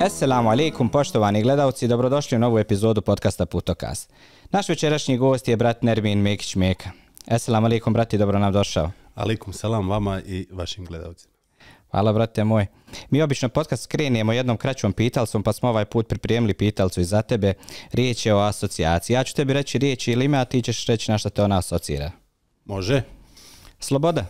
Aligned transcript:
Assalamu 0.00 0.50
alaikum 0.50 0.88
poštovani 0.88 1.42
gledalci, 1.42 1.88
dobrodošli 1.88 2.36
u 2.36 2.40
novu 2.40 2.58
epizodu 2.58 3.00
podcasta 3.00 3.46
Putokaz. 3.46 4.06
Naš 4.50 4.68
večerašnji 4.68 5.16
gost 5.16 5.48
je 5.48 5.56
brat 5.56 5.82
Nermin 5.82 6.18
Mekić 6.18 6.54
Meka. 6.54 6.90
Assalamu 7.26 7.66
alaikum 7.66 7.92
brati, 7.92 8.18
dobro 8.18 8.38
nam 8.38 8.52
došao. 8.52 8.90
Alaikum 9.14 9.52
salam 9.52 9.88
vama 9.88 10.20
i 10.26 10.46
vašim 10.52 10.84
gledalcima. 10.84 11.34
Hvala 11.90 12.12
brate 12.12 12.44
moj. 12.44 12.66
Mi 13.10 13.22
obično 13.22 13.48
podcast 13.48 13.86
krenijemo 13.86 14.32
jednom 14.32 14.56
kraćom 14.56 14.92
pitalcom, 14.92 15.42
pa 15.42 15.52
smo 15.52 15.68
ovaj 15.68 15.84
put 15.84 16.08
pripremili 16.08 16.54
pitalcu 16.54 17.00
i 17.00 17.04
za 17.04 17.22
tebe. 17.22 17.54
Riječ 17.92 18.26
je 18.26 18.34
o 18.34 18.38
asocijaciji. 18.38 19.14
Ja 19.14 19.24
ću 19.24 19.34
tebi 19.34 19.52
reći 19.52 19.78
riječ 19.78 20.08
ili 20.08 20.24
ime, 20.24 20.38
a 20.38 20.44
ti 20.44 20.62
ćeš 20.62 20.86
reći 20.86 21.10
na 21.10 21.18
što 21.18 21.30
te 21.30 21.42
ona 21.42 21.58
asocira. 21.58 22.10
Može? 22.64 23.02
Sloboda. 23.80 24.26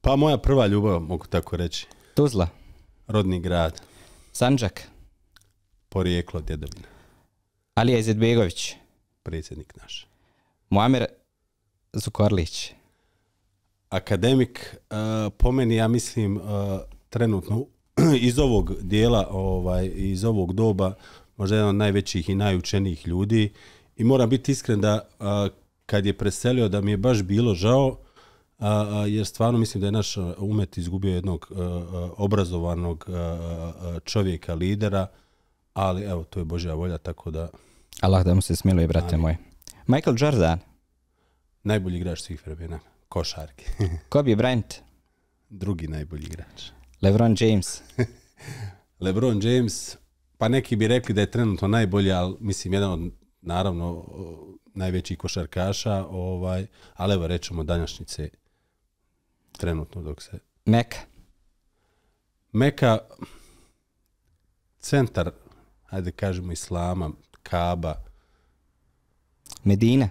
Pa 0.00 0.16
moja 0.16 0.38
prva 0.38 0.66
ljubav, 0.66 1.00
mogu 1.00 1.26
tako 1.26 1.56
reći. 1.56 1.86
Tuzla. 2.14 2.48
Rodni 3.06 3.40
grad. 3.40 3.91
Sanđak. 4.32 4.82
Porijeklo 5.88 6.40
djedovina. 6.40 6.88
Alija 7.74 7.98
Izidbegović. 7.98 8.74
Predsjednik 9.22 9.76
naš. 9.76 10.06
Muamer 10.70 11.06
Zukorlić. 11.92 12.72
Akademik, 13.88 14.76
uh, 14.90 14.96
po 15.36 15.52
meni, 15.52 15.76
ja 15.76 15.88
mislim, 15.88 16.36
uh, 16.36 16.42
trenutno 17.08 17.66
iz 18.28 18.38
ovog 18.38 18.72
dijela, 18.80 19.28
ovaj, 19.30 19.90
iz 19.94 20.24
ovog 20.24 20.52
doba, 20.52 20.94
možda 21.36 21.56
jedan 21.56 21.68
od 21.68 21.74
najvećih 21.74 22.28
i 22.28 22.34
najučenijih 22.34 23.06
ljudi. 23.06 23.52
I 23.96 24.04
moram 24.04 24.30
biti 24.30 24.52
iskren 24.52 24.80
da 24.80 25.08
uh, 25.18 25.26
kad 25.86 26.06
je 26.06 26.18
preselio, 26.18 26.68
da 26.68 26.80
mi 26.80 26.90
je 26.90 26.96
baš 26.96 27.22
bilo 27.22 27.54
žao, 27.54 27.98
a, 28.62 29.00
a, 29.00 29.06
jer 29.06 29.26
stvarno 29.26 29.58
mislim 29.58 29.80
da 29.80 29.86
je 29.86 29.92
naš 29.92 30.16
umet 30.38 30.78
izgubio 30.78 31.14
jednog 31.14 31.48
a, 31.50 32.08
obrazovanog 32.16 33.04
a, 33.08 33.12
a, 33.12 33.98
čovjeka, 34.04 34.54
lidera, 34.54 35.06
ali 35.74 36.02
evo, 36.02 36.24
to 36.24 36.40
je 36.40 36.44
Božja 36.44 36.74
volja, 36.74 36.98
tako 36.98 37.30
da... 37.30 37.48
Allah 38.00 38.24
da 38.24 38.34
mu 38.34 38.42
se 38.42 38.56
smiluje, 38.56 38.88
brate 38.88 39.16
moj. 39.16 39.36
Michael 39.86 40.16
Jordan. 40.18 40.58
Najbolji 41.62 41.96
igrač 41.96 42.20
svih 42.22 42.46
vremena, 42.46 42.80
košarke. 43.08 43.64
Kobe 44.12 44.36
Bryant. 44.36 44.74
Drugi 45.50 45.88
najbolji 45.88 46.26
igrač. 46.26 46.70
LeBron 47.02 47.36
James. 47.40 47.82
LeBron 49.04 49.40
James, 49.42 49.96
pa 50.38 50.48
neki 50.48 50.76
bi 50.76 50.88
rekli 50.88 51.14
da 51.14 51.20
je 51.20 51.30
trenutno 51.30 51.68
najbolji, 51.68 52.12
ali 52.12 52.36
mislim 52.40 52.74
jedan 52.74 52.92
od, 52.92 53.10
naravno, 53.40 54.04
najvećih 54.74 55.18
košarkaša, 55.18 56.06
ovaj, 56.06 56.66
ali 56.94 57.14
evo 57.14 57.26
rećemo 57.26 57.64
danjašnjice 57.64 58.28
trenutno 59.52 60.02
dok 60.02 60.22
se... 60.22 60.38
Meka. 60.64 60.98
Meka, 62.52 62.98
centar, 64.80 65.30
hajde 65.84 66.12
kažemo 66.12 66.52
Islama, 66.52 67.10
Kaba. 67.42 67.94
Medina. 69.64 70.08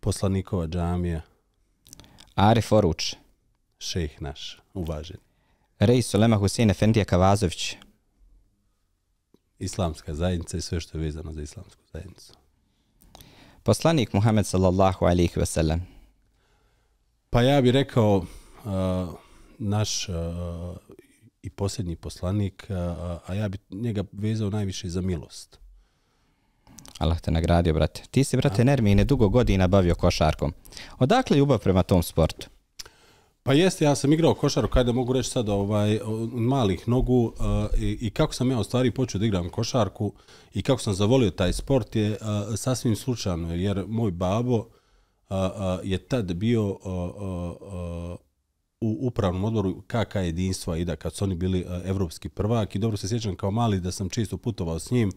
Poslanikova 0.00 0.66
džamija. 0.66 1.20
Arif 2.34 2.72
Oruč. 2.72 3.14
Šejh 3.78 4.22
naš, 4.22 4.58
uvažen. 4.74 5.16
Rej 5.78 6.02
Sulema 6.02 6.36
Husein 6.36 6.70
Efendija 6.70 7.04
Kavazović. 7.04 7.76
Islamska 9.58 10.14
zajednica 10.14 10.56
i 10.56 10.60
sve 10.60 10.80
što 10.80 10.98
je 10.98 11.04
vezano 11.04 11.32
za 11.32 11.42
islamsku 11.42 11.82
zajednicu. 11.92 12.32
Poslanik 13.62 14.12
Muhammed 14.12 14.46
sallallahu 14.46 15.04
alaihi 15.04 15.40
ve 15.40 15.46
sellem. 15.46 15.97
Pa 17.30 17.42
ja 17.42 17.60
bih 17.60 17.72
rekao 17.72 18.16
uh, 18.16 18.24
naš 19.58 20.08
uh, 20.08 20.14
i 21.42 21.50
posljednji 21.50 21.96
poslanik, 21.96 22.66
uh, 22.68 22.76
a 23.26 23.34
ja 23.34 23.48
bih 23.48 23.60
njega 23.70 24.04
vezao 24.12 24.50
najviše 24.50 24.88
za 24.88 25.00
milost. 25.00 25.58
Allah 26.98 27.20
te 27.20 27.30
nagradio, 27.30 27.74
brate. 27.74 28.02
Ti 28.10 28.24
si, 28.24 28.36
brate, 28.36 28.64
Nermine, 28.64 29.04
dugo 29.04 29.28
godina 29.28 29.68
bavio 29.68 29.94
košarkom. 29.94 30.52
Odakle 30.98 31.36
ljubav 31.36 31.58
prema 31.58 31.82
tom 31.82 32.02
sportu? 32.02 32.48
Pa 33.42 33.52
jeste, 33.52 33.84
ja 33.84 33.94
sam 33.94 34.12
igrao 34.12 34.34
košaru, 34.34 34.68
kada 34.68 34.92
mogu 34.92 35.12
reći 35.12 35.30
sad, 35.30 35.48
ovaj, 35.48 36.00
malih 36.32 36.88
nogu 36.88 37.24
uh, 37.24 37.32
i, 37.78 37.98
i 38.00 38.10
kako 38.10 38.34
sam 38.34 38.50
ja 38.50 38.58
u 38.58 38.64
stvari 38.64 38.90
počeo 38.90 39.18
da 39.18 39.26
igram 39.26 39.48
košarku 39.48 40.12
i 40.54 40.62
kako 40.62 40.80
sam 40.80 40.94
zavolio 40.94 41.30
taj 41.30 41.52
sport 41.52 41.96
je 41.96 42.10
uh, 42.10 42.18
sasvim 42.56 42.96
slučajno, 42.96 43.54
jer 43.54 43.84
moj 43.88 44.10
babo, 44.10 44.58
a, 44.58 44.77
je 45.82 45.98
tad 45.98 46.34
bio 46.34 46.78
a, 46.84 47.10
a, 47.20 48.16
u 48.80 48.98
upravnom 49.00 49.44
odboru 49.44 49.82
KK 49.86 50.14
jedinstva 50.14 50.76
i 50.76 50.84
da 50.84 50.96
kad 50.96 51.14
su 51.14 51.24
oni 51.24 51.34
bili 51.34 51.64
a, 51.68 51.82
evropski 51.84 52.28
prvak. 52.28 52.74
I 52.74 52.78
dobro 52.78 52.96
se 52.96 53.08
sjećam 53.08 53.36
kao 53.36 53.50
mali 53.50 53.80
da 53.80 53.92
sam 53.92 54.08
često 54.08 54.36
putovao 54.36 54.78
s 54.78 54.90
njim. 54.90 55.12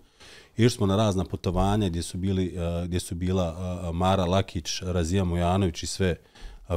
Išli 0.58 0.70
smo 0.70 0.86
na 0.86 0.96
razna 0.96 1.26
putovanja 1.26 1.90
gdje 1.90 2.02
su 2.02 2.18
bili 2.18 2.56
a, 2.58 2.84
gdje 2.86 3.00
su 3.00 3.16
bila 3.16 3.56
a, 3.58 3.92
Mara 3.92 4.26
Lakić, 4.26 4.82
Razija 4.82 5.24
Mujanović 5.24 5.84
i 5.84 5.88
sve 5.88 6.16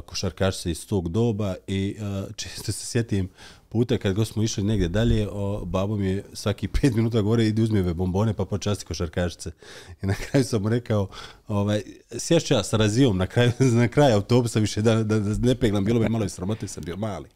košarkašice 0.01 0.71
iz 0.71 0.87
tog 0.87 1.09
doba 1.09 1.55
i 1.67 1.97
a, 2.01 2.25
često 2.37 2.73
se 2.73 2.87
sjetim 2.87 3.29
puta 3.75 3.99
kad 3.99 4.27
smo 4.27 4.43
išli 4.43 4.63
negdje 4.63 4.89
dalje, 4.89 5.29
o, 5.33 5.65
babo 5.65 5.97
mi 5.97 6.07
je 6.07 6.25
svaki 6.33 6.69
pet 6.69 6.95
minuta 6.95 7.21
gore 7.21 7.47
idi 7.47 7.63
uzmi 7.63 7.81
ove 7.81 7.95
bombone 7.95 8.35
pa 8.35 8.45
počasti 8.45 8.85
košarkašice. 8.85 9.51
I 10.03 10.07
na 10.07 10.15
kraju 10.15 10.45
sam 10.45 10.63
mu 10.63 10.69
rekao, 10.69 11.09
ovaj, 11.49 11.83
sješću 12.19 12.55
ja 12.55 12.65
sa 12.65 12.77
razijom 12.77 13.17
na 13.17 13.27
kraju, 13.27 13.53
na 13.83 13.89
kraju 13.89 14.15
autobusa 14.15 14.59
više 14.61 14.83
da, 14.83 14.95
da, 14.95 15.21
da 15.21 15.47
ne 15.47 15.55
peglam, 15.55 15.85
bilo 15.85 16.01
bi 16.01 16.09
malo 16.09 16.25
i 16.25 16.29
sramote, 16.29 16.69
sam 16.69 16.85
bio 16.85 16.97
mali. 16.97 17.29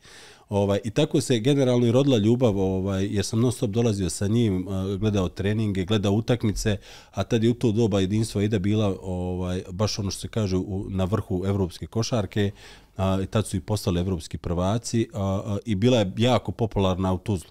Ovaj, 0.49 0.81
I 0.85 0.91
tako 0.91 1.21
se 1.21 1.39
generalno 1.39 1.87
i 1.87 1.93
rodila 1.93 2.19
ljubav, 2.19 2.59
ovaj, 2.59 3.09
jer 3.11 3.25
sam 3.25 3.41
non 3.41 3.53
stop 3.53 3.71
dolazio 3.71 4.11
sa 4.11 4.27
njim, 4.27 4.69
eh, 4.69 4.97
gledao 4.97 5.29
treninge, 5.29 5.85
gledao 5.85 6.13
utakmice, 6.13 6.77
a 7.11 7.25
tad 7.25 7.45
je 7.45 7.51
u 7.51 7.55
to 7.55 7.73
doba 7.73 8.01
jedinstva 8.01 8.43
ida 8.43 8.59
bila 8.59 8.97
ovaj, 9.03 9.63
baš 9.71 9.99
ono 9.99 10.11
što 10.11 10.21
se 10.21 10.29
kaže 10.29 10.57
u, 10.57 10.87
na 10.89 11.05
vrhu 11.05 11.43
evropske 11.47 11.87
košarke, 11.87 12.51
a, 12.97 13.25
tad 13.31 13.47
su 13.47 13.57
i 13.57 13.61
postali 13.61 14.01
evropski 14.01 14.39
prvaci 14.39 15.09
a, 15.15 15.43
a, 15.47 15.59
i 15.65 15.75
bila 15.75 15.99
je 15.99 16.13
jako 16.17 16.53
popularna 16.53 17.13
u 17.13 17.19
Tuzlu. 17.19 17.51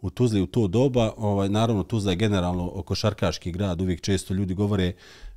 U 0.00 0.10
Tuzli 0.10 0.40
u 0.40 0.46
to 0.46 0.66
doba, 0.66 1.12
ovaj, 1.16 1.48
naravno 1.48 1.82
Tuzla 1.82 2.12
je 2.12 2.16
generalno 2.16 2.82
košarkaški 2.82 3.52
grad, 3.52 3.80
uvijek 3.80 4.00
često 4.00 4.34
ljudi 4.34 4.54
govore 4.54 4.88
uh, 4.88 5.27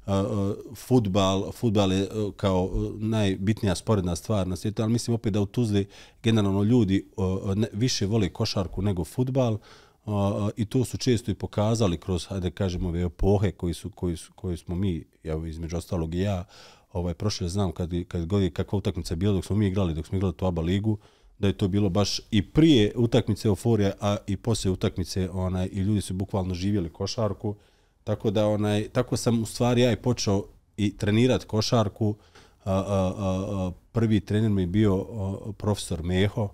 futbal, 0.75 1.51
futbal 1.51 1.91
je 1.91 2.03
uh, 2.03 2.33
kao 2.35 2.69
e, 2.73 2.77
najbitnija 2.97 3.75
sporedna 3.75 4.15
stvar 4.15 4.47
na 4.47 4.55
svijetu, 4.55 4.81
ali 4.81 4.91
mislim 4.91 5.15
opet 5.15 5.33
da 5.33 5.41
u 5.41 5.45
Tuzli 5.45 5.87
generalno 6.23 6.63
ljudi 6.63 7.05
uh, 7.17 7.55
ne, 7.55 7.67
više 7.73 8.05
vole 8.05 8.29
košarku 8.29 8.81
nego 8.81 9.05
futbal 9.05 9.53
uh, 9.53 10.13
i 10.57 10.65
to 10.65 10.85
su 10.85 10.97
često 10.97 11.31
i 11.31 11.35
pokazali 11.35 11.97
kroz, 11.97 12.25
hajde 12.25 12.51
kažemo, 12.51 12.89
ove 12.89 13.01
epohe 13.01 13.51
koji, 13.51 13.73
su, 13.73 13.89
koji, 13.89 14.17
su, 14.17 14.31
koji 14.35 14.57
smo 14.57 14.75
mi, 14.75 15.03
ja, 15.23 15.47
između 15.47 15.77
ostalog 15.77 16.15
i 16.15 16.19
ja, 16.19 16.45
ovaj 16.93 17.13
prošle 17.13 17.49
znam 17.49 17.71
kad 17.71 17.89
kad 18.07 18.25
god 18.25 18.53
kakva 18.53 18.77
utakmica 18.77 19.13
je 19.13 19.15
bila 19.15 19.33
dok 19.33 19.45
smo 19.45 19.55
mi 19.55 19.67
igrali 19.67 19.93
dok 19.93 20.07
smo 20.07 20.17
igrali 20.17 20.33
tu 20.33 20.45
ABA 20.45 20.61
ligu 20.61 20.97
da 21.39 21.47
je 21.47 21.57
to 21.57 21.67
bilo 21.67 21.89
baš 21.89 22.21
i 22.31 22.41
prije 22.41 22.93
utakmice 22.95 23.47
euforija 23.47 23.91
a 23.99 24.17
i 24.27 24.37
poslije 24.37 24.71
utakmice 24.71 25.29
onaj 25.29 25.69
i 25.71 25.79
ljudi 25.79 26.01
su 26.01 26.13
bukvalno 26.13 26.53
živjeli 26.53 26.89
košarku 26.89 27.55
tako 28.03 28.31
da 28.31 28.47
onaj 28.47 28.89
tako 28.89 29.17
sam 29.17 29.41
u 29.41 29.45
stvari 29.45 29.81
ja 29.81 29.91
i 29.91 29.95
počeo 29.95 30.43
i 30.77 30.97
trenirati 30.97 31.45
košarku 31.45 32.15
a, 32.63 32.73
a, 32.73 33.13
a, 33.17 33.71
prvi 33.91 34.19
trener 34.19 34.49
mi 34.51 34.61
je 34.61 34.67
bio 34.67 34.95
a, 34.95 35.51
profesor 35.57 36.03
Meho 36.03 36.49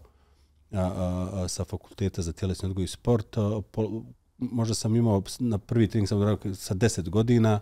a, 0.71 0.79
a, 0.79 1.29
a, 1.33 1.47
sa 1.47 1.63
fakulteta 1.63 2.21
za 2.21 2.33
tjelesni 2.33 2.69
odgoj 2.69 2.83
i 2.83 2.87
sport 2.87 3.37
a, 3.37 3.61
po, 3.71 4.03
možda 4.37 4.75
sam 4.75 4.95
imao 4.95 5.23
na 5.39 5.57
prvi 5.57 5.87
trening 5.87 6.07
sam 6.07 6.37
sa 6.55 6.75
10 6.75 7.09
godina 7.09 7.59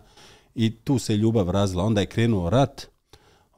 i 0.54 0.76
tu 0.76 0.98
se 0.98 1.16
ljubav 1.16 1.50
razila. 1.50 1.84
Onda 1.84 2.00
je 2.00 2.06
krenuo 2.06 2.50
rat 2.50 2.86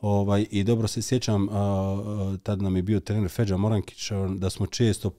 ovaj, 0.00 0.46
i 0.50 0.64
dobro 0.64 0.88
se 0.88 1.02
sjećam, 1.02 1.48
a, 1.50 2.36
tad 2.42 2.62
nam 2.62 2.76
je 2.76 2.82
bio 2.82 3.00
trener 3.00 3.30
Feđa 3.30 3.56
Morankić, 3.56 4.10
da 4.36 4.50
smo 4.50 4.66
često 4.66 5.10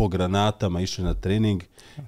po 0.00 0.08
granatama 0.08 0.80
išli 0.80 1.04
na 1.04 1.14
trening 1.14 1.62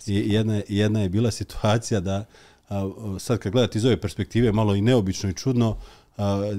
i 0.07 0.33
jedna, 0.33 0.63
jedna 0.69 1.01
je 1.01 1.09
bila 1.09 1.31
situacija 1.31 2.01
da 2.01 2.25
a, 2.69 2.91
sad 3.19 3.39
kad 3.39 3.53
gledate 3.53 3.79
iz 3.79 3.85
ove 3.85 4.01
perspektive 4.01 4.53
malo 4.53 4.75
i 4.75 4.81
neobično 4.81 5.31
i 5.31 5.35
čudno 5.35 5.77
a, 6.17 6.25
a, 6.25 6.53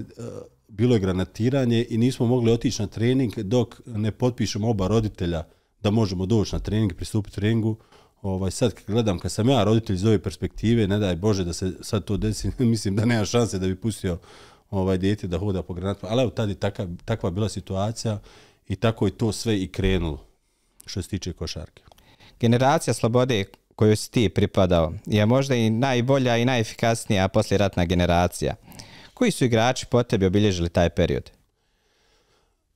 bilo 0.68 0.96
je 0.96 1.00
granatiranje 1.00 1.86
i 1.90 1.98
nismo 1.98 2.26
mogli 2.26 2.52
otići 2.52 2.82
na 2.82 2.88
trening 2.88 3.40
dok 3.40 3.82
ne 3.86 4.12
potpišemo 4.12 4.70
oba 4.70 4.88
roditelja 4.88 5.44
da 5.82 5.92
možemo 5.92 6.26
doći 6.26 6.56
na 6.56 6.60
trening, 6.60 6.94
pristupiti 6.94 7.36
treningu. 7.36 7.76
Ovaj 8.22 8.52
sad 8.52 8.74
kad 8.74 8.86
gledam 8.88 9.20
kad 9.20 9.32
sam 9.32 9.50
ja 9.50 9.64
roditelj 9.64 9.96
iz 9.96 10.06
ove 10.06 10.20
perspektive 10.20 10.88
ne 10.88 11.00
daj 11.00 11.16
bože 11.16 11.44
da 11.44 11.54
se 11.54 11.72
sad 11.82 12.04
to 12.04 12.18
desi 12.18 12.52
mislim 12.60 12.96
da 12.96 13.06
nema 13.06 13.26
šanse 13.26 13.60
da 13.60 13.68
bi 13.68 13.76
pustio 13.76 14.18
ovaj 14.70 14.98
dijete 14.98 15.28
da 15.28 15.38
hoda 15.38 15.64
po 15.64 15.74
granatama. 15.74 16.14
Ali 16.14 16.22
evo 16.22 16.32
tad 16.32 16.50
je 16.50 16.56
taka, 16.56 16.88
takva 17.06 17.32
bila 17.32 17.50
situacija 17.50 18.20
i 18.68 18.76
tako 18.76 19.06
je 19.06 19.18
to 19.18 19.32
sve 19.32 19.62
i 19.62 19.68
krenulo 19.68 20.33
što 20.86 21.02
se 21.02 21.10
tiče 21.10 21.34
košarke. 21.34 21.84
Generacija 22.40 22.94
slobode 22.94 23.46
koju 23.76 23.96
si 23.96 24.12
ti 24.12 24.30
pripadao 24.30 24.94
je 25.06 25.26
možda 25.26 25.56
i 25.56 25.70
najbolja 25.70 26.38
i 26.38 26.46
najefikasnija 26.46 27.28
posljeratna 27.28 27.86
generacija. 27.86 28.56
Koji 29.14 29.32
su 29.32 29.46
igrači 29.46 29.86
po 29.86 30.04
tebi 30.04 30.26
obilježili 30.26 30.70
taj 30.70 30.90
period? 30.90 31.32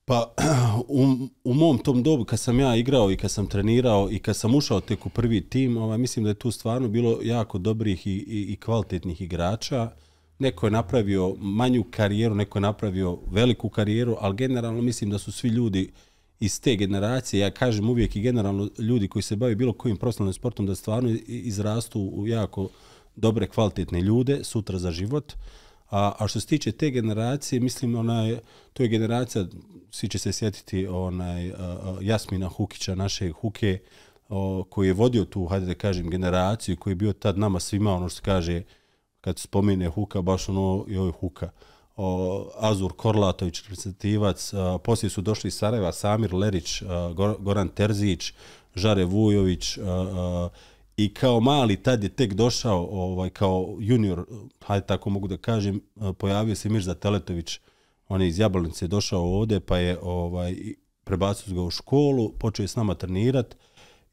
Pa 0.04 0.34
u, 0.88 1.28
u 1.44 1.54
mom 1.54 1.78
tom 1.78 2.02
dobu 2.02 2.24
kad 2.24 2.40
sam 2.40 2.60
ja 2.60 2.76
igrao 2.76 3.10
i 3.10 3.16
kad 3.16 3.30
sam 3.30 3.46
trenirao 3.46 4.08
i 4.10 4.18
kad 4.18 4.36
sam 4.36 4.54
ušao 4.54 4.80
tek 4.80 5.06
u 5.06 5.08
prvi 5.08 5.40
tim, 5.40 5.76
ovaj, 5.76 5.98
mislim 5.98 6.24
da 6.24 6.30
je 6.30 6.34
tu 6.34 6.50
stvarno 6.50 6.88
bilo 6.88 7.18
jako 7.22 7.58
dobrih 7.58 8.06
i, 8.06 8.10
i, 8.10 8.52
i 8.52 8.56
kvalitetnih 8.56 9.20
igrača. 9.20 9.90
Neko 10.38 10.66
je 10.66 10.70
napravio 10.70 11.34
manju 11.38 11.84
karijeru, 11.90 12.34
neko 12.34 12.58
je 12.58 12.62
napravio 12.62 13.18
veliku 13.30 13.68
karijeru, 13.68 14.16
ali 14.20 14.36
generalno 14.36 14.82
mislim 14.82 15.10
da 15.10 15.18
su 15.18 15.32
svi 15.32 15.48
ljudi 15.48 15.92
iz 16.40 16.60
te 16.60 16.76
generacije, 16.76 17.40
ja 17.40 17.50
kažem 17.50 17.90
uvijek 17.90 18.16
i 18.16 18.20
generalno 18.20 18.68
ljudi 18.78 19.08
koji 19.08 19.22
se 19.22 19.36
bave 19.36 19.54
bilo 19.54 19.72
kojim 19.72 19.96
profesionalnim 19.96 20.34
sportom, 20.34 20.66
da 20.66 20.74
stvarno 20.74 21.16
izrastu 21.26 22.00
u 22.00 22.26
jako 22.26 22.68
dobre, 23.16 23.46
kvalitetne 23.46 24.00
ljude 24.00 24.44
sutra 24.44 24.78
za 24.78 24.90
život. 24.90 25.32
A, 25.90 26.12
a 26.18 26.28
što 26.28 26.40
se 26.40 26.46
tiče 26.46 26.72
te 26.72 26.90
generacije, 26.90 27.60
mislim, 27.60 27.94
onaj, 27.94 28.38
to 28.72 28.82
je 28.82 28.88
generacija, 28.88 29.46
svi 29.90 30.08
će 30.08 30.18
se 30.18 30.32
sjetiti 30.32 30.86
onaj, 30.86 31.52
Jasmina 32.00 32.48
Hukića, 32.48 32.94
naše 32.94 33.32
Huke, 33.32 33.78
o, 34.28 34.64
koji 34.70 34.86
je 34.86 34.92
vodio 34.92 35.24
tu, 35.24 35.46
hajde 35.46 35.66
da 35.66 35.74
kažem, 35.74 36.10
generaciju, 36.10 36.76
koji 36.76 36.92
je 36.92 36.96
bio 36.96 37.12
tad 37.12 37.38
nama 37.38 37.60
svima, 37.60 37.94
ono 37.94 38.08
što 38.08 38.22
kaže, 38.22 38.62
kad 39.20 39.38
spomene 39.38 39.88
Huka, 39.88 40.22
baš 40.22 40.48
ono, 40.48 40.84
joj 40.88 41.12
Huka. 41.20 41.50
O, 42.00 42.50
Azur 42.56 42.92
Korlatović, 42.92 43.62
reprezentativac, 43.62 44.54
a, 44.54 44.78
poslije 44.78 45.10
su 45.10 45.20
došli 45.20 45.48
iz 45.48 45.54
Sarajeva, 45.54 45.92
Samir 45.92 46.34
Lerić, 46.34 46.82
a, 46.82 47.12
Goran 47.38 47.68
Terzić, 47.68 48.32
Žare 48.74 49.04
Vujović, 49.04 49.78
a, 49.78 49.82
a, 49.82 50.48
i 50.96 51.14
kao 51.14 51.40
mali 51.40 51.76
tad 51.76 52.02
je 52.02 52.08
tek 52.08 52.34
došao 52.34 52.88
ovaj 52.90 53.30
kao 53.30 53.76
junior 53.80 54.24
hajde 54.64 54.86
tako 54.86 55.10
mogu 55.10 55.28
da 55.28 55.36
kažem 55.36 55.80
pojavio 56.18 56.54
se 56.54 56.68
Mirza 56.68 56.94
Teletović. 56.94 57.60
On 58.08 58.22
je 58.22 58.28
iz 58.28 58.38
Jablanice 58.38 58.86
došao 58.86 59.22
ovde 59.22 59.60
pa 59.60 59.78
je 59.78 59.98
ovaj 60.02 60.54
prebacio 61.04 61.54
ga 61.54 61.62
u 61.62 61.70
školu 61.70 62.32
počeo 62.32 62.64
je 62.64 62.68
s 62.68 62.76
nama 62.76 62.94
trenirati 62.94 63.56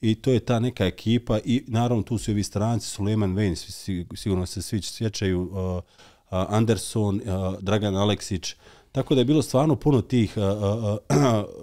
i 0.02 0.16
to 0.16 0.32
je 0.32 0.40
ta 0.40 0.60
neka 0.60 0.86
ekipa 0.86 1.40
i 1.46 1.64
naravno 1.68 2.04
tu 2.04 2.18
su 2.18 2.32
i 2.32 2.34
ovi 2.34 2.44
stranci 2.44 2.88
Suleman 2.88 3.36
Vejn 3.36 3.56
sigurno 4.16 4.46
se 4.46 4.62
svi 4.62 4.82
sjećaju 4.82 5.42
uh, 5.42 5.84
Anderson 6.30 7.22
Dragan 7.62 7.96
Aleksić 7.96 8.56
tako 8.92 9.16
da 9.16 9.22
je 9.22 9.26
bilo 9.26 9.42
stvarno 9.42 9.76
puno 9.76 10.02
tih 10.02 10.34
uh, 10.38 10.44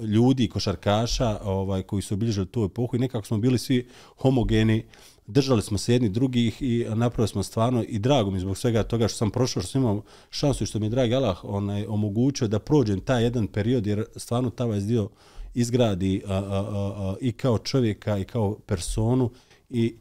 ljudi 0.14 0.48
košarkaša 0.48 1.38
ovaj 1.44 1.82
koji 1.82 2.02
su 2.02 2.14
obilježili 2.14 2.46
tu 2.46 2.64
epohu 2.64 2.96
i 2.96 2.98
nekako 2.98 3.26
smo 3.26 3.38
bili 3.38 3.58
svi 3.58 3.88
homogeni 4.16 4.84
držali 5.26 5.62
smo 5.62 5.78
se 5.78 5.92
jedni 5.92 6.08
drugih 6.08 6.62
i 6.62 6.86
napravili 6.94 7.28
smo 7.28 7.42
stvarno 7.42 7.84
i 7.88 7.98
drago 7.98 8.30
mi 8.30 8.40
zbog 8.40 8.58
svega 8.58 8.82
toga 8.82 9.08
što 9.08 9.16
sam 9.16 9.30
prošao, 9.30 9.62
što 9.62 9.72
sam 9.72 9.80
imao 9.80 10.02
šansu 10.30 10.64
i 10.64 10.66
što 10.66 10.78
mi 10.78 10.86
je 10.86 10.90
dragi 10.90 11.14
Allah 11.14 11.44
onaj, 11.44 11.86
omogućio 11.86 12.48
da 12.48 12.58
prođem 12.58 13.00
taj 13.00 13.22
jedan 13.22 13.46
period 13.46 13.86
jer 13.86 14.04
stvarno 14.16 14.50
ta 14.50 14.64
vas 14.64 14.84
dio 14.84 15.08
izgradi 15.54 16.22
a, 16.26 16.34
a, 16.34 16.38
a, 16.38 16.92
a, 16.96 17.14
i 17.20 17.32
kao 17.32 17.58
čovjeka 17.58 18.18
i 18.18 18.24
kao 18.24 18.58
personu 18.66 19.30
i 19.70 19.96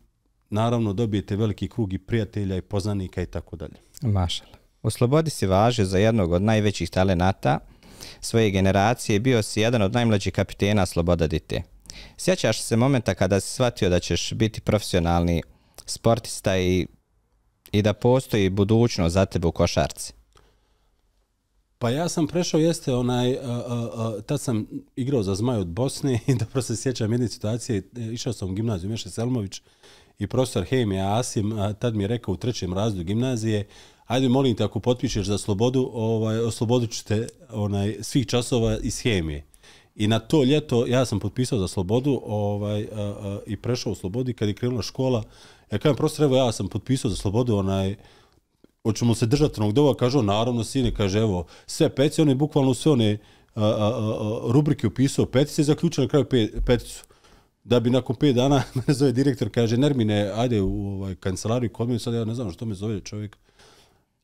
naravno 0.50 0.94
dobijete 0.94 1.36
veliki 1.36 1.68
krug 1.68 1.94
i 1.94 1.98
prijatelja 1.98 2.58
i 2.58 2.62
poznanika 2.62 3.22
i 3.22 3.26
tako 3.26 3.56
dalje. 3.56 3.76
Mašala. 4.02 4.52
U 4.84 4.90
Slobodi 4.90 5.30
si 5.30 5.46
važio 5.46 5.86
za 5.86 5.98
jednog 5.98 6.32
od 6.32 6.42
najvećih 6.42 6.90
talenata 6.90 7.60
svoje 8.22 8.52
generacije 8.52 9.20
bio 9.20 9.42
si 9.42 9.62
jedan 9.62 9.82
od 9.82 9.94
najmlađih 9.94 10.34
kapitena 10.34 10.86
Sloboda 10.86 11.28
Dite. 11.28 11.62
Sjećaš 12.18 12.62
se 12.62 12.78
momenta 12.78 13.14
kada 13.14 13.40
si 13.40 13.54
shvatio 13.54 13.90
da 13.90 14.00
ćeš 14.00 14.34
biti 14.34 14.62
profesionalni 14.62 15.44
sportista 15.86 16.58
i, 16.58 16.88
i 17.72 17.82
da 17.82 17.94
postoji 17.94 18.50
budućnost 18.50 19.14
za 19.14 19.26
tebe 19.26 19.48
u 19.48 19.52
košarci? 19.52 20.14
Pa 21.78 21.90
ja 21.90 22.10
sam 22.10 22.28
prešao, 22.28 22.60
jeste 22.60 22.94
onaj, 22.94 23.34
uh, 23.34 23.40
uh, 23.40 24.16
uh, 24.16 24.22
tad 24.22 24.42
sam 24.42 24.68
igrao 24.96 25.24
za 25.24 25.36
Zmaj 25.36 25.58
od 25.58 25.68
Bosne 25.68 26.20
i 26.28 26.36
dobro 26.36 26.62
se 26.62 26.76
sjećam 26.76 27.12
jedne 27.12 27.28
situacije, 27.28 27.78
e, 27.96 28.02
išao 28.02 28.34
sam 28.34 28.50
u 28.50 28.54
gimnaziju 28.54 28.90
Meša 28.90 29.10
Selmović 29.10 29.62
i 30.22 30.28
profesor 30.28 30.64
Hemija 30.64 31.20
Asim, 31.20 31.54
tad 31.80 31.96
mi 31.96 32.04
je 32.04 32.08
rekao 32.08 32.34
u 32.34 32.38
trećem 32.38 32.74
razdu 32.74 33.04
gimnazije, 33.04 33.68
ajde 34.08 34.30
molim 34.30 34.56
te 34.56 34.64
ako 34.64 34.80
potpišeš 34.80 35.28
za 35.28 35.38
slobodu, 35.38 35.92
ovaj, 35.94 36.40
oslobodit 36.40 36.92
ću 36.92 37.06
te 37.06 37.28
onaj, 37.50 37.98
svih 38.02 38.28
časova 38.28 38.78
iz 38.78 39.02
Hemije. 39.02 39.46
I 39.96 40.08
na 40.08 40.20
to 40.20 40.44
ljeto 40.44 40.86
ja 40.88 41.06
sam 41.06 41.20
potpisao 41.20 41.60
za 41.60 41.68
slobodu 41.68 42.22
ovaj, 42.26 42.82
a, 42.82 43.02
a, 43.02 43.40
i 43.48 43.58
prešao 43.58 43.92
u 43.92 43.96
slobodi 43.96 44.34
kad 44.34 44.48
je 44.48 44.54
krenula 44.54 44.82
škola. 44.82 45.24
Ja 45.72 45.78
kažem, 45.78 45.96
profesor, 45.96 46.26
evo 46.26 46.36
ja 46.36 46.52
sam 46.52 46.68
potpisao 46.68 47.12
za 47.12 47.18
slobodu, 47.18 47.56
onaj, 47.56 47.96
hoćemo 48.84 49.16
se 49.16 49.26
držati 49.26 49.62
onog 49.62 49.74
dova, 49.74 49.96
kaže, 49.96 50.22
naravno, 50.24 50.64
sine, 50.64 50.94
kaže, 50.96 51.20
evo, 51.20 51.46
sve 51.66 51.90
peci, 51.90 52.22
on 52.22 52.30
je 52.30 52.36
bukvalno 52.36 52.74
sve 52.74 52.92
one 52.92 53.18
a, 53.56 53.66
a, 53.66 53.68
a, 53.68 54.52
rubrike 54.52 54.88
upisao 54.88 55.26
petice 55.26 55.62
i 55.62 55.66
zaključio 55.66 56.04
na 56.04 56.08
kraju 56.08 56.26
pe, 56.26 56.48
peticu. 56.66 57.04
Da 57.64 57.80
bi 57.80 57.90
nakon 57.90 58.16
5 58.16 58.34
dana, 58.34 58.64
me 58.88 58.94
zove 58.94 59.12
direktor, 59.12 59.50
kaže, 59.50 59.78
Nermine, 59.78 60.32
ajde 60.36 60.62
u 60.62 60.88
ovaj, 60.88 61.16
kancelariju 61.16 61.70
kod 61.70 61.88
mene, 61.88 62.00
sad 62.00 62.14
ja 62.14 62.26
ne 62.26 62.36
znam 62.36 62.52
što 62.52 62.66
me 62.66 62.76
zove 62.76 63.00
čovjek. 63.00 63.38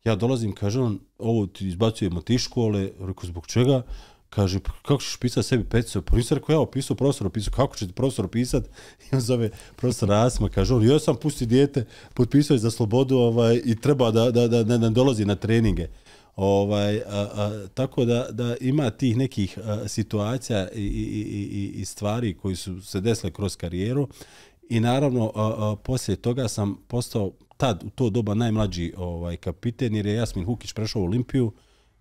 Ja 0.03 0.15
dolazim, 0.15 0.55
kaže 0.55 0.79
on, 0.79 0.99
ovo 1.17 1.47
ti 1.47 1.67
izbacujemo 1.67 2.21
ti 2.21 2.37
škole, 2.37 2.89
rekao, 2.99 3.27
zbog 3.27 3.47
čega? 3.47 3.83
kaže, 4.29 4.59
pa 4.59 4.71
kako 4.81 5.01
ćeš 5.01 5.17
pisati 5.17 5.47
sebi 5.47 5.63
peticu? 5.63 6.01
Pa 6.01 6.15
nisam 6.15 6.37
rekao, 6.37 6.53
ja 6.53 6.59
opisao 6.59 6.95
profesor, 6.95 7.27
opisao, 7.27 7.53
kako 7.53 7.75
će 7.75 7.87
profesor 7.87 8.27
pisat? 8.27 8.65
I 9.11 9.15
on 9.15 9.21
zove 9.21 9.49
profesor 9.75 10.11
Asma, 10.11 10.49
kaže, 10.49 10.73
on, 10.73 10.87
ja 10.87 10.99
sam 10.99 11.15
pusti 11.15 11.45
dijete, 11.45 11.85
potpisao 12.13 12.57
za 12.57 12.71
slobodu 12.71 13.17
ovaj, 13.17 13.61
i 13.65 13.75
treba 13.75 14.11
da, 14.11 14.31
da, 14.31 14.47
da, 14.47 14.63
da, 14.63 14.77
da 14.77 14.89
dolazi 14.89 15.25
na 15.25 15.35
treninge. 15.35 15.87
Ovaj, 16.37 16.97
a, 16.97 17.01
a, 17.09 17.67
tako 17.73 18.05
da, 18.05 18.27
da 18.31 18.55
ima 18.61 18.89
tih 18.89 19.17
nekih 19.17 19.59
a, 19.63 19.87
situacija 19.87 20.67
i, 20.75 20.81
i, 20.81 21.21
i, 21.51 21.81
i 21.81 21.85
stvari 21.85 22.37
koji 22.37 22.55
su 22.55 22.81
se 22.81 23.01
desile 23.01 23.31
kroz 23.31 23.55
karijeru 23.55 24.07
i 24.69 24.79
naravno 24.79 25.31
a, 25.35 25.53
a, 25.57 25.75
poslije 25.83 26.15
toga 26.15 26.47
sam 26.47 26.77
postao 26.87 27.31
tad 27.57 27.83
u 27.83 27.89
to 27.89 28.09
doba 28.09 28.33
najmlađi 28.33 28.93
ovaj 28.97 29.37
kapiten 29.37 29.95
jer 29.95 30.05
je 30.05 30.13
Jasmin 30.13 30.45
Hukić 30.45 30.73
prešao 30.73 31.01
u 31.01 31.05
Olimpiju 31.05 31.51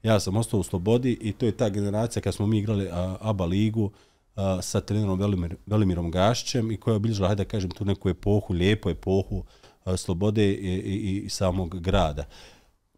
ja 0.02 0.20
sam 0.20 0.36
ostao 0.36 0.60
u 0.60 0.62
Slobodi 0.62 1.18
i 1.20 1.32
to 1.32 1.46
je 1.46 1.56
ta 1.56 1.68
generacija 1.68 2.22
kad 2.22 2.34
smo 2.34 2.46
mi 2.46 2.58
igrali 2.58 2.88
a, 2.92 3.16
ABA 3.20 3.44
ligu 3.44 3.90
a, 4.34 4.62
sa 4.62 4.80
trenerom 4.80 5.18
Velimir, 5.18 5.56
Velimirom 5.66 6.10
Gašćem 6.10 6.70
i 6.70 6.76
koja 6.76 6.92
je 6.92 6.96
obilježila, 6.96 7.28
hajde 7.28 7.44
da 7.44 7.48
kažem, 7.48 7.70
tu 7.70 7.84
neku 7.84 8.08
epohu, 8.08 8.54
lijepu 8.54 8.90
epohu 8.90 9.44
a, 9.84 9.96
Slobode 9.96 10.50
i, 10.50 10.54
i, 10.54 11.22
i 11.24 11.28
samog 11.28 11.80
grada. 11.80 12.24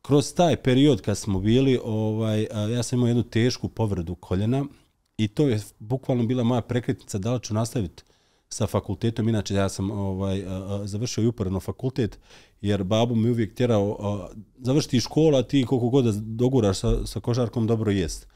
Kroz 0.08 0.34
taj 0.34 0.56
period 0.56 1.00
kad 1.00 1.18
smo 1.18 1.40
bili, 1.40 1.80
ovaj, 1.84 2.46
ja 2.74 2.82
sam 2.82 2.98
imao 2.98 3.08
jednu 3.08 3.22
tešku 3.22 3.68
povredu 3.68 4.14
koljena 4.14 4.64
i 5.18 5.28
to 5.28 5.48
je 5.48 5.60
bukvalno 5.78 6.26
bila 6.26 6.44
moja 6.44 6.60
prekretnica 6.60 7.18
da 7.18 7.34
li 7.34 7.40
ću 7.42 7.54
nastaviti 7.54 8.02
sa 8.48 8.66
fakultetom, 8.66 9.28
inače 9.28 9.54
ja 9.54 9.68
sam 9.68 9.90
ovaj 9.90 10.44
završio 10.84 11.24
i 11.24 11.26
uporedno 11.26 11.60
fakultet, 11.60 12.18
jer 12.60 12.84
babo 12.84 13.14
mi 13.14 13.30
uvijek 13.30 13.54
tjerao, 13.54 13.96
a, 14.00 14.28
završiti 14.58 15.00
škola, 15.00 15.42
ti 15.42 15.64
koliko 15.68 15.88
god 15.88 16.04
da 16.04 16.12
doguraš 16.14 16.78
sa, 16.78 17.06
sa 17.06 17.20
košarkom, 17.20 17.66
dobro 17.66 17.90
jest. 17.90 18.26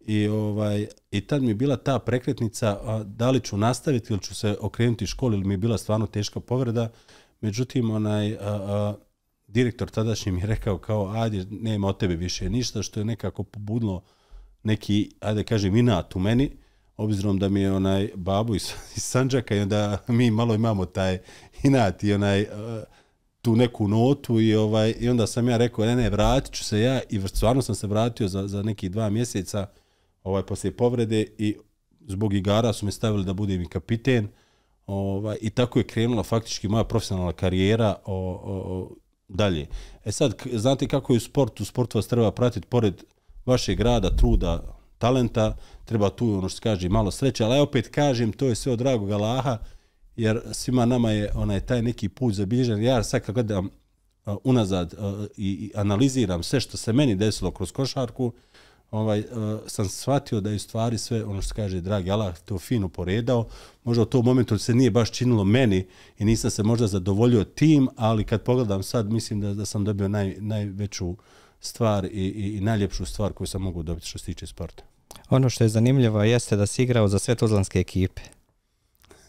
I, 0.00 0.28
ovaj, 0.28 0.86
I 1.10 1.20
tad 1.20 1.42
mi 1.42 1.48
je 1.48 1.54
bila 1.54 1.76
ta 1.76 1.98
prekretnica, 1.98 2.78
a, 2.82 3.02
da 3.04 3.30
li 3.30 3.40
ću 3.40 3.56
nastaviti 3.56 4.12
ili 4.12 4.22
ću 4.22 4.34
se 4.34 4.56
okrenuti 4.60 5.06
školi, 5.06 5.36
ili 5.36 5.46
mi 5.46 5.54
je 5.54 5.58
bila 5.58 5.78
stvarno 5.78 6.06
teška 6.06 6.40
povreda. 6.40 6.90
Međutim, 7.40 7.90
onaj, 7.90 8.34
a, 8.34 8.38
a, 8.40 8.94
direktor 9.46 9.90
tadašnji 9.90 10.32
mi 10.32 10.40
je 10.40 10.46
rekao 10.46 10.78
kao, 10.78 11.12
ajde, 11.14 11.46
nema 11.50 11.88
od 11.88 11.98
tebe 11.98 12.16
više 12.16 12.50
ništa, 12.50 12.82
što 12.82 13.00
je 13.00 13.04
nekako 13.04 13.42
pobudilo 13.42 14.02
neki, 14.62 15.10
ajde 15.20 15.44
kažem, 15.44 15.76
inat 15.76 16.16
u 16.16 16.18
meni 16.18 16.50
obzirom 16.96 17.38
da 17.38 17.48
mi 17.48 17.60
je 17.60 17.72
onaj 17.72 18.10
babu 18.14 18.54
iz, 18.54 18.72
iz 18.96 19.02
Sanđaka 19.02 19.56
i 19.56 19.60
onda 19.60 19.98
mi 20.08 20.30
malo 20.30 20.54
imamo 20.54 20.84
taj 20.84 21.18
inat 21.62 22.04
i 22.04 22.12
onaj 22.12 22.40
e, 22.40 22.48
tu 23.42 23.56
neku 23.56 23.88
notu 23.88 24.40
i 24.40 24.54
ovaj 24.54 24.94
i 25.00 25.08
onda 25.08 25.26
sam 25.26 25.48
ja 25.48 25.56
rekao 25.56 25.84
ne 25.84 25.96
ne 25.96 26.10
vratit 26.10 26.54
ću 26.54 26.64
se 26.64 26.80
ja. 26.80 27.00
I 27.10 27.20
stvarno 27.28 27.62
sam 27.62 27.74
se 27.74 27.86
vratio 27.86 28.28
za, 28.28 28.48
za 28.48 28.62
neki 28.62 28.88
dva 28.88 29.10
mjeseca 29.10 29.66
ovaj 30.24 30.42
poslije 30.42 30.76
povrede 30.76 31.26
i 31.38 31.56
zbog 32.06 32.34
igara 32.34 32.72
su 32.72 32.86
me 32.86 32.92
stavili 32.92 33.24
da 33.24 33.32
budem 33.32 33.62
i 33.62 33.68
kapiten 33.68 34.28
ovaj 34.86 35.36
i 35.40 35.50
tako 35.50 35.78
je 35.78 35.86
krenula 35.86 36.22
faktički 36.22 36.68
moja 36.68 36.84
profesionalna 36.84 37.32
karijera 37.32 37.94
o, 38.04 38.14
o, 38.14 38.54
o, 38.54 38.90
dalje. 39.28 39.66
E 40.04 40.12
sad, 40.12 40.34
znate 40.52 40.88
kako 40.88 41.12
je 41.12 41.16
u 41.16 41.20
sportu, 41.20 41.64
sport 41.64 41.94
vas 41.94 42.06
treba 42.06 42.30
pratiti 42.30 42.66
pored 42.66 43.02
vašeg 43.46 43.78
grada, 43.78 44.16
truda, 44.16 44.76
talenta, 44.98 45.56
treba 45.84 46.10
tu 46.10 46.32
ono 46.32 46.48
što 46.48 46.56
se 46.56 46.62
kaže 46.62 46.88
malo 46.88 47.10
sreće, 47.10 47.44
ali 47.44 47.56
ja 47.56 47.62
opet 47.62 47.88
kažem 47.88 48.32
to 48.32 48.46
je 48.46 48.54
sve 48.54 48.72
od 48.72 48.78
dragog 48.78 49.10
Allaha, 49.10 49.58
jer 50.16 50.40
svima 50.52 50.84
nama 50.84 51.10
je 51.10 51.30
onaj 51.34 51.60
taj 51.60 51.82
neki 51.82 52.08
put 52.08 52.34
zabilježen. 52.34 52.82
Ja 52.82 53.02
sad 53.02 53.22
kad 53.22 53.34
gledam 53.34 53.66
uh, 53.66 54.36
unazad 54.44 54.94
uh, 54.98 55.26
i, 55.36 55.50
i 55.50 55.70
analiziram 55.74 56.42
sve 56.42 56.60
što 56.60 56.76
se 56.76 56.92
meni 56.92 57.14
desilo 57.14 57.50
kroz 57.50 57.72
košarku, 57.72 58.32
ovaj, 58.90 59.20
uh, 59.20 59.60
sam 59.66 59.88
shvatio 59.88 60.40
da 60.40 60.50
je 60.50 60.58
stvari 60.58 60.98
sve, 60.98 61.24
ono 61.24 61.42
što 61.42 61.54
kaže, 61.54 61.80
dragi 61.80 62.10
Allah, 62.10 62.38
to 62.38 62.58
fino 62.58 62.88
poredao. 62.88 63.46
Možda 63.84 64.02
u 64.02 64.06
tom 64.06 64.24
momentu 64.24 64.58
se 64.58 64.74
nije 64.74 64.90
baš 64.90 65.10
činilo 65.10 65.44
meni 65.44 65.86
i 66.18 66.24
nisam 66.24 66.50
se 66.50 66.62
možda 66.62 66.86
zadovoljio 66.86 67.44
tim, 67.44 67.88
ali 67.96 68.24
kad 68.24 68.42
pogledam 68.42 68.82
sad, 68.82 69.10
mislim 69.12 69.40
da, 69.40 69.54
da 69.54 69.66
sam 69.66 69.84
dobio 69.84 70.08
naj, 70.08 70.36
najveću 70.38 71.16
stvar 71.60 72.04
i, 72.04 72.08
i, 72.08 72.56
i 72.56 72.60
najljepšu 72.60 73.04
stvar 73.04 73.32
koju 73.32 73.46
sam 73.46 73.62
mogu 73.62 73.82
dobiti 73.82 74.06
što 74.06 74.18
se 74.18 74.24
tiče 74.24 74.46
sporta. 74.46 74.82
Ono 75.30 75.50
što 75.50 75.64
je 75.64 75.68
zanimljivo 75.68 76.22
jeste 76.22 76.56
da 76.56 76.66
si 76.66 76.82
igrao 76.82 77.08
za 77.08 77.18
sve 77.18 77.34
tuzlanske 77.34 77.80
ekipe. 77.80 78.22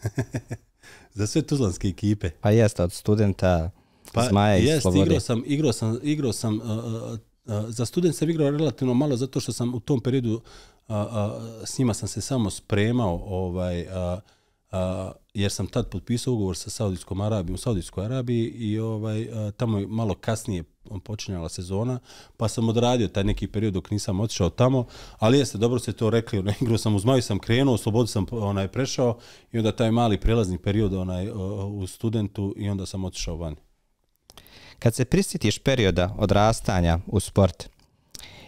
za 1.18 1.26
sve 1.26 1.42
tuzlanske 1.42 1.88
ekipe? 1.88 2.30
Pa 2.40 2.50
jeste, 2.50 2.82
od 2.82 2.92
studenta, 2.92 3.70
pa, 4.12 4.28
Zmaja 4.28 4.58
i 4.58 4.64
jest, 4.64 4.82
Slobode. 4.82 5.02
Igrao 5.02 5.20
sam, 5.20 5.42
igrao 5.46 5.72
sam, 5.72 5.98
igrao 6.02 6.32
sam 6.32 6.60
uh, 6.60 7.18
za 7.68 7.86
student 7.86 8.14
sam 8.14 8.30
igrao 8.30 8.50
relativno 8.50 8.94
malo 8.94 9.16
zato 9.16 9.40
što 9.40 9.52
sam 9.52 9.74
u 9.74 9.80
tom 9.80 10.00
periodu 10.00 10.40
a, 10.88 10.96
a, 10.96 11.40
s 11.64 11.78
njima 11.78 11.94
sam 11.94 12.08
se 12.08 12.20
samo 12.20 12.50
spremao 12.50 13.22
ovaj, 13.26 13.88
a, 13.88 14.20
a, 14.70 15.12
jer 15.34 15.52
sam 15.52 15.66
tad 15.66 15.90
potpisao 15.90 16.34
ugovor 16.34 16.56
sa 16.56 16.70
Saudijskom 16.70 17.20
Arabijom 17.20 17.54
u 17.54 17.58
Saudijskoj 17.58 18.04
Arabiji 18.04 18.48
i 18.48 18.78
ovaj 18.78 19.28
a, 19.32 19.50
tamo 19.50 19.78
je 19.78 19.86
malo 19.86 20.14
kasnije 20.14 20.64
počinjala 21.04 21.48
sezona, 21.48 21.98
pa 22.36 22.48
sam 22.48 22.68
odradio 22.68 23.08
taj 23.08 23.24
neki 23.24 23.46
period 23.46 23.74
dok 23.74 23.90
nisam 23.90 24.20
otišao 24.20 24.50
tamo, 24.50 24.86
ali 25.18 25.38
jeste, 25.38 25.58
dobro 25.58 25.78
se 25.78 25.92
to 25.92 26.10
rekli, 26.10 26.38
ono, 26.38 26.46
na 26.50 26.54
igru 26.60 26.78
sam 26.78 26.96
uz 26.96 27.04
Maju 27.04 27.22
sam 27.22 27.38
krenuo, 27.38 27.74
u 27.74 27.78
Slobodu 27.78 28.06
sam 28.06 28.26
onaj, 28.30 28.68
prešao 28.68 29.18
i 29.52 29.58
onda 29.58 29.72
taj 29.72 29.90
mali 29.90 30.20
prelazni 30.20 30.58
period 30.58 30.94
onaj, 30.94 31.30
u 31.66 31.86
studentu 31.86 32.54
i 32.56 32.68
onda 32.68 32.86
sam 32.86 33.04
otišao 33.04 33.36
van. 33.36 33.56
Kad 34.78 34.94
se 34.94 35.04
prisjetiš 35.04 35.58
perioda 35.58 36.14
odrastanja 36.18 36.98
u 37.06 37.20
sport, 37.20 37.68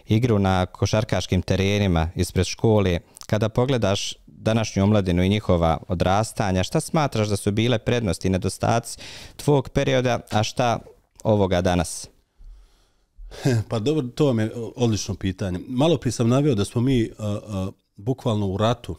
igru 0.07 0.39
na 0.39 0.65
košarkaškim 0.65 1.41
terenima 1.41 2.09
ispred 2.15 2.45
škole, 2.45 2.99
kada 3.27 3.49
pogledaš 3.49 4.13
današnju 4.27 4.83
omladinu 4.83 5.23
i 5.23 5.29
njihova 5.29 5.77
odrastanja, 5.87 6.63
šta 6.63 6.79
smatraš 6.79 7.27
da 7.27 7.35
su 7.35 7.51
bile 7.51 7.79
prednosti 7.79 8.27
i 8.27 8.31
nedostaci 8.31 8.97
tvog 9.35 9.69
perioda, 9.69 10.19
a 10.31 10.43
šta 10.43 10.79
ovoga 11.23 11.61
danas? 11.61 12.07
Pa 13.69 13.79
dobro, 13.79 14.07
to 14.07 14.25
vam 14.25 14.39
je 14.39 14.51
odlično 14.75 15.15
pitanje. 15.15 15.59
Malo 15.67 15.97
prije 15.97 16.11
sam 16.11 16.29
naveo 16.29 16.55
da 16.55 16.65
smo 16.65 16.81
mi 16.81 17.09
uh, 17.09 17.25
uh, 17.25 17.73
bukvalno 17.95 18.47
u 18.47 18.57
ratu 18.57 18.95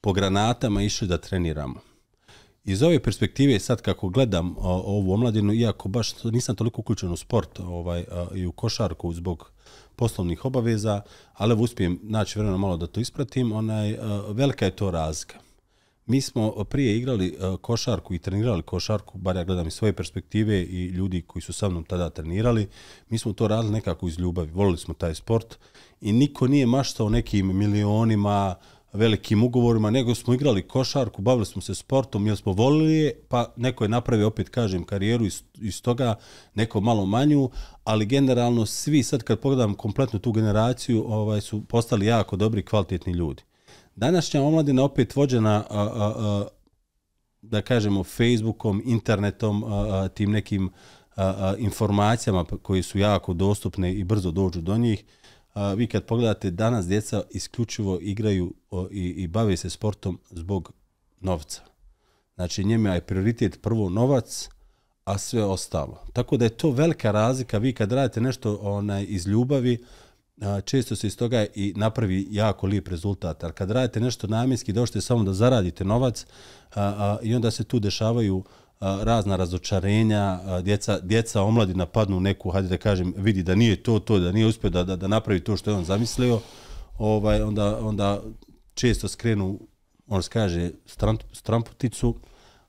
po 0.00 0.12
granatama 0.12 0.82
išli 0.82 1.08
da 1.08 1.18
treniramo. 1.18 1.80
Iz 2.66 2.82
ove 2.82 2.98
perspektive 3.02 3.58
sad 3.58 3.82
kako 3.82 4.08
gledam 4.08 4.54
o, 4.58 4.82
ovu 4.86 5.12
omladinu, 5.12 5.54
iako 5.54 5.88
baš 5.88 6.24
nisam 6.24 6.56
toliko 6.56 6.80
uključen 6.80 7.12
u 7.12 7.16
sport 7.16 7.60
ovaj, 7.60 8.04
a, 8.10 8.26
i 8.34 8.46
u 8.46 8.52
košarku 8.52 9.12
zbog 9.12 9.50
poslovnih 9.96 10.44
obaveza, 10.44 11.02
ali 11.34 11.54
uspijem 11.54 12.00
naći 12.02 12.38
vremena 12.38 12.58
malo 12.58 12.76
da 12.76 12.86
to 12.86 13.00
ispratim, 13.00 13.52
onaj, 13.52 13.94
a, 13.94 14.24
velika 14.30 14.64
je 14.64 14.70
to 14.70 14.90
razlika. 14.90 15.38
Mi 16.06 16.20
smo 16.20 16.64
prije 16.64 16.96
igrali 16.96 17.36
a, 17.40 17.56
košarku 17.60 18.14
i 18.14 18.18
trenirali 18.18 18.62
košarku, 18.62 19.18
bar 19.18 19.36
ja 19.36 19.44
gledam 19.44 19.66
iz 19.66 19.74
svoje 19.74 19.92
perspektive 19.92 20.62
i 20.62 20.86
ljudi 20.86 21.22
koji 21.22 21.42
su 21.42 21.52
sa 21.52 21.68
mnom 21.68 21.84
tada 21.84 22.10
trenirali, 22.10 22.68
mi 23.08 23.18
smo 23.18 23.32
to 23.32 23.48
radili 23.48 23.72
nekako 23.72 24.08
iz 24.08 24.18
ljubavi, 24.18 24.50
volili 24.50 24.78
smo 24.78 24.94
taj 24.94 25.14
sport 25.14 25.58
i 26.00 26.12
niko 26.12 26.46
nije 26.46 26.66
maštao 26.66 27.08
nekim 27.08 27.58
milionima, 27.58 28.54
velikim 28.92 29.42
ugovorima, 29.42 29.90
nego 29.90 30.14
smo 30.14 30.34
igrali 30.34 30.68
košarku, 30.68 31.22
bavili 31.22 31.46
smo 31.46 31.62
se 31.62 31.74
sportom, 31.74 32.26
jer 32.26 32.36
smo 32.36 32.52
volili 32.52 32.94
je, 32.94 33.14
pa 33.28 33.52
neko 33.56 33.84
je 33.84 33.88
napravio, 33.88 34.26
opet 34.26 34.48
kažem, 34.48 34.84
karijeru 34.84 35.24
iz, 35.24 35.42
iz 35.54 35.82
toga, 35.82 36.14
neko 36.54 36.80
malo 36.80 37.06
manju, 37.06 37.50
ali 37.84 38.06
generalno 38.06 38.66
svi, 38.66 39.02
sad 39.02 39.22
kad 39.22 39.40
pogledam 39.40 39.74
kompletnu 39.74 40.18
tu 40.18 40.32
generaciju, 40.32 41.04
ovaj 41.08 41.40
su 41.40 41.64
postali 41.64 42.06
jako 42.06 42.36
dobri, 42.36 42.64
kvalitetni 42.64 43.12
ljudi. 43.12 43.42
Današnja 43.96 44.42
omladina 44.42 44.84
opet 44.84 45.16
vođena 45.16 45.64
a, 45.70 45.80
a, 45.80 46.12
a, 46.16 46.46
da 47.42 47.62
kažemo 47.62 48.04
Facebookom, 48.04 48.82
internetom, 48.84 49.64
a, 49.64 49.68
a, 49.68 50.08
tim 50.08 50.30
nekim 50.30 50.70
a, 51.16 51.24
a, 51.24 51.54
informacijama 51.58 52.44
koji 52.62 52.82
su 52.82 52.98
jako 52.98 53.32
dostupne 53.32 53.94
i 53.94 54.04
brzo 54.04 54.30
dođu 54.30 54.60
do 54.60 54.78
njih. 54.78 55.04
A, 55.56 55.74
vi 55.74 55.86
kad 55.86 56.04
pogledate 56.04 56.50
danas 56.50 56.86
djeca 56.86 57.22
isključivo 57.30 57.98
igraju 58.02 58.54
o, 58.70 58.88
i, 58.90 59.08
i 59.08 59.26
bave 59.26 59.56
se 59.56 59.70
sportom 59.70 60.18
zbog 60.30 60.72
novca. 61.20 61.62
Znači 62.34 62.64
njima 62.64 62.94
je 62.94 63.00
prioritet 63.00 63.62
prvo 63.62 63.88
novac, 63.88 64.48
a 65.04 65.18
sve 65.18 65.44
ostalo. 65.44 66.04
Tako 66.12 66.36
da 66.36 66.44
je 66.44 66.56
to 66.56 66.70
velika 66.70 67.10
razlika. 67.10 67.58
Vi 67.58 67.72
kad 67.72 67.92
radite 67.92 68.20
nešto 68.20 68.58
onaj 68.62 69.06
iz 69.08 69.26
ljubavi, 69.26 69.84
često 70.64 70.96
se 70.96 71.06
iz 71.06 71.16
toga 71.16 71.46
i 71.54 71.72
napravi 71.76 72.26
jako 72.30 72.66
lijep 72.66 72.88
rezultat. 72.88 73.44
Ali 73.44 73.52
kad 73.52 73.70
radite 73.70 74.00
nešto 74.00 74.26
namjenski, 74.26 74.72
došte 74.72 75.00
samo 75.00 75.24
da 75.24 75.32
zaradite 75.32 75.84
novac 75.84 76.26
a, 76.74 76.82
a, 76.82 77.18
i 77.22 77.34
onda 77.34 77.50
se 77.50 77.64
tu 77.64 77.78
dešavaju 77.78 78.44
a, 78.46 78.65
razna 78.80 79.36
razočarenja, 79.36 80.40
djeca, 80.62 81.00
djeca 81.00 81.42
omladina 81.42 81.86
padnu 81.86 82.20
neku, 82.20 82.50
hajde 82.50 82.68
da 82.68 82.76
kažem, 82.76 83.14
vidi 83.16 83.42
da 83.42 83.54
nije 83.54 83.82
to, 83.82 83.98
to, 83.98 84.18
da 84.18 84.32
nije 84.32 84.46
uspio 84.46 84.70
da, 84.70 84.84
da, 84.84 84.96
da 84.96 85.08
napravi 85.08 85.40
to 85.40 85.56
što 85.56 85.70
je 85.70 85.76
on 85.76 85.84
zamislio, 85.84 86.40
ovaj, 86.98 87.42
onda, 87.42 87.78
onda 87.78 88.22
često 88.74 89.08
skrenu, 89.08 89.58
on 90.06 90.22
se 90.22 90.30
kaže, 90.30 90.70
stramputicu, 91.32 92.14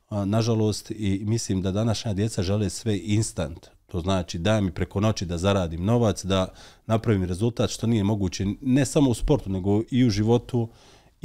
a, 0.10 0.26
nažalost, 0.26 0.92
i 0.92 1.22
mislim 1.26 1.62
da 1.62 1.72
današnja 1.72 2.14
djeca 2.14 2.44
žele 2.44 2.70
sve 2.70 3.00
instant, 3.04 3.68
To 3.88 4.00
znači 4.00 4.38
daj 4.38 4.62
mi 4.62 4.72
preko 4.72 5.00
noći 5.00 5.26
da 5.26 5.38
zaradim 5.38 5.86
novac, 5.86 6.26
da 6.26 6.48
napravim 6.86 7.24
rezultat 7.24 7.70
što 7.70 7.88
nije 7.88 8.04
moguće 8.04 8.46
ne 8.62 8.86
samo 8.86 9.10
u 9.10 9.14
sportu 9.14 9.50
nego 9.50 9.82
i 9.92 10.06
u 10.06 10.10
životu 10.10 10.70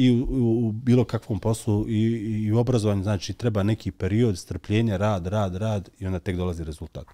i 0.05 0.11
u, 0.11 0.27
u, 0.31 0.69
u 0.69 0.73
bilo 0.73 1.05
kakvom 1.05 1.39
poslu 1.39 1.89
i, 1.89 2.03
i 2.47 2.53
u 2.53 2.59
obrazovanju. 2.59 3.03
Znači 3.03 3.33
treba 3.33 3.63
neki 3.63 3.91
period 3.91 4.39
strpljenja, 4.39 4.97
rad, 4.97 5.27
rad, 5.27 5.57
rad 5.57 5.89
i 5.99 6.07
onda 6.07 6.19
tek 6.19 6.37
dolazi 6.37 6.65
rezultat. 6.65 7.07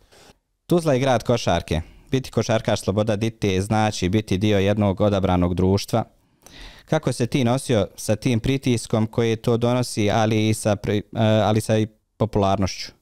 Tuzla 0.67 0.93
je 0.93 1.01
grad 1.01 1.23
košarke. 1.23 1.81
Biti 2.11 2.31
košarkaš 2.31 2.81
Sloboda 2.81 3.17
Dite 3.17 3.61
znači 3.61 4.09
biti 4.09 4.39
dio 4.39 4.59
jednog 4.59 5.01
odabranog 5.01 5.55
društva. 5.55 6.05
Kako 6.85 7.13
se 7.13 7.27
ti 7.27 7.45
nosio 7.45 7.89
sa 7.97 8.17
tim 8.17 8.41
pritiskom 8.41 9.07
koji 9.07 9.37
to 9.37 9.57
donosi, 9.57 10.11
ali 10.11 10.49
i 10.49 10.55
sa, 10.55 10.77
eh, 10.87 11.03
ali 11.45 11.61
sa 11.61 11.79
i 11.79 11.87
popularnošću? 12.17 12.93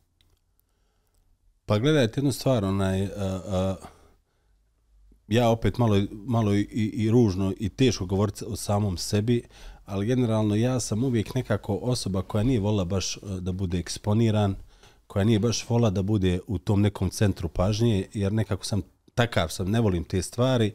Pa 1.66 1.78
gledajte 1.78 2.20
jednu 2.20 2.32
stvar, 2.32 2.64
onaj, 2.64 3.02
uh, 3.02 3.08
uh, 3.10 3.76
ja 5.28 5.48
opet 5.48 5.78
malo, 5.78 6.02
malo 6.12 6.54
i, 6.54 6.62
i 6.94 7.10
ružno 7.10 7.52
i 7.60 7.68
teško 7.68 8.06
govoriti 8.06 8.44
o 8.44 8.56
samom 8.56 8.96
sebi, 8.96 9.42
ali 9.86 10.06
generalno 10.06 10.54
ja 10.54 10.80
sam 10.80 11.04
uvijek 11.04 11.34
nekako 11.34 11.74
osoba 11.74 12.22
koja 12.22 12.44
nije 12.44 12.60
volila 12.60 12.84
baš 12.84 13.16
eh, 13.16 13.20
da 13.40 13.52
bude 13.52 13.78
eksponiran, 13.78 14.54
koja 15.06 15.24
nije 15.24 15.38
baš 15.38 15.68
volila 15.68 15.90
da 15.90 16.02
bude 16.02 16.40
u 16.46 16.58
tom 16.58 16.80
nekom 16.80 17.10
centru 17.10 17.48
pažnje, 17.48 18.06
jer 18.14 18.32
nekako 18.32 18.64
sam 18.64 18.82
takav 19.14 19.48
sam, 19.48 19.70
ne 19.70 19.80
volim 19.80 20.04
te 20.04 20.22
stvari. 20.22 20.74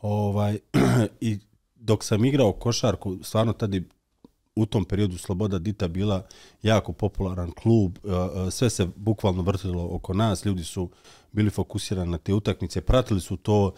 Ovaj, 0.00 0.58
I 1.20 1.38
dok 1.74 2.04
sam 2.04 2.24
igrao 2.24 2.52
košarku, 2.52 3.18
stvarno 3.22 3.52
tada 3.52 3.78
u 4.56 4.66
tom 4.66 4.84
periodu 4.84 5.18
Sloboda 5.18 5.58
Dita 5.58 5.88
bila 5.88 6.26
jako 6.62 6.92
popularan 6.92 7.50
klub, 7.50 7.98
eh, 8.04 8.10
eh, 8.10 8.50
sve 8.50 8.70
se 8.70 8.88
bukvalno 8.96 9.42
vrtilo 9.42 9.88
oko 9.90 10.14
nas, 10.14 10.44
ljudi 10.44 10.64
su 10.64 10.90
bili 11.32 11.50
fokusirani 11.50 12.10
na 12.10 12.18
te 12.18 12.34
utakmice, 12.34 12.80
pratili 12.80 13.20
su 13.20 13.36
to, 13.36 13.72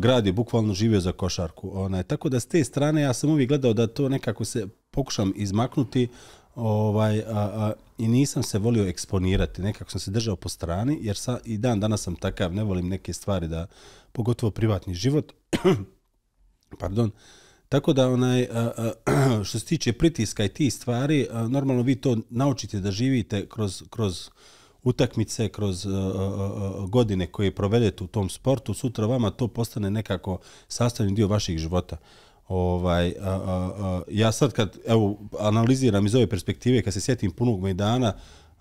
grad 0.00 0.26
je 0.26 0.32
bukvalno 0.32 0.74
živio 0.74 1.00
za 1.00 1.12
košarku. 1.12 1.70
Ona, 1.74 2.02
tako 2.02 2.28
da 2.28 2.40
s 2.40 2.46
te 2.46 2.64
strane 2.64 3.02
ja 3.02 3.12
sam 3.12 3.30
uvijek 3.30 3.48
gledao 3.48 3.72
da 3.72 3.86
to 3.86 4.08
nekako 4.08 4.44
se 4.44 4.66
pokušam 4.90 5.32
izmaknuti 5.36 6.08
ovaj, 6.54 7.18
a, 7.18 7.24
a, 7.32 7.72
i 7.98 8.08
nisam 8.08 8.42
se 8.42 8.58
volio 8.58 8.88
eksponirati, 8.88 9.62
nekako 9.62 9.90
sam 9.90 10.00
se 10.00 10.10
držao 10.10 10.36
po 10.36 10.48
strani, 10.48 10.98
jer 11.00 11.16
sa, 11.16 11.38
i 11.44 11.58
dan 11.58 11.80
danas 11.80 12.02
sam 12.02 12.16
takav, 12.16 12.54
ne 12.54 12.64
volim 12.64 12.88
neke 12.88 13.12
stvari 13.12 13.48
da, 13.48 13.66
pogotovo 14.12 14.50
privatni 14.50 14.94
život, 14.94 15.32
pardon, 16.80 17.10
Tako 17.68 17.92
da 17.92 18.08
onaj 18.08 18.46
što 19.46 19.58
se 19.58 19.66
tiče 19.66 19.92
pritiska 19.92 20.44
i 20.44 20.48
ti 20.48 20.70
stvari, 20.70 21.26
normalno 21.48 21.82
vi 21.82 21.96
to 21.96 22.16
naučite 22.30 22.80
da 22.80 22.90
živite 22.90 23.46
kroz 23.48 23.82
kroz 23.90 24.30
utakmice, 24.84 25.48
kroz 25.48 25.86
e, 25.86 25.88
e, 25.88 25.92
e, 25.92 25.96
godine 26.88 27.26
koje 27.26 27.54
provedete 27.54 28.04
u 28.04 28.06
tom 28.06 28.28
sportu, 28.28 28.74
sutra 28.74 29.06
vama 29.06 29.30
to 29.30 29.48
postane 29.48 29.90
nekako 29.90 30.38
sastavni 30.68 31.14
dio 31.14 31.28
vaših 31.28 31.58
života. 31.58 31.96
Ovaj 32.48 33.14
a, 33.20 33.30
a, 33.30 33.72
a, 33.78 34.02
ja 34.10 34.32
sad 34.32 34.52
kad 34.52 34.78
evo 34.86 35.18
analiziram 35.38 36.06
iz 36.06 36.14
ove 36.14 36.26
perspektive 36.26 36.82
kad 36.82 36.92
se 36.92 37.00
sjetim 37.00 37.30
punog 37.30 37.60
Majdana, 37.60 38.12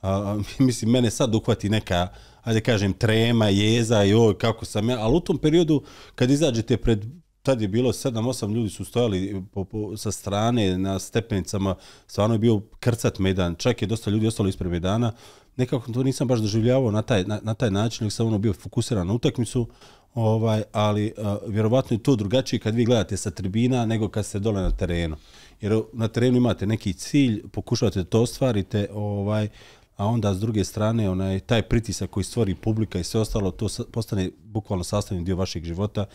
a, 0.01 0.12
a, 0.12 0.39
mislim 0.63 0.92
mene 0.92 1.12
sad 1.12 1.36
uhvati 1.36 1.70
neka 1.70 2.08
ajde 2.44 2.62
kažem 2.62 2.94
trema, 2.94 3.50
jeza 3.50 4.03
i 4.03 4.13
oj 4.13 4.38
kako 4.38 4.65
sam 4.65 4.89
ja, 4.89 5.00
ali 5.00 5.15
u 5.15 5.20
tom 5.20 5.38
periodu 5.38 5.84
kad 6.15 6.32
izađete 6.32 6.77
pred 6.77 7.06
tad 7.44 7.62
je 7.62 7.68
bilo 7.68 7.92
7-8 7.92 8.53
ljudi 8.53 8.70
su 8.70 8.86
stojali 8.86 9.44
po, 9.51 9.65
po, 9.65 9.98
sa 9.98 10.12
strane 10.12 10.77
na 10.77 11.00
stepenicama, 11.00 11.75
stvarno 12.08 12.36
je 12.36 12.39
bio 12.39 12.62
krcat 12.80 13.20
medan, 13.20 13.56
čak 13.56 13.82
je 13.82 13.88
dosta 13.88 14.10
ljudi 14.10 14.27
ostalo 14.27 14.50
ispred 14.50 14.72
medana, 14.72 15.12
nekako 15.58 15.92
to 15.92 16.04
nisam 16.04 16.28
baš 16.28 16.40
doživljavao 16.40 16.92
na 16.92 17.02
taj, 17.02 17.24
na, 17.24 17.40
na 17.44 17.54
taj 17.54 17.72
način, 17.72 18.06
nek 18.06 18.14
sam 18.14 18.28
ono 18.28 18.38
bio 18.38 18.54
fokusiran 18.54 19.08
na 19.08 19.14
utakmicu, 19.14 19.68
ovaj, 20.14 20.64
ali 20.72 21.14
uh, 21.18 21.38
vjerovatno 21.48 21.96
je 21.96 22.04
to 22.04 22.16
drugačije 22.16 22.60
kad 22.60 22.76
vi 22.76 22.86
gledate 22.86 23.18
sa 23.18 23.32
tribina 23.32 23.86
nego 23.86 24.10
kad 24.10 24.26
ste 24.26 24.40
dole 24.40 24.62
na 24.62 24.72
terenu. 24.72 25.16
Jer 25.62 25.82
na 25.94 26.08
terenu 26.08 26.38
imate 26.38 26.66
neki 26.66 26.94
cilj, 26.94 27.44
pokušavate 27.52 28.00
da 28.00 28.10
to 28.10 28.22
ostvarite, 28.22 28.88
ovaj, 28.94 29.50
a 29.98 30.06
onda 30.06 30.34
s 30.34 30.40
druge 30.40 30.64
strane 30.64 31.10
onaj 31.10 31.40
taj 31.40 31.62
pritisak 31.62 32.10
koji 32.10 32.24
stvori 32.24 32.56
publika 32.56 33.00
i 33.00 33.04
sve 33.04 33.20
ostalo 33.20 33.52
to 33.52 33.68
postane 33.92 34.30
bukvalno 34.44 34.84
sastavni 34.84 35.24
dio 35.24 35.36
vašeg 35.36 35.64
života 35.64 36.06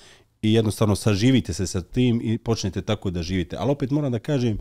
i 0.43 0.53
jednostavno 0.53 0.97
saživite 0.97 1.53
se 1.53 1.67
sa 1.67 1.83
tim 1.83 2.21
i 2.25 2.39
počnete 2.39 2.83
tako 2.83 3.11
da 3.11 3.23
živite. 3.23 3.57
Ali 3.57 3.71
opet 3.71 3.91
moram 3.91 4.13
da 4.13 4.19
kažem 4.19 4.59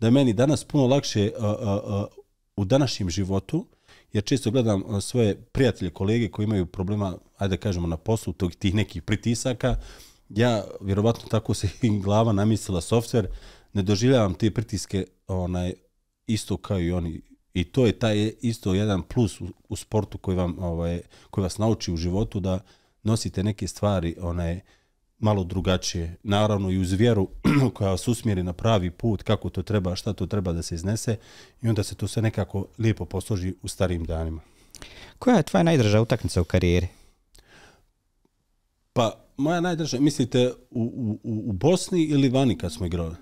da 0.00 0.06
je 0.06 0.10
meni 0.10 0.32
danas 0.32 0.64
puno 0.64 0.86
lakše 0.86 1.30
uh, 1.38 1.44
uh, 1.44 1.50
uh, 1.50 2.06
u 2.56 2.64
današnjem 2.64 3.10
životu, 3.10 3.66
jer 4.12 4.24
često 4.24 4.50
gledam 4.50 4.82
e, 4.96 5.00
svoje 5.00 5.42
prijatelje, 5.42 5.90
kolege 5.90 6.28
koji 6.28 6.44
imaju 6.44 6.66
problema, 6.66 7.18
ajde 7.36 7.56
da 7.56 7.60
kažemo, 7.60 7.86
na 7.86 7.96
poslu 7.96 8.32
tog, 8.32 8.54
tih 8.54 8.74
nekih 8.74 9.02
pritisaka, 9.02 9.76
ja 10.28 10.64
vjerovatno 10.80 11.28
tako 11.28 11.54
se 11.54 11.68
i 11.82 11.98
glava 12.00 12.32
namislila 12.32 12.80
softver, 12.80 13.28
ne 13.72 13.82
doživljavam 13.82 14.34
te 14.34 14.50
pritiske 14.50 15.04
onaj 15.26 15.72
isto 16.26 16.56
kao 16.56 16.80
i 16.80 16.92
oni. 16.92 17.20
I 17.54 17.64
to 17.64 17.86
je 17.86 17.98
taj 17.98 18.32
isto 18.40 18.74
jedan 18.74 19.02
plus 19.02 19.40
u, 19.40 19.46
u 19.68 19.76
sportu 19.76 20.18
koji 20.18 20.36
vam 20.36 20.58
ovaj 20.58 21.00
koji 21.30 21.42
vas 21.42 21.58
nauči 21.58 21.92
u 21.92 21.96
životu 21.96 22.40
da 22.40 22.60
nosite 23.02 23.42
neke 23.42 23.68
stvari 23.68 24.16
onaj 24.20 24.60
malo 25.18 25.44
drugačije 25.44 26.16
naravno 26.22 26.70
i 26.70 26.78
uz 26.78 26.92
vjeru 26.92 27.28
koja 27.74 27.90
vas 27.90 28.08
usmjeri 28.08 28.42
na 28.42 28.52
pravi 28.52 28.90
put 28.90 29.22
kako 29.22 29.50
to 29.50 29.62
treba 29.62 29.96
šta 29.96 30.12
to 30.12 30.26
treba 30.26 30.52
da 30.52 30.62
se 30.62 30.74
iznese 30.74 31.16
i 31.62 31.68
onda 31.68 31.82
se 31.82 31.94
to 31.94 32.08
sve 32.08 32.22
nekako 32.22 32.66
lijepo 32.78 33.04
posloži 33.04 33.54
u 33.62 33.68
starim 33.68 34.04
danima 34.04 34.40
Koja 35.18 35.36
je 35.36 35.42
tvoja 35.42 35.62
najdraža 35.62 36.00
utakmica 36.00 36.40
u 36.40 36.44
karijeri? 36.44 36.88
pa 38.92 39.24
moja 39.36 39.60
najdraža 39.60 40.00
mislite 40.00 40.52
u, 40.70 41.18
u, 41.22 41.50
u 41.50 41.52
Bosni 41.52 42.02
ili 42.02 42.28
vani 42.28 42.58
kad 42.58 42.72
smo 42.72 42.86
igrali 42.86 43.14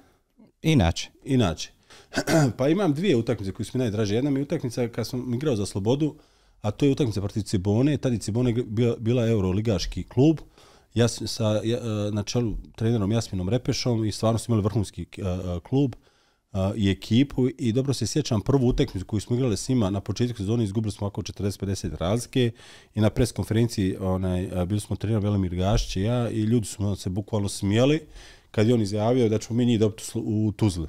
Inače. 0.63 1.11
Inače, 1.25 1.71
pa 2.59 2.69
imam 2.69 2.95
dvije 2.95 3.17
utakmice 3.17 3.53
koje 3.53 3.67
su 3.67 3.79
mi 3.79 3.79
najdraže. 3.79 4.15
Jedna 4.15 4.31
mi 4.31 4.41
je 4.41 4.43
utakmica 4.43 4.89
kad 4.89 5.07
sam 5.07 5.35
igrao 5.35 5.57
za 5.57 5.67
Slobodu, 5.67 6.15
a 6.61 6.71
to 6.71 6.87
je 6.87 6.93
utakmica 6.93 7.21
protiv 7.21 7.43
Cibone. 7.43 7.97
Tad 7.97 8.13
je 8.13 8.19
Cibone 8.19 8.53
bila, 8.53 8.97
bila 8.99 9.27
euroligaški 9.27 10.03
klub 10.03 10.41
sam 11.09 11.27
sa, 11.27 11.61
ja, 11.65 11.79
e, 11.79 12.11
na 12.11 12.23
čelu 12.23 12.57
trenerom 12.77 13.13
Jasminom 13.13 13.49
Repešom 13.49 14.05
i 14.05 14.13
stvarno 14.13 14.39
smo 14.39 14.53
imali 14.53 14.65
vrhunski 14.65 15.07
uh, 15.19 15.63
klub 15.63 15.95
uh, 16.53 16.59
i 16.77 16.91
ekipu 16.91 17.49
i 17.59 17.73
dobro 17.73 17.95
se 17.95 18.07
sjećam 18.07 18.41
prvu 18.41 18.67
utakmicu 18.69 19.07
koju 19.07 19.21
smo 19.21 19.37
igrali 19.37 19.57
s 19.57 19.69
njima 19.69 19.91
na 19.91 20.01
početku 20.01 20.37
sezone 20.37 20.65
izgubili 20.65 20.93
smo 20.93 21.07
oko 21.07 21.23
40-50 21.23 21.97
razlike 21.97 22.51
i 22.95 23.01
na 23.01 23.11
pres 23.11 23.33
konferenciji 23.33 23.97
onaj, 24.01 24.67
bili 24.67 24.81
smo 24.81 24.97
trener 24.97 25.23
Velimir 25.23 25.55
Gašić 25.55 25.97
i 25.97 26.03
ja 26.03 26.31
i 26.31 26.43
ljudi 26.43 26.67
su 26.67 26.97
se 26.97 27.11
bukvalno 27.11 27.49
smijali 27.49 28.01
kad 28.51 28.69
je 28.69 28.75
on 28.75 28.83
izjavio 28.83 29.29
da 29.29 29.39
ćemo 29.39 29.57
mi 29.57 29.67
njih 29.67 29.81
dobiti 29.81 30.03
u 30.15 30.53
Tuzli. 30.57 30.87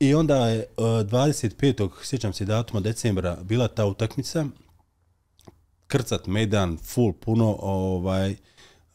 I 0.00 0.14
onda 0.14 0.48
je 0.48 0.66
25. 0.76 1.88
sjećam 2.02 2.32
se 2.32 2.44
datuma 2.44 2.80
decembra 2.80 3.38
bila 3.42 3.68
ta 3.68 3.86
utakmica 3.86 4.46
krcat 5.90 6.26
medan 6.26 6.76
full 6.76 7.12
puno 7.12 7.56
ovaj 7.60 8.30
a, 8.30 8.36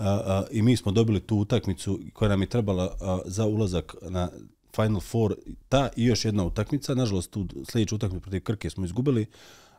a, 0.07 0.43
i 0.51 0.61
mi 0.61 0.77
smo 0.77 0.91
dobili 0.91 1.19
tu 1.19 1.37
utakmicu 1.37 1.99
koja 2.13 2.29
nam 2.29 2.41
je 2.41 2.49
trebala 2.49 2.95
a, 3.01 3.19
za 3.25 3.45
ulazak 3.45 3.95
na 4.01 4.29
Final 4.75 5.01
Four 5.01 5.35
ta 5.69 5.89
i 5.95 6.05
još 6.05 6.25
jedna 6.25 6.45
utakmica 6.45 6.95
nažalost 6.95 7.31
tu 7.31 7.47
sljedeću 7.71 7.95
utakmicu 7.95 8.21
protiv 8.21 8.43
Krke 8.43 8.69
smo 8.69 8.85
izgubili 8.85 9.25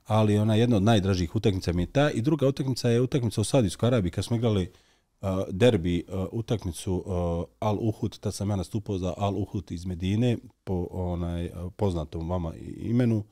ali 0.06 0.38
ona 0.38 0.54
je 0.54 0.60
jedna 0.60 0.76
od 0.76 0.82
najdražih 0.82 1.36
utakmica 1.36 1.72
mi 1.72 1.82
je 1.82 1.86
ta 1.86 2.10
i 2.10 2.22
druga 2.22 2.48
utakmica 2.48 2.88
je 2.88 3.00
utakmica 3.00 3.40
u 3.40 3.44
Saudijskoj 3.44 3.86
Arabiji 3.86 4.10
kad 4.10 4.24
smo 4.24 4.36
igrali 4.36 4.70
uh, 5.20 5.28
derbi 5.50 6.04
uh, 6.08 6.26
utakmicu 6.32 6.94
uh, 6.94 7.44
Al 7.58 7.78
Uhud, 7.80 8.18
tad 8.18 8.34
sam 8.34 8.50
ja 8.50 8.56
nastupao 8.56 8.98
za 8.98 9.14
Al 9.16 9.36
Uhud 9.36 9.70
iz 9.70 9.86
Medine 9.86 10.36
po 10.64 10.88
onaj 10.90 11.46
uh, 11.46 11.72
poznatom 11.76 12.30
vama 12.30 12.52
imenu. 12.76 13.24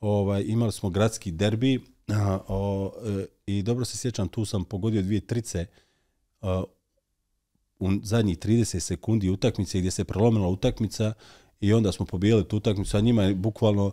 Ovaj 0.00 0.44
imali 0.46 0.72
smo 0.72 0.90
gradski 0.90 1.30
derbi 1.30 1.80
A, 2.08 2.38
o, 2.48 2.92
e, 3.06 3.26
i 3.46 3.62
dobro 3.62 3.84
se 3.84 3.98
sjećam 3.98 4.28
tu 4.28 4.44
sam 4.44 4.64
pogodio 4.64 5.02
dvije 5.02 5.20
trice 5.20 5.66
a, 6.40 6.64
u 7.78 7.90
zadnjih 8.02 8.38
30 8.38 8.78
sekundi 8.78 9.30
utakmice 9.30 9.78
gdje 9.78 9.90
se 9.90 10.04
prelomila 10.04 10.48
utakmica 10.48 11.12
i 11.62 11.72
onda 11.72 11.92
smo 11.92 12.06
pobijeli 12.06 12.44
tu 12.44 12.56
utakmicu, 12.56 12.96
a 12.96 13.00
njima 13.00 13.22
je 13.22 13.34
bukvalno, 13.34 13.92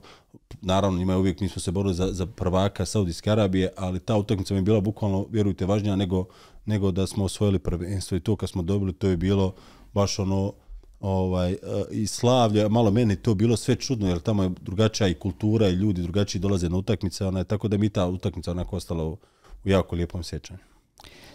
naravno 0.62 1.00
njima 1.00 1.14
je 1.14 1.20
uvijek, 1.20 1.40
mi 1.40 1.50
smo 1.50 1.62
se 1.62 1.72
borili 1.72 1.94
za, 1.94 2.08
za 2.12 2.26
prvaka 2.26 2.86
Saudijske 2.86 3.32
Arabije, 3.32 3.70
ali 3.78 4.00
ta 4.00 4.18
utakmica 4.18 4.54
mi 4.54 4.58
je 4.58 4.64
bila 4.64 4.82
bukvalno, 4.82 5.28
vjerujte, 5.30 5.66
važnija 5.66 5.96
nego, 5.96 6.26
nego 6.66 6.92
da 6.92 7.08
smo 7.08 7.24
osvojili 7.24 7.60
prvenstvo 7.60 8.18
i 8.18 8.20
to 8.20 8.36
kad 8.36 8.50
smo 8.50 8.62
dobili, 8.62 8.94
to 8.94 9.08
je 9.08 9.18
bilo 9.18 9.54
baš 9.94 10.20
ono, 10.20 10.54
ovaj 11.00 11.56
i 11.92 12.08
slavlje 12.08 12.70
malo 12.70 12.92
meni 12.92 13.16
to 13.16 13.36
bilo 13.36 13.58
sve 13.58 13.76
čudno 13.76 14.10
jer 14.10 14.20
tamo 14.20 14.44
je 14.44 14.52
drugačija 14.62 15.08
i 15.08 15.14
kultura 15.14 15.68
i 15.68 15.74
ljudi 15.74 16.02
drugačiji 16.02 16.42
dolaze 16.42 16.70
na 16.70 16.78
utakmice 16.78 17.26
ona 17.26 17.40
je 17.40 17.46
tako 17.46 17.68
da 17.68 17.78
mi 17.78 17.90
ta 17.90 18.08
utakmica 18.08 18.52
onako 18.52 18.76
ostala 18.76 19.04
u, 19.04 19.18
u 19.66 19.70
jako 19.70 19.96
lijepom 19.96 20.24
sjećanju 20.24 20.60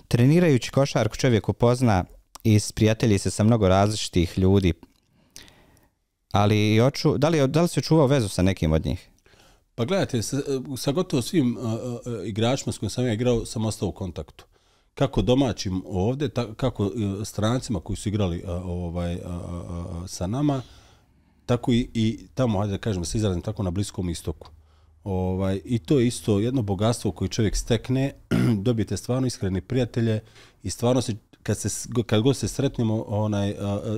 Trenirajući 0.08 0.70
košarku 0.70 1.16
čovjek 1.16 1.48
upozna 1.48 2.04
i 2.44 2.58
prijatelji 2.74 3.18
se 3.18 3.30
sa 3.30 3.44
mnogo 3.44 3.68
različitih 3.68 4.38
ljudi 4.38 4.72
Ali 6.34 6.80
oču, 6.80 7.18
da, 7.18 7.28
li, 7.28 7.48
da 7.48 7.62
li 7.62 7.68
si 7.68 7.80
očuvao 7.80 8.06
vezu 8.06 8.28
sa 8.28 8.42
nekim 8.42 8.72
od 8.72 8.86
njih? 8.86 9.08
Pa 9.74 9.84
gledajte, 9.84 10.22
sa, 10.22 10.36
sa 10.76 10.92
gotovo 10.92 11.22
svim 11.22 11.56
uh, 11.56 11.64
uh, 11.64 12.26
igračima 12.26 12.72
s 12.72 12.78
kojim 12.78 12.90
sam 12.90 13.06
ja 13.06 13.12
igrao, 13.12 13.44
sam 13.46 13.66
ostao 13.66 13.88
u 13.88 13.92
kontaktu. 13.92 14.44
Kako 14.94 15.22
domaćim 15.22 15.82
ovdje, 15.86 16.28
ta, 16.28 16.54
kako 16.54 16.84
e, 16.86 17.24
strancima 17.24 17.80
koji 17.80 17.96
su 17.96 18.08
igrali 18.08 18.38
e, 18.38 18.50
ovaj, 18.50 19.14
e, 19.14 19.20
sa 20.06 20.26
nama, 20.26 20.62
tako 21.46 21.72
i, 21.72 21.88
i 21.94 22.26
tamo, 22.34 22.58
hajde 22.58 22.72
da 22.72 22.78
kažem, 22.78 23.04
se 23.04 23.18
izrazim 23.18 23.42
tako 23.42 23.62
na 23.62 23.70
Bliskom 23.70 24.10
istoku. 24.10 24.48
Ovaj, 25.04 25.60
I 25.64 25.78
to 25.78 26.00
je 26.00 26.06
isto 26.06 26.38
jedno 26.38 26.62
bogatstvo 26.62 27.12
koje 27.12 27.28
čovjek 27.28 27.56
stekne, 27.56 28.12
dobijete 28.66 28.96
stvarno 28.96 29.26
iskrene 29.26 29.60
prijatelje 29.60 30.20
i 30.62 30.70
stvarno 30.70 31.02
se 31.02 31.14
kad 31.44 31.58
se 31.58 31.88
kad 32.06 32.22
god 32.22 32.36
se 32.36 32.48
sretnemo 32.48 33.04
onaj 33.08 33.50
uh, 33.50 33.56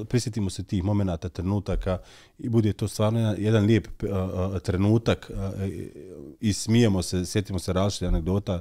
prisjetimo 0.09 0.51
se 0.51 0.65
tih 0.65 0.85
momenata 0.85 1.29
trenutaka 1.29 1.99
i 2.39 2.49
bude 2.49 2.73
to 2.73 2.89
stvarno 2.89 3.35
jedan 3.39 3.65
lijep 3.65 3.89
a, 4.03 4.51
a, 4.55 4.59
trenutak 4.59 5.31
a, 5.31 5.53
i 6.41 6.53
smijemo 6.53 7.03
se 7.03 7.27
sjetimo 7.27 7.59
se 7.59 7.73
različitih 7.73 8.09
anegdota 8.09 8.61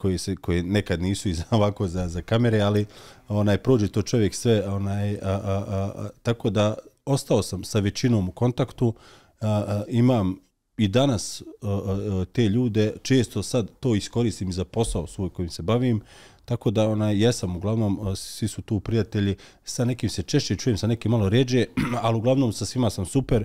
koji 0.00 0.18
se 0.18 0.36
koji 0.36 0.62
nekad 0.62 1.02
nisu 1.02 1.28
iz 1.28 1.42
ovako 1.50 1.88
za 1.88 2.08
za 2.08 2.22
kamere 2.22 2.60
ali 2.60 2.86
onaj 3.28 3.58
prođe 3.58 3.88
to 3.88 4.02
čovjek 4.02 4.34
sve 4.34 4.68
onaj 4.68 5.14
a, 5.14 5.18
a, 5.22 5.64
a, 5.68 5.92
a, 5.96 6.08
tako 6.22 6.50
da 6.50 6.74
ostao 7.04 7.42
sam 7.42 7.64
sa 7.64 7.80
većinom 7.80 8.28
u 8.28 8.32
kontaktu 8.32 8.94
a, 9.40 9.48
a, 9.48 9.82
imam 9.88 10.40
i 10.76 10.88
danas 10.88 11.42
a, 11.42 11.66
a, 11.68 12.24
te 12.32 12.48
ljude 12.48 12.92
često 13.02 13.42
sad 13.42 13.68
to 13.80 13.94
iskoristim 13.94 14.52
za 14.52 14.64
posao 14.64 15.06
svoj 15.06 15.30
kojim 15.30 15.50
se 15.50 15.62
bavim 15.62 16.02
Tako 16.50 16.70
da 16.70 16.88
ona 16.88 17.10
jesam 17.10 17.56
uglavnom 17.56 18.16
svi 18.16 18.48
su 18.48 18.62
tu 18.62 18.80
prijatelji, 18.80 19.36
sa 19.64 19.84
nekim 19.84 20.10
se 20.10 20.22
češće 20.22 20.56
čujem, 20.56 20.78
sa 20.78 20.86
nekim 20.86 21.10
malo 21.10 21.28
ređe, 21.28 21.66
ali 22.02 22.16
uglavnom 22.16 22.52
sa 22.52 22.66
svima 22.66 22.90
sam 22.90 23.06
super. 23.06 23.44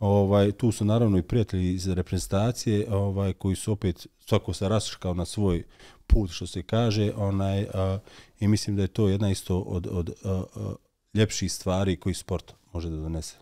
Ovaj 0.00 0.52
tu 0.52 0.72
su 0.72 0.84
naravno 0.84 1.18
i 1.18 1.22
prijatelji 1.22 1.74
iz 1.74 1.88
reprezentacije, 1.88 2.86
ovaj 2.94 3.32
koji 3.32 3.56
su 3.56 3.72
opet 3.72 4.06
svako 4.20 4.52
se 4.52 4.68
raškao 4.68 5.14
na 5.14 5.24
svoj 5.24 5.64
put 6.06 6.30
što 6.30 6.46
se 6.46 6.62
kaže, 6.62 7.12
onaj 7.16 7.66
a, 7.74 7.98
i 8.40 8.48
mislim 8.48 8.76
da 8.76 8.82
je 8.82 8.88
to 8.88 9.08
jedna 9.08 9.30
isto 9.30 9.58
od 9.58 9.86
od 9.90 10.10
a, 10.24 10.42
a, 10.56 10.74
ljepših 11.14 11.52
stvari 11.52 11.96
koji 11.96 12.14
sport 12.14 12.52
može 12.72 12.90
da 12.90 12.96
donese. 12.96 13.36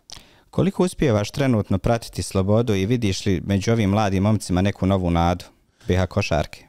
Koliko 0.49 0.83
uspijevaš 0.83 1.31
trenutno 1.31 1.77
pratiti 1.77 2.23
slobodu 2.23 2.75
i 2.75 2.85
vidiš 2.85 3.25
li 3.25 3.41
među 3.45 3.71
ovim 3.71 3.89
mladim 3.89 4.23
momcima 4.23 4.61
neku 4.61 4.85
novu 4.85 5.11
nadu 5.11 5.45
BH 5.87 6.05
košarke? 6.09 6.67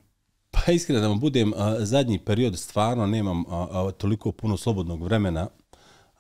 Pa 0.51 0.73
iskreno 0.73 1.01
da 1.01 1.09
vam 1.09 1.20
budem, 1.20 1.53
a, 1.57 1.77
zadnji 1.85 2.18
period 2.18 2.59
stvarno 2.59 3.07
nemam 3.07 3.44
a, 3.49 3.66
a, 3.70 3.90
toliko 3.90 4.33
puno 4.33 4.57
slobodnog 4.57 5.03
vremena. 5.03 5.49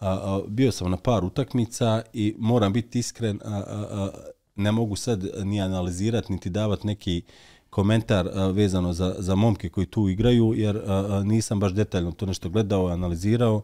A, 0.00 0.10
a, 0.10 0.40
bio 0.48 0.72
sam 0.72 0.90
na 0.90 0.96
par 0.96 1.24
utakmica 1.24 2.02
i 2.12 2.34
moram 2.38 2.72
biti 2.72 2.98
iskren, 2.98 3.40
a, 3.44 3.54
a, 3.54 3.86
a, 3.90 4.10
ne 4.56 4.72
mogu 4.72 4.96
sad 4.96 5.24
ni 5.44 5.60
analizirati, 5.60 6.32
niti 6.32 6.50
davati 6.50 6.86
neki 6.86 7.22
komentar 7.70 8.28
a, 8.34 8.46
vezano 8.46 8.92
za, 8.92 9.14
za 9.18 9.34
momke 9.34 9.68
koji 9.68 9.86
tu 9.86 10.08
igraju, 10.08 10.54
jer 10.56 10.76
a, 10.76 10.82
a, 10.86 11.22
nisam 11.24 11.60
baš 11.60 11.72
detaljno 11.72 12.12
to 12.12 12.26
nešto 12.26 12.48
gledao, 12.48 12.86
analizirao. 12.86 13.62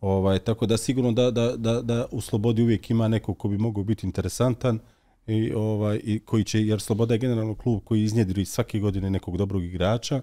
Ovaj, 0.00 0.38
tako 0.38 0.66
da 0.66 0.76
sigurno 0.76 1.12
da, 1.12 1.30
da, 1.30 1.56
da, 1.56 1.82
da 1.82 2.06
u 2.10 2.20
Slobodi 2.20 2.62
uvijek 2.62 2.90
ima 2.90 3.08
neko 3.08 3.34
ko 3.34 3.48
bi 3.48 3.58
mogao 3.58 3.84
biti 3.84 4.06
interesantan 4.06 4.78
i 5.26 5.52
ovaj 5.52 6.00
i 6.04 6.18
koji 6.18 6.44
će 6.44 6.66
jer 6.66 6.80
Sloboda 6.80 7.14
je 7.14 7.18
generalno 7.18 7.54
klub 7.54 7.80
koji 7.84 8.02
iznjedri 8.02 8.44
svake 8.44 8.78
godine 8.78 9.10
nekog 9.10 9.36
dobrog 9.36 9.64
igrača. 9.64 10.20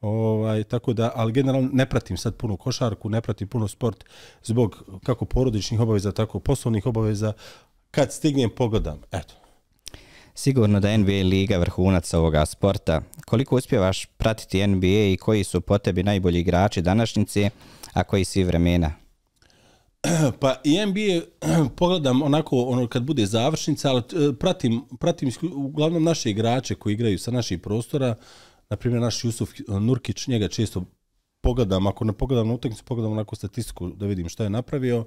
Ovaj 0.00 0.64
tako 0.64 0.92
da 0.92 1.12
al 1.14 1.30
generalno 1.30 1.70
ne 1.72 1.86
pratim 1.86 2.16
sad 2.16 2.36
puno 2.36 2.56
košarku, 2.56 3.10
ne 3.10 3.20
pratim 3.20 3.48
puno 3.48 3.68
sport 3.68 4.04
zbog 4.42 4.84
kako 5.04 5.24
porodičnih 5.24 5.80
obaveza, 5.80 6.12
tako 6.12 6.40
poslovnih 6.40 6.86
obaveza. 6.86 7.32
Kad 7.90 8.12
stignem 8.12 8.50
pogledam, 8.50 9.00
eto. 9.12 9.34
Sigurno 10.34 10.80
da 10.80 10.96
NBA 10.96 11.12
liga 11.12 11.58
vrhunac 11.58 12.14
ovoga 12.14 12.46
sporta. 12.46 13.00
Koliko 13.26 13.56
uspjevaš 13.56 14.06
pratiti 14.06 14.66
NBA 14.66 14.86
i 14.86 15.16
koji 15.20 15.44
su 15.44 15.60
po 15.60 15.78
tebi 15.78 16.02
najbolji 16.02 16.40
igrači 16.40 16.82
današnjice, 16.82 17.50
a 17.92 18.04
koji 18.04 18.24
svi 18.24 18.44
vremena? 18.44 18.92
Pa 20.40 20.54
i 20.64 20.78
NBA 20.86 21.48
pogledam 21.78 22.22
onako 22.22 22.62
ono 22.62 22.86
kad 22.86 23.02
bude 23.02 23.26
završnica, 23.26 23.90
ali 23.90 24.00
e, 24.00 24.32
pratim, 24.32 24.82
pratim 25.00 25.30
uglavnom 25.54 26.04
naše 26.04 26.30
igrače 26.30 26.74
koji 26.74 26.94
igraju 26.94 27.18
sa 27.18 27.30
naših 27.30 27.58
prostora, 27.58 28.14
na 28.70 28.76
primjer 28.76 29.02
naš 29.02 29.24
Jusuf 29.24 29.50
Nurkić, 29.80 30.26
njega 30.26 30.48
često 30.48 30.84
pogledam, 31.40 31.86
ako 31.86 32.04
ne 32.04 32.12
pogledam 32.12 32.48
na 32.48 32.54
utakmicu, 32.54 32.84
pogledam 32.84 33.12
onako 33.12 33.36
statistiku 33.36 33.88
da 33.88 34.06
vidim 34.06 34.28
šta 34.28 34.44
je 34.44 34.50
napravio. 34.50 35.06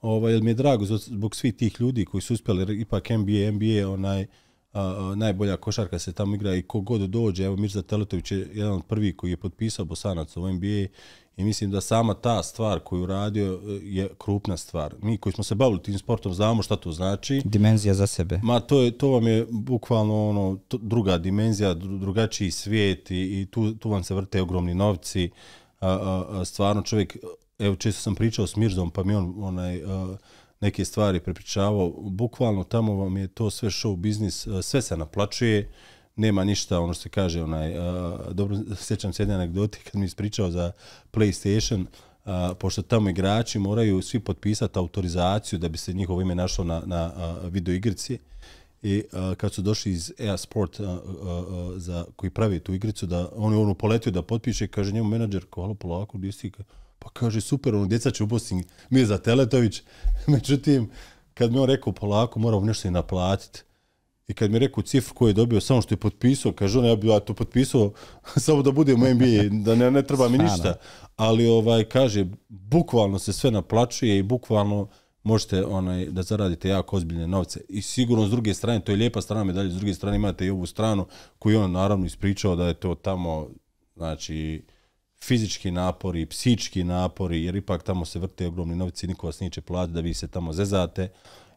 Ovaj, 0.00 0.32
jer 0.32 0.42
mi 0.42 0.50
je 0.50 0.54
drago 0.54 0.84
zbog 0.84 1.36
svih 1.36 1.54
tih 1.54 1.80
ljudi 1.80 2.04
koji 2.04 2.20
su 2.20 2.34
uspjeli, 2.34 2.80
ipak 2.80 3.10
NBA, 3.10 3.50
NBA, 3.50 3.88
onaj, 3.88 4.22
uh, 4.22 4.28
a, 4.80 5.14
najbolja 5.16 5.56
košarka 5.56 5.98
se 5.98 6.12
tamo 6.12 6.34
igra 6.34 6.54
i 6.54 6.62
kogod 6.62 7.00
dođe, 7.00 7.44
evo 7.44 7.56
Mirza 7.56 7.82
Teletović 7.82 8.32
je 8.32 8.48
jedan 8.52 8.72
od 8.72 8.84
prvih 8.84 9.16
koji 9.16 9.30
je 9.30 9.36
potpisao 9.36 9.84
Bosanac 9.84 10.36
u 10.36 10.52
NBA 10.52 10.86
I 11.36 11.44
mislim 11.44 11.70
da 11.70 11.80
sama 11.80 12.14
ta 12.14 12.42
stvar 12.42 12.80
koju 12.80 13.06
radio 13.06 13.60
e, 13.66 13.78
je 13.82 14.08
krupna 14.18 14.56
stvar. 14.56 14.94
Mi 15.02 15.18
koji 15.18 15.32
smo 15.32 15.44
se 15.44 15.54
bavili 15.54 15.82
tim 15.82 15.98
sportom 15.98 16.34
znamo 16.34 16.62
šta 16.62 16.76
to 16.76 16.92
znači. 16.92 17.42
Dimenzija 17.44 17.94
za 17.94 18.06
sebe. 18.06 18.40
Ma 18.42 18.60
to 18.60 18.82
je 18.82 18.98
to 18.98 19.10
vam 19.10 19.26
je 19.26 19.46
bukvalno 19.50 20.28
ono 20.28 20.58
to, 20.68 20.78
druga 20.82 21.18
dimenzija, 21.18 21.74
drugačiji 21.74 22.50
svijet 22.50 23.10
i, 23.10 23.14
i 23.14 23.46
tu, 23.50 23.74
tu 23.74 23.90
vam 23.90 24.04
se 24.04 24.14
vrte 24.14 24.42
ogromni 24.42 24.74
novci. 24.74 25.30
A, 25.80 25.88
a, 25.88 26.24
a, 26.28 26.44
stvarno 26.44 26.82
čovjek, 26.82 27.16
evo 27.58 27.76
često 27.76 28.02
sam 28.02 28.14
pričao 28.14 28.46
s 28.46 28.56
Mirzom 28.56 28.90
pa 28.90 29.04
mi 29.04 29.14
on 29.14 29.34
onaj, 29.38 29.82
a, 29.84 30.16
neke 30.60 30.84
stvari 30.84 31.20
prepričavao. 31.20 31.94
Bukvalno 32.00 32.64
tamo 32.64 32.94
vam 32.94 33.16
je 33.16 33.28
to 33.28 33.50
sve 33.50 33.70
show 33.70 33.96
biznis, 33.96 34.46
e, 34.46 34.62
sve 34.62 34.82
se 34.82 34.96
naplaćuje 34.96 35.70
nema 36.16 36.44
ništa, 36.44 36.80
ono 36.80 36.94
što 36.94 37.02
se 37.02 37.08
kaže, 37.08 37.42
onaj, 37.42 37.78
uh, 37.78 38.32
dobro, 38.32 38.56
sjećam 38.76 39.12
se 39.12 39.22
jedne 39.22 39.34
anegdote 39.34 39.78
kad 39.84 39.94
mi 39.94 40.06
ispričao 40.06 40.50
za 40.50 40.72
PlayStation, 41.12 41.80
uh, 41.80 42.32
pošto 42.58 42.82
tamo 42.82 43.10
igrači 43.10 43.58
moraju 43.58 44.02
svi 44.02 44.20
potpisati 44.20 44.78
autorizaciju 44.78 45.58
da 45.58 45.68
bi 45.68 45.78
se 45.78 45.92
njihovo 45.92 46.20
ime 46.20 46.34
našlo 46.34 46.64
na, 46.64 46.82
na 46.86 47.12
uh, 47.16 47.52
videoigrici. 47.52 48.18
I 48.82 49.04
uh, 49.12 49.34
kad 49.34 49.52
su 49.52 49.62
došli 49.62 49.92
iz 49.92 50.12
EA 50.18 50.36
Sport 50.36 50.80
uh, 50.80 50.88
uh, 50.88 50.98
uh, 50.98 51.72
za, 51.76 52.04
koji 52.16 52.30
pravi 52.30 52.60
tu 52.60 52.74
igricu, 52.74 53.06
da 53.06 53.28
on 53.36 53.52
je 53.52 53.58
ono 53.58 53.74
poletio 53.74 54.12
da 54.12 54.22
potpiše, 54.22 54.66
kaže 54.66 54.92
njemu 54.92 55.08
menadžer, 55.08 55.46
hvala 55.54 55.74
polako, 55.74 56.18
gdje 56.18 56.32
si? 56.32 56.52
Pa 57.06 57.10
kaže, 57.10 57.40
super, 57.40 57.74
ono, 57.74 57.86
djeca 57.86 58.10
će 58.10 58.24
uposti 58.24 58.62
mi 58.90 59.00
je 59.00 59.06
za 59.06 59.18
Teletović. 59.18 59.82
Međutim, 60.34 60.90
kad 61.34 61.52
mi 61.52 61.58
on 61.58 61.68
rekao 61.68 61.92
polako, 61.92 62.38
moram 62.38 62.64
nešto 62.64 62.88
i 62.88 62.90
naplatiti. 62.90 63.62
I 64.28 64.34
kad 64.34 64.50
mi 64.50 64.58
rekao 64.58 64.82
cifru 64.82 65.14
koju 65.14 65.28
je 65.28 65.32
dobio, 65.32 65.60
samo 65.60 65.82
što 65.82 65.94
je 65.94 65.98
potpisao, 65.98 66.52
kaže 66.52 66.78
on, 66.78 66.84
ja 66.84 66.96
bih 66.96 67.10
ja 67.10 67.20
to 67.20 67.34
potpisao 67.34 67.92
samo 68.46 68.62
da 68.62 68.70
budem 68.70 69.02
u 69.02 69.14
NBA, 69.14 69.62
da 69.64 69.74
ne, 69.74 69.90
ne 69.90 70.02
treba 70.02 70.28
mi 70.28 70.38
ništa. 70.38 70.74
Ali 71.16 71.46
ovaj 71.46 71.84
kaže, 71.84 72.26
bukvalno 72.48 73.18
se 73.18 73.32
sve 73.32 73.50
naplaćuje 73.50 74.18
i 74.18 74.22
bukvalno 74.22 74.88
možete 75.22 75.64
onaj 75.64 76.04
da 76.04 76.22
zaradite 76.22 76.68
jako 76.68 76.96
ozbiljne 76.96 77.26
novce. 77.26 77.60
I 77.68 77.82
sigurno 77.82 78.26
s 78.26 78.30
druge 78.30 78.54
strane, 78.54 78.80
to 78.80 78.92
je 78.92 78.96
lijepa 78.96 79.20
strana 79.20 79.44
medalje, 79.44 79.70
s 79.70 79.76
druge 79.76 79.94
strane 79.94 80.16
imate 80.16 80.46
i 80.46 80.50
ovu 80.50 80.66
stranu 80.66 81.06
koju 81.38 81.60
on 81.60 81.72
naravno 81.72 82.06
ispričao 82.06 82.56
da 82.56 82.66
je 82.66 82.74
to 82.74 82.94
tamo, 82.94 83.48
znači, 83.96 84.62
fizički 85.24 85.70
napori, 85.70 86.26
psički 86.26 86.84
napori, 86.84 87.44
jer 87.44 87.56
ipak 87.56 87.82
tamo 87.82 88.04
se 88.04 88.18
vrte 88.18 88.46
ogromni 88.46 88.76
novci, 88.76 89.06
niko 89.06 89.26
vas 89.26 89.40
neće 89.40 89.60
platiti 89.60 89.94
da 89.94 90.00
vi 90.00 90.14
se 90.14 90.28
tamo 90.28 90.52
zezate. 90.52 91.08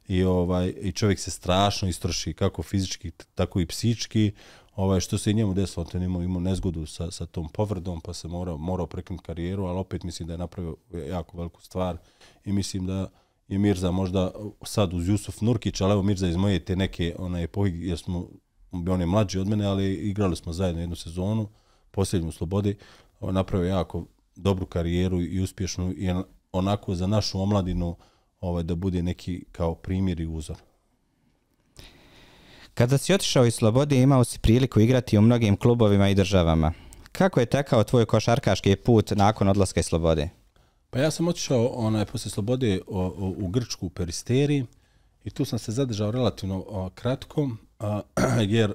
I 0.07 0.23
ovaj 0.23 0.73
i 0.81 0.91
čovjek 0.91 1.19
se 1.19 1.31
strašno 1.31 1.87
istroši 1.87 2.33
kako 2.33 2.63
fizički 2.63 3.11
tako 3.35 3.59
i 3.59 3.65
psički 3.65 4.31
ovaj 4.75 4.99
što 4.99 5.17
se 5.17 5.31
i 5.31 5.33
njemu 5.33 5.53
desilo 5.53 5.85
on 5.93 6.03
imao 6.03 6.23
imao 6.23 6.41
nezgodu 6.41 6.85
sa 6.85 7.11
sa 7.11 7.25
tom 7.25 7.49
povredom 7.49 8.01
pa 8.01 8.13
se 8.13 8.27
morao 8.27 8.57
morao 8.57 8.87
prekinuti 8.87 9.25
karijeru 9.25 9.65
al 9.65 9.77
opet 9.77 10.03
mislim 10.03 10.27
da 10.27 10.33
je 10.33 10.37
napravio 10.37 10.75
jako 11.09 11.37
veliku 11.37 11.61
stvar. 11.61 11.97
I 12.45 12.51
mislim 12.51 12.85
da 12.85 13.09
je 13.47 13.57
Mirza 13.57 13.91
možda 13.91 14.31
sad 14.61 14.93
uz 14.93 15.07
Jusuf 15.07 15.41
Nurkić 15.41 15.81
ali 15.81 15.91
evo 15.91 16.01
Mirza 16.01 16.27
iz 16.27 16.35
moje 16.35 16.65
te 16.65 16.75
neke 16.75 17.15
onaj 17.19 17.43
epohi 17.43 17.79
jer 17.79 17.97
smo 17.97 18.27
on 18.71 18.99
je 18.99 19.05
mlađi 19.05 19.39
od 19.39 19.47
mene 19.47 19.65
ali 19.65 19.93
igrali 19.93 20.35
smo 20.35 20.53
zajedno 20.53 20.81
jednu 20.81 20.95
sezonu 20.95 21.49
posljednju 21.91 22.29
u 22.29 22.31
Slobodi 22.31 22.75
napravio 23.21 23.67
jako 23.67 24.05
dobru 24.35 24.65
karijeru 24.65 25.21
i 25.21 25.41
uspješnu 25.41 25.93
i 25.97 26.13
onako 26.51 26.95
za 26.95 27.07
našu 27.07 27.41
omladinu 27.41 27.95
ovaj, 28.41 28.63
da 28.63 28.75
bude 28.75 29.03
neki 29.03 29.45
kao 29.51 29.75
primjer 29.75 30.19
i 30.19 30.27
uzor. 30.27 30.57
Kada 32.73 32.97
si 32.97 33.13
otišao 33.13 33.45
iz 33.45 33.55
Slobode, 33.55 34.01
imao 34.01 34.23
si 34.23 34.39
priliku 34.39 34.79
igrati 34.79 35.17
u 35.17 35.21
mnogim 35.21 35.57
klubovima 35.57 36.09
i 36.09 36.15
državama. 36.15 36.73
Kako 37.11 37.39
je 37.39 37.45
tekao 37.45 37.83
tvoj 37.83 38.05
košarkaški 38.05 38.75
put 38.75 39.11
nakon 39.11 39.47
odlaska 39.47 39.79
iz 39.79 39.85
Slobode? 39.85 40.29
Pa 40.89 40.99
ja 40.99 41.11
sam 41.11 41.27
otišao 41.27 41.67
onaj, 41.67 42.05
posle 42.05 42.31
Slobode 42.31 42.79
o, 42.87 43.01
o, 43.01 43.33
u 43.37 43.47
Grčku 43.47 43.85
u 43.85 43.89
Peristeri 43.89 44.65
i 45.23 45.29
tu 45.29 45.45
sam 45.45 45.59
se 45.59 45.71
zadržao 45.71 46.11
relativno 46.11 46.63
o, 46.67 46.89
kratko, 46.95 47.49
a, 47.79 48.01
jer 48.55 48.73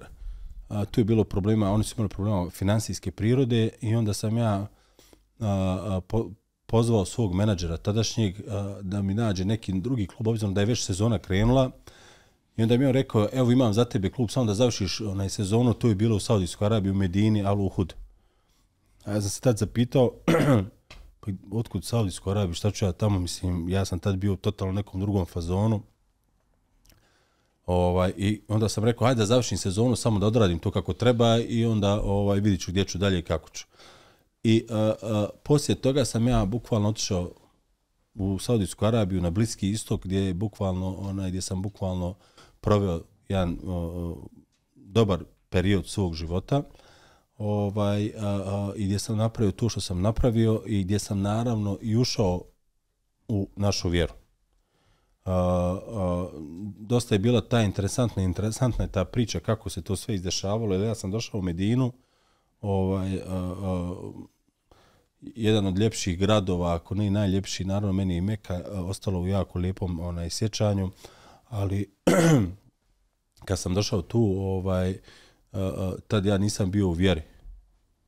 a, 0.69 0.85
tu 0.85 1.01
je 1.01 1.05
bilo 1.05 1.25
problema, 1.25 1.73
oni 1.73 1.85
su 1.85 1.95
imali 1.97 2.09
problema 2.09 2.51
finansijske 2.51 3.11
prirode 3.11 3.71
i 3.81 3.95
onda 3.95 4.15
sam 4.15 4.39
ja 4.39 4.53
a, 4.53 4.67
a, 5.41 6.01
po, 6.09 6.31
pozvao 6.67 7.05
svog 7.05 7.35
menadžera 7.35 7.77
tadašnjeg 7.77 8.41
da 8.83 9.03
mi 9.03 9.15
nađe 9.15 9.45
neki 9.45 9.81
drugi 9.81 10.07
klub, 10.07 10.27
obzirom 10.27 10.55
da 10.55 10.61
je 10.61 10.67
već 10.67 10.85
sezona 10.85 11.19
krenula. 11.19 11.71
I 12.57 12.63
onda 12.63 12.77
mi 12.77 12.87
on 12.87 12.93
rekao, 12.93 13.29
evo 13.33 13.51
imam 13.51 13.73
za 13.73 13.85
tebe 13.85 14.11
klub, 14.11 14.31
samo 14.31 14.47
da 14.47 14.55
završiš 14.55 15.01
onaj 15.01 15.29
sezonu, 15.29 15.75
to 15.75 15.89
je 15.89 15.95
bilo 15.95 16.17
u 16.17 16.21
Saudijskoj 16.21 16.67
Arabiji, 16.67 16.91
u 16.91 16.95
Medini, 16.95 17.45
Al 17.45 17.61
Uhud. 17.61 17.95
A 19.05 19.13
ja 19.13 19.21
sam 19.21 19.31
se 19.31 19.41
tad 19.41 19.59
zapitao, 19.59 20.11
pa 21.21 21.31
otkud 21.53 21.85
Saudijskoj 21.85 22.31
Arabiji, 22.31 22.55
šta 22.55 22.71
ću 22.71 22.85
ja 22.85 22.93
tamo, 22.93 23.19
mislim, 23.19 23.69
ja 23.69 23.85
sam 23.85 23.99
tad 23.99 24.17
bio 24.17 24.33
u 24.33 24.37
totalno 24.37 24.73
nekom 24.73 25.01
drugom 25.01 25.27
fazonu. 25.27 25.83
Ovaj, 27.67 28.13
I 28.17 28.41
onda 28.49 28.69
sam 28.69 28.85
rekao, 28.85 29.07
hajde 29.07 29.19
da 29.19 29.27
završim 29.27 29.59
sezonu, 29.59 29.97
samo 29.97 30.19
da 30.19 30.27
odradim 30.27 30.59
to 30.59 30.71
kako 30.71 30.93
treba 30.93 31.39
i 31.39 31.67
onda 31.67 32.03
ovaj, 32.03 32.41
vidit 32.41 32.61
ću 32.61 32.71
gdje 32.71 32.85
ću 32.85 32.99
dalje 32.99 33.19
i 33.19 33.23
kako 33.23 33.51
ću. 33.51 33.67
I 34.43 34.67
uh, 34.71 34.77
uh, 34.77 35.29
poslije 35.43 35.77
toga 35.77 36.05
sam 36.05 36.29
ja 36.29 36.45
bukvalno 36.45 36.89
otišao 36.89 37.33
u 38.15 38.39
Saudijsku 38.39 38.85
Arabiju 38.85 39.21
na 39.21 39.31
Bliski 39.31 39.71
istok 39.71 40.05
gdje 40.05 40.19
je 40.19 40.35
bukvalno 40.35 40.97
onaj 40.97 41.29
gdje 41.29 41.41
sam 41.41 41.63
bukvalno 41.63 42.15
proveo 42.61 43.01
jedan 43.29 43.59
uh, 43.63 44.17
dobar 44.75 45.25
period 45.49 45.87
svog 45.87 46.15
života. 46.15 46.63
Ovaj 47.39 48.07
uh, 48.07 48.15
uh, 48.15 48.73
i 48.77 48.85
gdje 48.85 48.99
sam 48.99 49.17
napravio 49.17 49.53
to 49.53 49.69
što 49.69 49.81
sam 49.81 50.01
napravio 50.01 50.63
i 50.67 50.85
gdje 50.85 50.99
sam 50.99 51.21
naravno 51.21 51.79
i 51.83 51.97
ušao 51.97 52.43
u 53.29 53.49
našu 53.57 53.89
vjeru. 53.89 54.13
Uh, 55.25 55.33
uh, 55.33 56.31
dosta 56.79 57.15
je 57.15 57.19
bila 57.19 57.41
ta 57.41 57.63
interesantna 57.63 58.23
interesantna 58.23 58.85
je 58.85 58.93
ta 58.93 59.05
priča 59.05 59.41
kako 59.41 59.71
se 59.71 59.83
to 59.83 59.97
sve 59.97 60.15
izdešavalo. 60.15 60.75
Ja 60.75 60.95
sam 60.95 61.11
došao 61.11 61.41
u 61.41 61.43
Medinu, 61.43 61.93
ovaj 62.61 63.17
uh, 63.17 63.23
uh, 63.59 64.15
jedan 65.21 65.67
od 65.67 65.79
ljepših 65.79 66.19
gradova, 66.19 66.75
ako 66.75 66.95
ne 66.95 67.07
i 67.07 67.11
najljepši, 67.11 67.65
naravno 67.65 67.93
meni 67.93 68.15
je 68.15 68.21
Meka 68.21 68.55
uh, 68.55 68.89
ostalo 68.89 69.21
u 69.21 69.27
jako 69.27 69.59
lijepom 69.59 70.01
onaj 70.01 70.31
sjećanju, 70.31 70.91
ali 71.49 71.91
kad 73.47 73.59
sam 73.59 73.75
došao 73.75 74.03
tu, 74.03 74.35
ovaj, 74.39 74.91
uh, 75.53 75.59
tad 76.09 76.27
ja 76.27 76.39
nisam 76.39 76.71
bio 76.71 76.89
u 76.89 76.93
vjeri. 76.93 77.23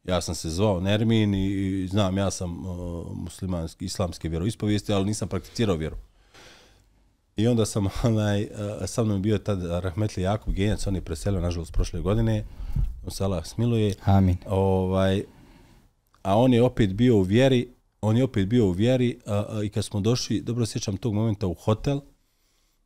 Ja 0.05 0.20
sam 0.20 0.35
se 0.35 0.50
zvao 0.50 0.81
Nermin 0.81 1.35
i 1.35 1.88
znam, 1.90 2.18
ja 2.18 2.31
sam 2.31 2.64
muslimanski, 3.14 3.85
islamske 3.85 4.29
vjeroispovijesti, 4.29 4.92
ali 4.92 5.07
nisam 5.07 5.29
prakticirao 5.29 5.76
vjeru. 5.76 5.96
I 7.37 7.46
onda 7.46 7.66
sam, 7.66 7.87
onaj, 8.03 8.49
sa 8.87 9.05
mnom 9.05 9.22
bio 9.22 9.38
tad 9.38 9.62
Rahmetli 9.64 10.22
Jakub 10.22 10.55
Genjac, 10.55 10.87
on 10.87 10.94
je 10.94 11.01
preselio, 11.01 11.40
nažalost, 11.40 11.72
prošle 11.72 12.01
godine, 12.01 12.44
u 13.07 13.11
Salah 13.11 13.46
smiluje. 13.46 13.94
Amin. 14.05 14.37
Ovaj, 14.46 15.22
a 16.22 16.38
on 16.38 16.55
je 16.55 16.62
opet 16.62 16.94
bio 16.94 17.16
u 17.16 17.22
vjeri, 17.22 17.68
on 18.01 18.16
je 18.16 18.25
opet 18.25 18.49
bio 18.49 18.66
u 18.66 18.70
vjeri 18.70 19.18
a, 19.27 19.44
a, 19.49 19.62
i 19.62 19.68
kad 19.68 19.85
smo 19.85 20.01
došli, 20.01 20.40
dobro 20.40 20.66
sjećam 20.66 20.96
tog 20.96 21.14
momenta 21.14 21.46
u 21.46 21.55
hotel, 21.55 22.01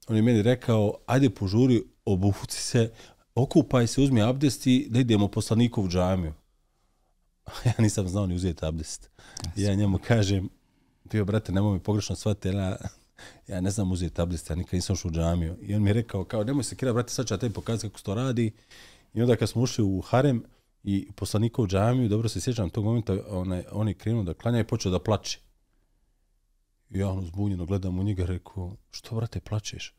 on 0.09 0.17
je 0.17 0.23
meni 0.23 0.43
rekao, 0.43 0.95
ajde 1.07 1.31
požuri, 1.31 1.83
obuci 2.05 2.63
se, 2.63 2.93
okupaj 3.35 3.87
se, 3.87 4.01
uzmi 4.01 4.23
abdest 4.23 4.67
i 4.67 4.87
da 4.91 5.01
idemo 5.01 5.29
poslanikov 5.29 5.89
džamiju. 5.89 6.33
ja 7.67 7.73
nisam 7.79 8.09
znao 8.09 8.27
ni 8.27 8.35
uzeti 8.35 8.65
abdest. 8.65 9.11
Ja 9.57 9.75
njemu 9.75 9.99
kažem, 9.99 10.49
bio 11.05 11.25
brate, 11.25 11.53
nemoj 11.53 11.73
mi 11.73 11.81
pogrešno 11.81 12.17
shvatiti, 12.17 12.49
ja, 12.49 12.77
ja 13.49 13.61
ne 13.61 13.71
znam 13.71 13.93
uzeti 13.93 14.15
tablice, 14.15 14.53
ja 14.53 14.57
nikad 14.57 14.75
nisam 14.75 14.95
ušao 14.95 15.09
u 15.09 15.13
džamiju. 15.13 15.57
I 15.63 15.75
on 15.75 15.83
mi 15.83 15.91
je 15.91 15.95
rekao, 15.95 16.25
kao, 16.25 16.45
nemoj 16.45 16.65
se 16.65 16.77
kira, 16.77 16.93
brate, 16.93 17.13
sad 17.13 17.27
ću 17.27 17.35
ja 17.35 17.39
tebi 17.39 17.55
pokazati 17.55 17.89
kako 17.89 17.99
se 17.99 18.05
to 18.05 18.15
radi. 18.15 18.53
I 19.15 19.23
onda 19.23 19.37
kad 19.37 19.49
smo 19.49 19.63
ušli 19.63 19.85
u 19.85 20.01
harem, 20.01 20.45
i 20.85 21.09
poslanikov 21.17 21.67
džamiju, 21.67 22.09
dobro 22.09 22.29
se 22.29 22.41
sjećam 22.41 22.71
tog 22.71 22.85
momenta, 22.85 23.17
onaj, 23.29 23.65
on 23.73 23.89
je 23.89 23.95
krenuo 23.95 24.23
da 24.23 24.35
klanja 24.35 24.61
i 24.61 24.65
počeo 24.65 24.93
da 24.93 24.99
plače. 24.99 25.39
I 26.91 26.99
ja 26.99 27.09
ono 27.09 27.23
zbunjeno 27.23 27.67
gledam 27.67 27.99
u 27.99 28.03
njega, 28.03 28.27
rekao, 28.27 28.77
što 28.91 29.17
brate, 29.17 29.41
plačeš? 29.41 29.95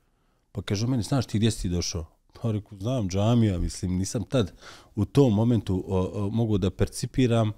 Pa 0.51 0.61
kaže 0.61 0.87
meni, 0.87 1.03
znaš 1.03 1.25
ti 1.25 1.37
gdje 1.37 1.51
si 1.51 1.61
ti 1.61 1.69
došao? 1.69 2.05
Pa 2.33 2.51
rekao, 2.51 2.77
znam 2.77 3.09
džamija, 3.09 3.59
mislim, 3.59 3.97
nisam 3.97 4.23
tad 4.23 4.53
u 4.95 5.05
tom 5.05 5.33
momentu 5.33 5.83
o, 5.87 6.11
o, 6.13 6.29
mogu 6.29 6.57
da 6.57 6.69
percipiram 6.69 7.51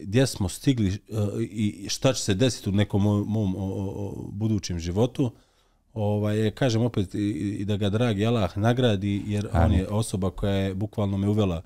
gdje 0.00 0.26
smo 0.26 0.48
stigli 0.48 0.98
i 1.50 1.86
šta 1.88 2.12
će 2.12 2.22
se 2.22 2.34
desiti 2.34 2.68
u 2.68 2.72
nekom 2.72 3.02
mom, 3.26 3.54
budućem 4.32 4.78
životu. 4.78 5.32
Ovaj, 5.94 6.50
kažem 6.50 6.82
opet 6.82 7.14
i, 7.14 7.64
da 7.64 7.76
ga 7.76 7.90
dragi 7.90 8.26
Allah 8.26 8.58
nagradi, 8.58 9.22
jer 9.26 9.48
Amin. 9.52 9.64
on 9.64 9.72
je 9.72 9.88
osoba 9.88 10.30
koja 10.30 10.52
je 10.52 10.74
bukvalno 10.74 11.18
me 11.18 11.28
uvela 11.28 11.62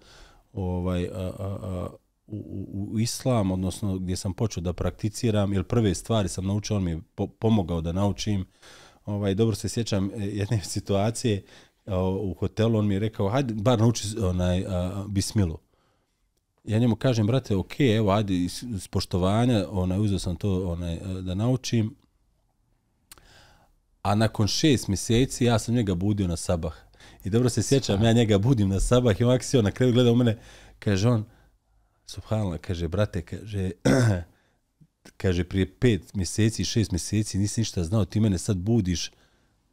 ovaj 0.53 1.09
a, 1.15 1.33
a, 1.39 1.59
a, 1.63 1.89
u, 2.27 2.37
u, 2.37 2.89
u 2.93 2.99
islam, 2.99 3.51
odnosno 3.51 3.99
gdje 3.99 4.17
sam 4.17 4.35
počeo 4.35 4.61
da 4.61 4.73
prakticiram, 4.73 5.53
jer 5.53 5.65
prve 5.65 5.95
stvari 5.95 6.29
sam 6.29 6.47
naučio, 6.47 6.77
on 6.77 6.85
mi 6.85 6.91
je 6.91 7.01
po, 7.15 7.27
pomogao 7.27 7.81
da 7.81 7.93
naučim. 7.93 8.45
Ovaj, 9.05 9.35
dobro 9.35 9.57
se 9.57 9.69
sjećam 9.69 10.11
e, 10.11 10.27
jedne 10.27 10.61
situacije 10.75 11.43
u 12.21 12.35
hotelu, 12.35 12.79
on 12.79 12.87
mi 12.87 12.95
je 12.95 13.01
rekao, 13.01 13.29
hajde, 13.29 13.55
bar 13.55 13.79
nauči 13.79 14.09
onaj, 14.23 14.65
a, 14.69 15.05
bismilu. 15.09 15.59
Ja 16.65 16.79
njemu 16.79 16.97
kažem, 16.97 17.27
brate, 17.27 17.57
ok, 17.57 17.81
evo, 17.81 18.11
ajde, 18.11 18.35
iz 18.37 18.89
poštovanja, 18.91 19.67
onaj, 19.71 19.99
uzeo 19.99 20.19
sam 20.19 20.37
to 20.37 20.71
onaj, 20.73 20.95
e, 20.95 21.23
da 21.23 21.35
naučim. 21.35 21.95
A 24.03 24.15
nakon 24.15 24.47
šest 24.47 24.89
mjeseci 24.89 25.45
ja 25.45 25.59
sam 25.59 25.75
njega 25.75 25.95
budio 25.95 26.27
na 26.29 26.37
sabah. 26.37 26.75
I 27.25 27.31
dobro 27.31 27.49
se 27.49 27.63
sjećam, 27.63 28.03
ja 28.03 28.13
njega 28.13 28.39
budim 28.39 28.69
na 28.69 28.81
sabah 28.81 29.21
i 29.21 29.25
ovak 29.25 29.45
si 29.45 29.63
na 29.63 29.71
kraju 29.71 29.93
gleda 29.93 30.13
u 30.13 30.17
mene, 30.17 30.39
kaže 30.79 31.09
on, 31.09 31.25
subhanallah, 32.07 32.61
kaže, 32.61 32.89
brate, 32.89 33.23
kaže, 33.23 33.71
kaže, 35.23 35.45
prije 35.45 35.75
pet 35.75 36.15
mjeseci, 36.15 36.65
šest 36.65 36.91
mjeseci 36.91 37.39
nisi 37.39 37.61
ništa 37.61 37.85
znao, 37.85 38.05
ti 38.05 38.21
mene 38.21 38.39
sad 38.39 38.57
budiš 38.57 39.11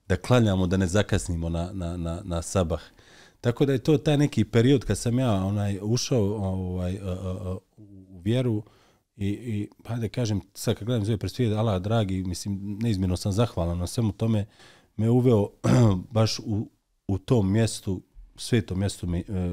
da 0.08 0.16
klanjamo, 0.16 0.68
da 0.68 0.78
ne 0.78 0.88
zakasnimo 0.88 1.50
na, 1.50 1.72
na, 1.74 1.98
na, 1.98 2.22
na 2.24 2.42
sabah. 2.42 2.82
Tako 3.42 3.66
da 3.66 3.74
je 3.74 3.84
to 3.84 3.98
taj 3.98 4.18
neki 4.18 4.46
period 4.46 4.86
kad 4.86 4.98
sam 4.98 5.20
ja 5.20 5.32
onaj 5.32 5.80
ušao 5.82 6.24
ovaj, 6.24 6.96
uh, 6.96 7.02
uh, 7.02 7.58
u 8.10 8.20
vjeru 8.20 8.64
i, 9.18 9.28
i 9.28 9.70
pa 9.84 9.96
da 9.96 10.10
kažem, 10.10 10.42
sad 10.54 10.76
kad 10.76 10.86
gledam 10.86 11.06
zove 11.06 11.18
presvijed, 11.18 11.54
Allah 11.54 11.82
dragi, 11.82 12.24
mislim, 12.24 12.78
neizmjerno 12.82 13.18
sam 13.18 13.32
zahvalan 13.32 13.78
na 13.78 13.88
svemu 13.88 14.12
tome, 14.12 14.46
me 14.98 15.10
uveo 15.10 15.50
baš 16.12 16.40
u, 16.40 16.70
u 17.08 17.18
tom 17.18 17.52
mjestu, 17.52 18.02
svetom 18.36 18.80
mjestu 18.80 19.08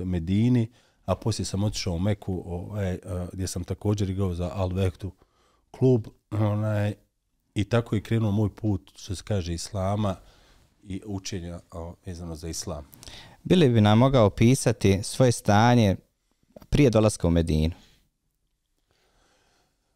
Medini, 0.04 0.68
a 1.04 1.14
poslije 1.14 1.46
sam 1.46 1.64
otišao 1.64 1.94
u 1.94 1.98
Meku, 1.98 2.42
ovaj, 2.46 2.98
gdje 3.32 3.46
sam 3.46 3.64
također 3.64 4.10
igrao 4.10 4.34
za 4.34 4.50
Al 4.54 4.68
Vektu 4.68 5.12
klub, 5.70 6.06
onaj, 6.30 6.94
i 7.54 7.64
tako 7.64 7.94
je 7.94 8.00
krenuo 8.00 8.30
moj 8.30 8.54
put, 8.54 8.92
što 8.96 9.14
se 9.14 9.22
kaže, 9.24 9.54
Islama 9.54 10.16
i 10.82 11.02
učenja 11.06 11.60
vezano 12.06 12.36
za 12.36 12.48
Islam. 12.48 12.84
Bili 13.48 13.68
bi 13.68 13.80
nam 13.80 13.98
mogao 13.98 14.26
opisati 14.26 15.00
svoje 15.02 15.32
stanje 15.32 15.96
prije 16.68 16.90
dolaska 16.90 17.28
u 17.28 17.30
Medinu? 17.30 17.74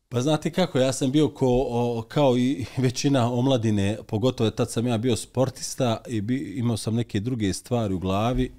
Pa 0.08 0.20
znate 0.20 0.50
kako, 0.50 0.78
ja 0.78 0.92
sam 0.92 1.10
bio 1.10 1.28
ko, 1.28 1.46
o, 1.68 2.02
kao 2.08 2.38
i 2.38 2.64
većina 2.76 3.32
omladine, 3.32 3.98
pogotovo 4.06 4.50
tad 4.50 4.70
sam 4.70 4.86
ja 4.86 4.98
bio 4.98 5.16
sportista 5.16 6.02
i 6.08 6.20
bi, 6.20 6.54
imao 6.56 6.76
sam 6.76 6.94
neke 6.94 7.20
druge 7.20 7.52
stvari 7.52 7.94
u 7.94 7.98
glavi. 7.98 8.52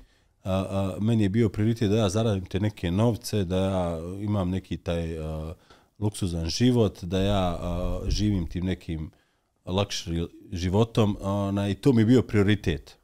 A, 0.43 0.53
a, 0.53 0.97
meni 0.99 1.23
je 1.23 1.29
bio 1.29 1.49
prioritet 1.49 1.89
da 1.89 1.97
ja 1.97 2.09
zaradim 2.09 2.45
te 2.45 2.59
neke 2.59 2.91
novce, 2.91 3.43
da 3.43 3.57
ja 3.57 3.99
imam 4.21 4.49
neki 4.49 4.77
taj 4.77 5.19
a, 5.19 5.53
luksuzan 5.99 6.45
život, 6.45 7.03
da 7.03 7.21
ja 7.21 7.57
a, 7.61 8.01
živim 8.07 8.47
tim 8.47 8.65
nekim 8.65 9.11
lakšim 9.65 10.27
životom 10.51 11.17
na 11.53 11.69
i 11.69 11.75
to 11.75 11.93
mi 11.93 12.01
je 12.01 12.05
bio 12.05 12.21
prioritet. 12.21 13.00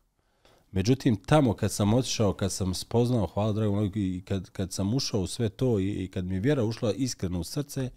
Međutim, 0.71 1.15
tamo 1.15 1.53
kad 1.53 1.71
sam 1.71 1.93
otišao, 1.93 2.33
kad 2.33 2.51
sam 2.51 2.73
spoznao, 2.73 3.27
hvala 3.27 3.53
dragom, 3.53 3.91
i 3.95 4.21
kad, 4.25 4.49
kad 4.49 4.73
sam 4.73 4.93
ušao 4.93 5.21
u 5.21 5.27
sve 5.27 5.49
to 5.49 5.79
i, 5.79 5.91
i 5.91 6.07
kad 6.07 6.25
mi 6.25 6.39
vjera 6.39 6.63
ušla 6.63 6.93
iskreno 6.93 7.39
u 7.39 7.43
srce, 7.43 7.89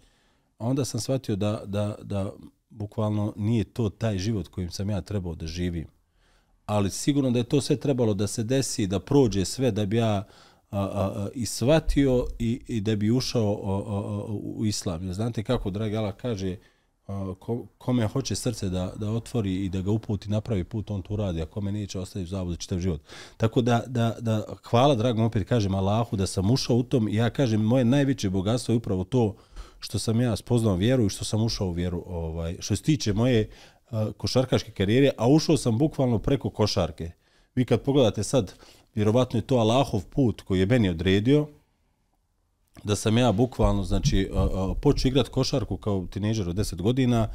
onda 0.59 0.85
sam 0.85 0.99
shvatio 0.99 1.35
da, 1.35 1.63
da, 1.65 1.95
da 2.01 2.31
bukvalno 2.69 3.33
nije 3.35 3.63
to 3.63 3.89
taj 3.89 4.17
život 4.17 4.47
kojim 4.47 4.71
sam 4.71 4.89
ja 4.89 5.01
trebao 5.01 5.35
da 5.35 5.47
živim. 5.47 5.87
Ali 6.65 6.89
sigurno 6.89 7.31
da 7.31 7.39
je 7.39 7.43
to 7.43 7.61
sve 7.61 7.75
trebalo 7.75 8.13
da 8.13 8.27
se 8.27 8.43
desi, 8.43 8.87
da 8.87 8.99
prođe 8.99 9.45
sve, 9.45 9.71
da 9.71 9.85
bi 9.85 9.97
ja 9.97 10.27
a, 10.71 10.79
a, 10.79 11.13
a, 11.15 11.29
i 11.33 11.45
shvatio 11.45 12.25
i, 12.39 12.61
i 12.67 12.81
da 12.81 12.95
bi 12.95 13.11
ušao 13.11 13.51
a, 13.63 13.93
a, 13.93 13.99
a, 13.99 14.25
u 14.29 14.65
islam. 14.65 15.13
Znate 15.13 15.43
kako, 15.43 15.69
dragi 15.69 15.97
Allah 15.97 16.15
kaže, 16.15 16.51
a, 16.51 16.55
ko, 17.39 17.65
kome 17.77 18.07
hoće 18.07 18.35
srce 18.35 18.69
da, 18.69 18.93
da 18.95 19.11
otvori 19.11 19.65
i 19.65 19.69
da 19.69 19.81
ga 19.81 19.91
uputi, 19.91 20.29
napravi 20.29 20.63
put, 20.63 20.91
on 20.91 21.01
to 21.01 21.15
radi, 21.15 21.41
a 21.41 21.45
kome 21.45 21.71
neće 21.71 21.99
ostaviti 21.99 22.29
zavodu 22.29 22.55
čitav 22.55 22.79
život. 22.79 23.01
Tako 23.37 23.61
da, 23.61 23.83
da, 23.87 24.15
da 24.19 24.43
hvala 24.69 24.95
dragom, 24.95 25.25
opet 25.25 25.47
kažem 25.47 25.75
Allahu 25.75 26.15
da 26.15 26.27
sam 26.27 26.51
ušao 26.51 26.75
u 26.75 26.83
tom, 26.83 27.07
ja 27.09 27.29
kažem, 27.29 27.61
moje 27.61 27.85
najveće 27.85 28.29
bogatstvo 28.29 28.73
je 28.73 28.77
upravo 28.77 29.03
to, 29.03 29.35
što 29.79 29.99
sam 29.99 30.21
ja 30.21 30.35
spoznao 30.35 30.75
vjeru 30.75 31.05
i 31.05 31.09
što 31.09 31.25
sam 31.25 31.43
ušao 31.43 31.67
u 31.67 31.71
vjeru, 31.71 32.03
ovaj, 32.07 32.57
što 32.59 32.75
se 32.75 32.83
tiče 32.83 33.13
moje 33.13 33.49
uh, 33.91 34.13
košarkaške 34.17 34.71
karijere, 34.71 35.11
a 35.17 35.27
ušao 35.27 35.57
sam 35.57 35.77
bukvalno 35.77 36.19
preko 36.19 36.49
košarke. 36.49 37.11
Vi 37.55 37.65
kad 37.65 37.81
pogledate 37.81 38.23
sad, 38.23 38.53
vjerovatno 38.95 39.39
je 39.39 39.47
to 39.47 39.55
Allahov 39.55 40.05
put 40.05 40.41
koji 40.41 40.59
je 40.59 40.65
meni 40.65 40.89
odredio, 40.89 41.47
da 42.83 42.95
sam 42.95 43.17
ja 43.17 43.31
bukvalno, 43.31 43.83
znači, 43.83 44.29
počeo 44.81 45.09
igrati 45.09 45.29
košarku 45.29 45.77
kao 45.77 46.07
tineđer 46.11 46.49
od 46.49 46.55
10 46.55 46.81
godina 46.81 47.27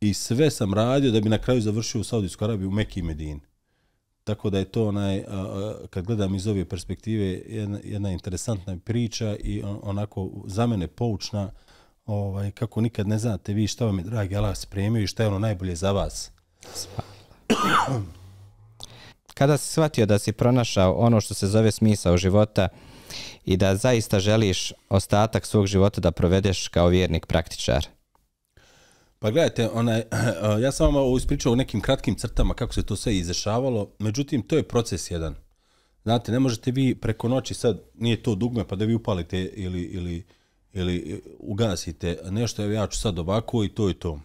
i 0.00 0.14
sve 0.14 0.50
sam 0.50 0.74
radio 0.74 1.10
da 1.10 1.20
bi 1.20 1.28
na 1.28 1.38
kraju 1.38 1.60
završio 1.60 2.00
u 2.00 2.04
Saudijskoj 2.04 2.44
Arabiji 2.44 2.66
u 2.66 2.70
Mekiji 2.70 3.02
Medini. 3.02 3.40
Tako 4.24 4.50
da 4.50 4.58
je 4.58 4.64
to 4.64 4.88
onaj, 4.88 5.24
kad 5.90 6.06
gledam 6.06 6.34
iz 6.34 6.46
ove 6.46 6.64
perspektive, 6.64 7.42
jedna, 7.46 7.78
jedna 7.84 8.10
interesantna 8.10 8.78
priča 8.84 9.36
i 9.36 9.62
onako 9.82 10.30
za 10.46 10.66
mene 10.66 10.86
poučna, 10.86 11.50
ovaj, 12.06 12.50
kako 12.50 12.80
nikad 12.80 13.08
ne 13.08 13.18
znate 13.18 13.52
vi 13.52 13.66
šta 13.66 13.86
vam 13.86 13.98
je, 13.98 14.04
dragi 14.04 14.36
Allah, 14.36 14.56
spremio 14.56 15.02
i 15.02 15.06
šta 15.06 15.22
je 15.22 15.28
ono 15.28 15.38
najbolje 15.38 15.76
za 15.76 15.92
vas. 15.92 16.30
Kada 19.34 19.56
si 19.56 19.72
shvatio 19.72 20.06
da 20.06 20.18
si 20.18 20.32
pronašao 20.32 20.92
ono 20.92 21.20
što 21.20 21.34
se 21.34 21.46
zove 21.46 21.70
smisao 21.70 22.16
života 22.16 22.68
i 23.44 23.56
da 23.56 23.76
zaista 23.76 24.20
želiš 24.20 24.72
ostatak 24.88 25.46
svog 25.46 25.66
života 25.66 26.00
da 26.00 26.10
provedeš 26.10 26.68
kao 26.68 26.88
vjernik 26.88 27.26
praktičar? 27.26 27.86
Pa 29.18 29.30
gledajte, 29.30 29.68
onaj, 29.72 29.98
eh, 30.00 30.06
ja 30.60 30.72
sam 30.72 30.86
vam 30.86 30.96
ovo 30.96 31.16
ispričao 31.16 31.52
u 31.52 31.56
nekim 31.56 31.80
kratkim 31.80 32.14
crtama 32.14 32.54
kako 32.54 32.74
se 32.74 32.82
to 32.82 32.96
sve 32.96 33.16
izrešavalo, 33.16 33.90
međutim, 33.98 34.42
to 34.42 34.56
je 34.56 34.68
proces 34.68 35.10
jedan. 35.10 35.34
Znate, 36.02 36.32
ne 36.32 36.38
možete 36.38 36.70
vi 36.70 36.94
preko 36.94 37.28
noći 37.28 37.54
sad, 37.54 37.80
nije 37.94 38.22
to 38.22 38.34
dugme, 38.34 38.68
pa 38.68 38.76
da 38.76 38.84
vi 38.84 38.94
upalite 38.94 39.40
ili, 39.40 39.82
ili, 39.82 40.24
ili 40.72 41.22
ugasite 41.38 42.18
nešto, 42.30 42.62
evo 42.62 42.72
ja 42.72 42.86
ću 42.86 42.98
sad 42.98 43.18
ovako 43.18 43.64
i 43.64 43.68
to 43.68 43.90
i 43.90 43.94
to. 43.94 44.20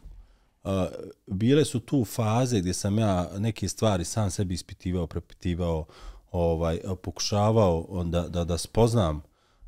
Eh, 0.64 0.88
bile 1.28 1.66
su 1.66 1.80
tu 1.80 2.06
faze 2.06 2.60
gdje 2.60 2.74
sam 2.74 3.00
ja 3.00 3.30
neke 3.38 3.68
stvari 3.68 4.06
sam 4.06 4.32
sebi 4.32 4.54
ispitivao, 4.54 5.08
prepitivao, 5.08 5.86
ovaj, 6.32 6.80
pokušavao 7.04 8.04
da, 8.06 8.28
da, 8.28 8.44
da 8.44 8.58
spoznam 8.58 9.22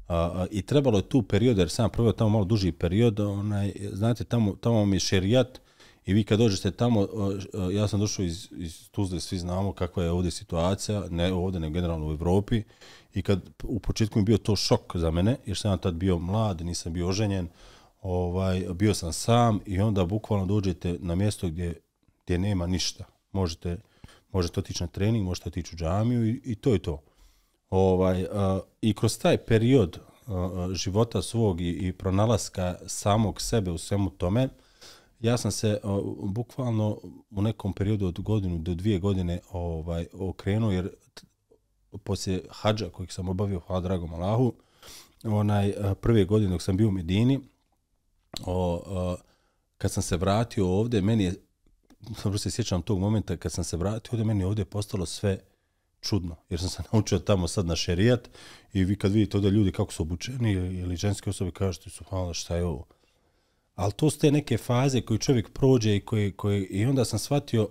A, 0.07 0.15
a, 0.15 0.45
I 0.51 0.61
trebalo 0.61 0.97
je 0.97 1.09
tu 1.09 1.21
period, 1.21 1.57
jer 1.57 1.69
sam 1.69 1.89
proveo 1.89 2.11
tamo 2.13 2.29
malo 2.29 2.45
duži 2.45 2.71
period, 2.71 3.19
onaj, 3.19 3.73
znate, 3.91 4.23
tamo, 4.23 4.55
tamo 4.55 4.85
mi 4.85 4.95
je 4.95 4.99
šerijat 4.99 5.61
i 6.05 6.13
vi 6.13 6.23
kad 6.23 6.39
dođete 6.39 6.71
tamo, 6.71 7.07
ja 7.73 7.87
sam 7.87 7.99
došao 7.99 8.25
iz, 8.25 8.47
iz 8.51 8.89
Tuzle, 8.91 9.19
svi 9.19 9.37
znamo 9.37 9.73
kakva 9.73 10.03
je 10.03 10.11
ovdje 10.11 10.31
situacija, 10.31 11.03
ne 11.09 11.33
ovdje, 11.33 11.59
ne 11.59 11.69
generalno 11.69 12.07
u 12.07 12.11
Evropi, 12.11 12.63
i 13.13 13.21
kad 13.21 13.49
u 13.63 13.79
početku 13.79 14.19
mi 14.19 14.25
bio 14.25 14.37
to 14.37 14.55
šok 14.55 14.97
za 14.97 15.11
mene, 15.11 15.37
jer 15.45 15.57
sam 15.57 15.71
ja 15.71 15.77
tad 15.77 15.93
bio 15.93 16.19
mlad, 16.19 16.61
nisam 16.61 16.93
bio 16.93 17.07
oženjen, 17.07 17.47
ovaj, 18.01 18.65
bio 18.73 18.93
sam 18.93 19.13
sam 19.13 19.59
i 19.65 19.79
onda 19.79 20.05
bukvalno 20.05 20.45
dođete 20.45 20.97
na 20.99 21.15
mjesto 21.15 21.47
gdje, 21.47 21.79
gdje 22.23 22.37
nema 22.37 22.67
ništa. 22.67 23.03
Možete, 23.31 23.77
možete 24.33 24.59
otići 24.59 24.83
na 24.83 24.87
trening, 24.87 25.25
možete 25.25 25.49
otići 25.49 25.75
u 25.75 25.77
džamiju 25.77 26.25
i, 26.25 26.41
i 26.43 26.55
to 26.55 26.73
je 26.73 26.79
to. 26.79 27.01
Ovaj, 27.69 28.23
uh, 28.23 28.29
i 28.81 28.93
kroz 28.93 29.19
taj 29.19 29.37
period 29.37 29.99
uh, 30.27 30.73
života 30.73 31.21
svog 31.21 31.61
i, 31.61 31.69
i 31.69 31.93
pronalaska 31.93 32.75
samog 32.87 33.41
sebe 33.41 33.71
u 33.71 33.77
svemu 33.77 34.09
tome, 34.09 34.49
ja 35.19 35.37
sam 35.37 35.51
se 35.51 35.79
uh, 35.83 36.31
bukvalno 36.31 36.99
u 37.31 37.41
nekom 37.41 37.73
periodu 37.73 38.07
od 38.07 38.19
godinu 38.21 38.57
do 38.57 38.73
dvije 38.73 38.99
godine 38.99 39.39
ovaj 39.51 40.07
okrenuo, 40.13 40.71
jer 40.71 40.89
poslije 42.03 42.45
hađa 42.49 42.89
kojeg 42.89 43.11
sam 43.11 43.29
obavio, 43.29 43.59
hvala 43.59 43.81
dragom 43.81 44.13
Allahu, 44.13 44.53
onaj, 45.23 45.73
prve 46.01 46.25
godine 46.25 46.51
dok 46.51 46.61
sam 46.61 46.77
bio 46.77 46.87
u 46.87 46.91
Medini, 46.91 47.39
o, 48.45 48.83
o, 48.85 49.15
kad 49.77 49.91
sam 49.91 50.03
se 50.03 50.17
vratio 50.17 50.67
ovdje, 50.67 51.01
meni 51.01 51.23
je, 51.23 51.35
dobro 52.23 52.37
se 52.37 52.51
sjećam 52.51 52.81
tog 52.81 52.99
momenta, 52.99 53.37
kad 53.37 53.51
sam 53.51 53.63
se 53.63 53.77
vratio 53.77 54.09
ovdje, 54.11 54.25
meni 54.25 54.39
je 54.39 54.45
ovdje 54.47 54.65
postalo 54.65 55.05
sve 55.05 55.39
čudno, 56.01 56.35
jer 56.49 56.59
sam 56.59 56.69
se 56.69 56.83
naučio 56.93 57.19
tamo 57.19 57.47
sad 57.47 57.65
na 57.65 57.75
šerijat 57.75 58.29
i 58.73 58.83
vi 58.83 58.95
kad 58.95 59.11
vidite 59.11 59.37
ovdje 59.37 59.51
ljudi 59.51 59.71
kako 59.71 59.93
su 59.93 60.03
obučeni 60.03 60.51
ili 60.51 60.95
ženske 60.95 61.29
osobe 61.29 61.51
kažete 61.51 61.89
su 61.89 62.03
hvala 62.03 62.33
šta 62.33 62.55
je 62.55 62.65
ovo. 62.65 62.85
Ali 63.75 63.93
to 63.93 64.09
su 64.09 64.19
te 64.19 64.31
neke 64.31 64.57
faze 64.57 65.01
koje 65.01 65.19
čovjek 65.19 65.49
prođe 65.53 65.95
i, 65.95 65.99
koje, 65.99 66.31
koje, 66.31 66.65
i 66.65 66.85
onda 66.85 67.05
sam 67.05 67.19
shvatio 67.19 67.69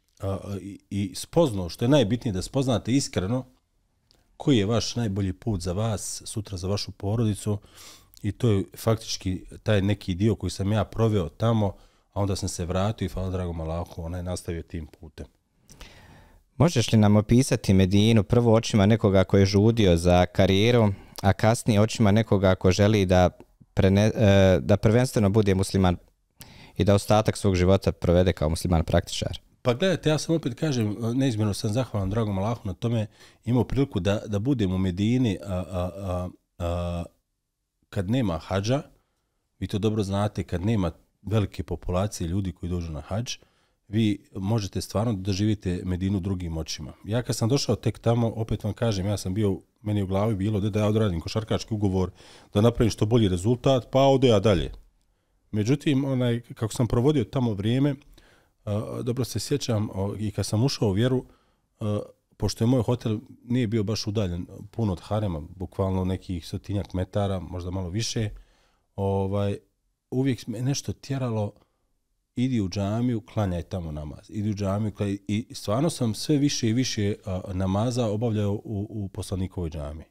i, 0.60 0.78
i 0.90 1.14
spoznao 1.14 1.68
što 1.68 1.84
je 1.84 1.88
najbitnije 1.88 2.32
da 2.32 2.42
spoznate 2.42 2.92
iskreno 2.92 3.46
koji 4.36 4.58
je 4.58 4.66
vaš 4.66 4.96
najbolji 4.96 5.32
put 5.32 5.60
za 5.60 5.72
vas, 5.72 6.22
sutra 6.24 6.58
za 6.58 6.68
vašu 6.68 6.92
porodicu 6.92 7.58
i 8.22 8.32
to 8.32 8.50
je 8.50 8.64
faktički 8.76 9.44
taj 9.62 9.82
neki 9.82 10.14
dio 10.14 10.34
koji 10.34 10.50
sam 10.50 10.72
ja 10.72 10.84
proveo 10.84 11.28
tamo, 11.28 11.76
a 12.14 12.20
onda 12.20 12.36
sam 12.36 12.48
se 12.48 12.64
vratio 12.64 13.06
i 13.06 13.08
hvala 13.08 13.30
dragom 13.30 13.60
Allahu, 13.60 14.02
ona 14.02 14.16
je 14.16 14.22
nastavio 14.22 14.62
tim 14.62 14.86
putem. 14.86 15.26
Možeš 16.56 16.92
li 16.92 16.98
nam 16.98 17.16
opisati 17.16 17.74
Medinu 17.74 18.22
prvo 18.22 18.54
očima 18.54 18.86
nekoga 18.86 19.24
koji 19.24 19.42
je 19.42 19.46
žudio 19.46 19.96
za 19.96 20.26
karijerom, 20.26 20.94
a 21.22 21.32
kasnije 21.32 21.80
očima 21.80 22.10
nekoga 22.10 22.54
ko 22.54 22.70
želi 22.70 23.06
da, 23.06 23.30
prene, 23.74 24.02
e, 24.02 24.58
da 24.60 24.76
prvenstveno 24.76 25.30
bude 25.30 25.54
musliman 25.54 25.96
i 26.76 26.84
da 26.84 26.94
ostatak 26.94 27.36
svog 27.36 27.54
života 27.54 27.92
provede 27.92 28.32
kao 28.32 28.48
musliman 28.48 28.84
praktičar? 28.84 29.38
Pa 29.62 29.74
gledajte, 29.74 30.08
ja 30.08 30.18
sam 30.18 30.34
opet 30.34 30.54
kažem, 30.54 30.96
neizmjerno 31.14 31.54
sam 31.54 31.72
zahvalan 31.72 32.10
dragom 32.10 32.38
Allahu 32.38 32.60
na 32.64 32.74
tome, 32.74 33.06
imao 33.44 33.64
priliku 33.64 34.00
da, 34.00 34.22
da 34.26 34.38
budem 34.38 34.72
u 34.72 34.78
Medini 34.78 35.38
a, 35.46 35.52
a, 35.52 35.90
a, 35.96 36.28
a, 36.58 37.04
kad 37.88 38.10
nema 38.10 38.38
hađa, 38.38 38.82
vi 39.58 39.66
to 39.66 39.78
dobro 39.78 40.02
znate, 40.02 40.42
kad 40.42 40.64
nema 40.64 40.90
velike 41.26 41.62
populacije 41.62 42.28
ljudi 42.28 42.52
koji 42.52 42.70
dođu 42.70 42.92
na 42.92 43.00
hađ, 43.00 43.36
vi 43.88 44.18
možete 44.34 44.80
stvarno 44.80 45.12
da 45.12 45.32
živite 45.32 45.80
Medinu 45.84 46.20
drugim 46.20 46.56
očima. 46.56 46.92
Ja 47.04 47.22
kad 47.22 47.36
sam 47.36 47.48
došao 47.48 47.76
tek 47.76 47.98
tamo, 47.98 48.32
opet 48.36 48.64
vam 48.64 48.72
kažem, 48.72 49.06
ja 49.06 49.16
sam 49.16 49.34
bio, 49.34 49.60
meni 49.82 50.02
u 50.02 50.06
glavi 50.06 50.34
bilo 50.34 50.60
da 50.60 50.80
ja 50.80 50.86
odradim 50.86 51.20
košarkački 51.20 51.74
ugovor, 51.74 52.10
da 52.54 52.60
napravim 52.60 52.90
što 52.90 53.06
bolji 53.06 53.28
rezultat, 53.28 53.88
pa 53.90 54.00
ode 54.00 54.28
ja 54.28 54.40
dalje. 54.40 54.72
Međutim, 55.50 56.04
onaj, 56.04 56.40
kako 56.40 56.72
sam 56.72 56.86
provodio 56.86 57.24
tamo 57.24 57.52
vrijeme, 57.52 57.94
dobro 59.02 59.24
se 59.24 59.40
sjećam 59.40 59.88
i 60.18 60.30
kad 60.30 60.46
sam 60.46 60.64
ušao 60.64 60.88
u 60.88 60.92
vjeru, 60.92 61.24
pošto 62.36 62.64
je 62.64 62.68
moj 62.68 62.82
hotel 62.82 63.18
nije 63.44 63.66
bio 63.66 63.82
baš 63.82 64.06
udaljen 64.06 64.46
puno 64.70 64.92
od 64.92 65.00
Harema, 65.00 65.40
bukvalno 65.56 66.04
nekih 66.04 66.46
stotinjak 66.46 66.94
metara, 66.94 67.40
možda 67.40 67.70
malo 67.70 67.88
više, 67.88 68.30
ovaj, 68.96 69.56
uvijek 70.14 70.46
me 70.46 70.62
nešto 70.62 70.92
tjeralo, 70.92 71.52
idi 72.36 72.60
u 72.60 72.68
džamiju, 72.68 73.20
klanjaj 73.20 73.62
tamo 73.62 73.92
namaz. 73.92 74.30
Idi 74.30 74.50
u 74.50 74.54
džamiju, 74.54 74.92
klanjaj. 74.92 75.18
I 75.28 75.46
stvarno 75.54 75.90
sam 75.90 76.14
sve 76.14 76.36
više 76.36 76.68
i 76.68 76.72
više 76.72 77.14
namaza 77.52 78.06
obavljao 78.06 78.52
u, 78.52 78.86
u 78.90 79.08
poslanikovoj 79.08 79.70
džamiji. 79.70 80.06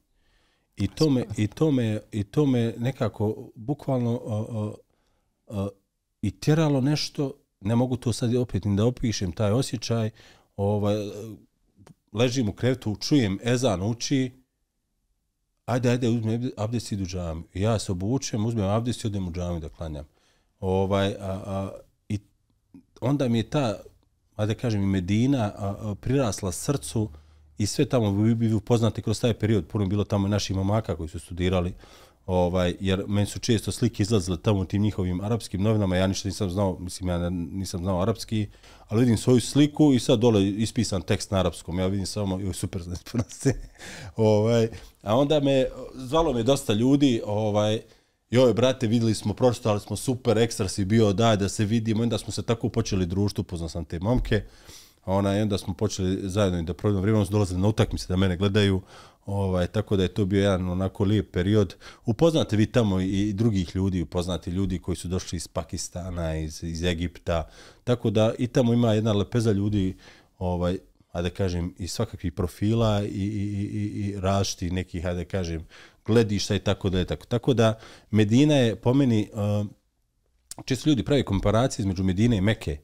I 0.77 0.87
to, 0.87 1.09
me, 1.09 1.25
i, 1.37 1.47
to 1.47 1.71
me, 1.71 1.99
I 2.11 2.23
to 2.23 2.45
me 2.45 2.73
nekako 2.77 3.51
bukvalno 3.55 4.21
a, 4.27 4.45
a, 4.59 4.73
a, 5.47 5.67
i 6.21 6.31
tjeralo 6.31 6.81
nešto 6.81 7.33
ne 7.61 7.75
mogu 7.75 7.97
to 7.97 8.13
sad 8.13 8.35
opet 8.35 8.65
ni 8.65 8.75
da 8.75 8.85
opišem 8.85 9.31
taj 9.31 9.51
osjećaj, 9.51 10.09
ovaj, 10.55 10.95
ležim 12.13 12.49
u 12.49 12.53
krevetu, 12.53 12.95
čujem 12.95 13.39
ezan 13.43 13.81
uči, 13.81 14.31
ajde, 15.65 15.89
ajde, 15.89 16.09
uzmem 16.09 16.51
abdest 16.57 16.91
i 16.91 16.95
idu 16.95 17.05
džami. 17.05 17.43
Ja 17.53 17.79
se 17.79 17.91
obučem, 17.91 18.45
uzmem 18.45 18.65
abdest 18.65 19.03
i 19.03 19.07
odem 19.07 19.27
u 19.27 19.31
džami 19.31 19.59
da 19.59 19.69
klanjam. 19.69 20.05
Ovaj, 20.59 21.15
a, 21.19 21.41
a, 21.45 21.71
I 22.09 22.19
onda 23.01 23.27
mi 23.27 23.37
je 23.37 23.49
ta, 23.49 23.79
ajde 24.35 24.55
kažem, 24.55 24.83
i 24.83 24.85
Medina 24.85 25.51
a, 25.57 25.75
a, 25.81 25.95
prirasla 25.95 26.51
srcu 26.51 27.09
i 27.57 27.65
sve 27.65 27.85
tamo 27.85 28.11
bi, 28.11 28.35
bi 28.35 28.53
upoznati 28.53 29.01
kroz 29.01 29.21
taj 29.21 29.33
period. 29.33 29.65
Puno 29.67 29.85
bilo 29.85 30.03
tamo 30.03 30.27
naših 30.27 30.55
mamaka 30.55 30.95
koji 30.95 31.09
su 31.09 31.19
studirali 31.19 31.73
ovaj 32.25 32.75
jer 32.79 33.03
meni 33.07 33.25
su 33.25 33.39
često 33.39 33.71
slike 33.71 34.03
izlazile 34.03 34.37
tamo 34.37 34.59
u 34.59 34.65
tim 34.65 34.81
njihovim 34.81 35.21
arapskim 35.21 35.61
novinama. 35.61 35.97
Ja 35.97 36.07
ništa 36.07 36.27
nisam 36.27 36.49
znao 36.49 36.77
mislim 36.79 37.09
ja 37.09 37.29
nisam 37.29 37.79
znao 37.79 38.01
arapski 38.01 38.47
ali 38.87 38.99
vidim 38.99 39.17
svoju 39.17 39.41
sliku 39.41 39.93
i 39.93 39.99
sad 39.99 40.19
dole 40.19 40.47
ispisan 40.47 41.01
tekst 41.01 41.31
na 41.31 41.39
arapskom. 41.39 41.79
Ja 41.79 41.87
vidim 41.87 42.05
samo 42.05 42.39
joj 42.39 42.53
super 42.53 42.81
znači 42.83 43.59
ovaj 44.15 44.67
a 45.01 45.17
onda 45.17 45.39
me 45.39 45.65
zvalo 45.95 46.33
me 46.33 46.43
dosta 46.43 46.73
ljudi 46.73 47.21
ovaj 47.25 47.81
joj 48.29 48.53
brate 48.53 48.87
videli 48.87 49.15
smo 49.15 49.33
pročitali 49.33 49.79
smo 49.79 49.95
super 49.95 50.37
ekstra 50.37 50.67
si 50.67 50.85
bio 50.85 51.13
daj 51.13 51.37
da 51.37 51.49
se 51.49 51.65
vidimo. 51.65 52.03
Onda 52.03 52.17
smo 52.17 52.31
se 52.31 52.43
tako 52.43 52.69
počeli 52.69 53.05
društvo 53.05 53.41
upoznao 53.41 53.69
sam 53.69 53.85
te 53.85 53.99
momke. 53.99 54.43
Ona 55.05 55.37
i 55.37 55.41
onda 55.41 55.57
smo 55.57 55.73
počeli 55.73 56.29
zajedno 56.29 56.61
da 56.61 56.73
provedemo 56.73 57.01
vrijeme, 57.01 57.25
dolazili 57.29 57.61
na 57.61 57.67
utakmice 57.67 58.05
da 58.07 58.15
mene 58.15 58.37
gledaju, 58.37 58.81
Ovaj, 59.25 59.67
tako 59.67 59.95
da 59.95 60.03
je 60.03 60.13
to 60.13 60.25
bio 60.25 60.41
jedan 60.41 60.69
onako 60.69 61.03
lijep 61.03 61.31
period. 61.31 61.75
Upoznate 62.05 62.55
vi 62.55 62.65
tamo 62.65 62.99
i 62.99 63.33
drugih 63.33 63.75
ljudi, 63.75 64.01
upoznate 64.01 64.51
ljudi 64.51 64.79
koji 64.79 64.95
su 64.95 65.07
došli 65.07 65.35
iz 65.35 65.47
Pakistana, 65.47 66.35
iz, 66.37 66.63
iz 66.63 66.83
Egipta, 66.83 67.49
tako 67.83 68.09
da 68.09 68.33
i 68.37 68.47
tamo 68.47 68.73
ima 68.73 68.93
jedna 68.93 69.13
lepeza 69.13 69.51
ljudi, 69.51 69.97
ovaj, 70.37 70.77
a 71.11 71.21
da 71.21 71.29
kažem, 71.29 71.73
i 71.77 71.87
svakakvih 71.87 72.33
profila 72.33 73.03
i, 73.03 73.07
i, 73.07 73.43
i, 73.73 74.01
i 74.01 74.19
različitih 74.19 74.73
nekih, 74.73 75.05
a 75.05 75.13
da 75.13 75.25
kažem, 75.25 75.65
gledišta 76.05 76.55
i 76.55 76.59
tako 76.59 76.89
da 76.89 76.99
je 76.99 77.05
tako. 77.05 77.25
Tako 77.25 77.53
da 77.53 77.79
Medina 78.11 78.55
je 78.55 78.75
po 78.75 78.93
meni, 78.93 79.29
eh, 79.33 79.39
uh, 79.39 79.67
često 80.65 80.89
ljudi 80.89 81.03
pravi 81.03 81.23
komparacije 81.23 81.83
između 81.83 82.03
Medine 82.03 82.37
i 82.37 82.41
Meke, 82.41 82.77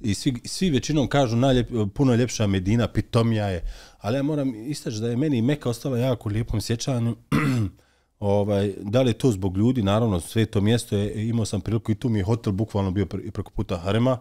i 0.00 0.14
svi, 0.14 0.34
svi 0.44 0.70
većinom 0.70 1.08
kažu 1.08 1.36
najljep, 1.36 1.70
puno 1.94 2.12
je 2.12 2.18
ljepša 2.18 2.46
Medina, 2.46 2.88
pitomija 2.88 3.46
je, 3.48 3.64
ali 3.98 4.16
ja 4.16 4.22
moram 4.22 4.54
istaći 4.54 5.00
da 5.00 5.08
je 5.08 5.16
meni 5.16 5.42
Meka 5.42 5.68
ostala 5.68 5.98
jako 5.98 6.28
lijepom 6.28 6.60
sjećanju, 6.60 7.16
ovaj, 8.18 8.72
da 8.80 9.02
li 9.02 9.10
je 9.10 9.18
to 9.18 9.30
zbog 9.30 9.56
ljudi, 9.56 9.82
naravno 9.82 10.20
sve 10.20 10.46
to 10.46 10.60
mjesto 10.60 10.96
je, 10.96 11.28
imao 11.28 11.44
sam 11.44 11.60
priliku 11.60 11.92
i 11.92 11.94
tu 11.94 12.08
mi 12.08 12.18
je 12.18 12.24
hotel 12.24 12.52
bukvalno 12.52 12.90
bio 12.90 13.06
pre, 13.06 13.30
preko 13.30 13.50
puta 13.50 13.76
Harema. 13.76 14.18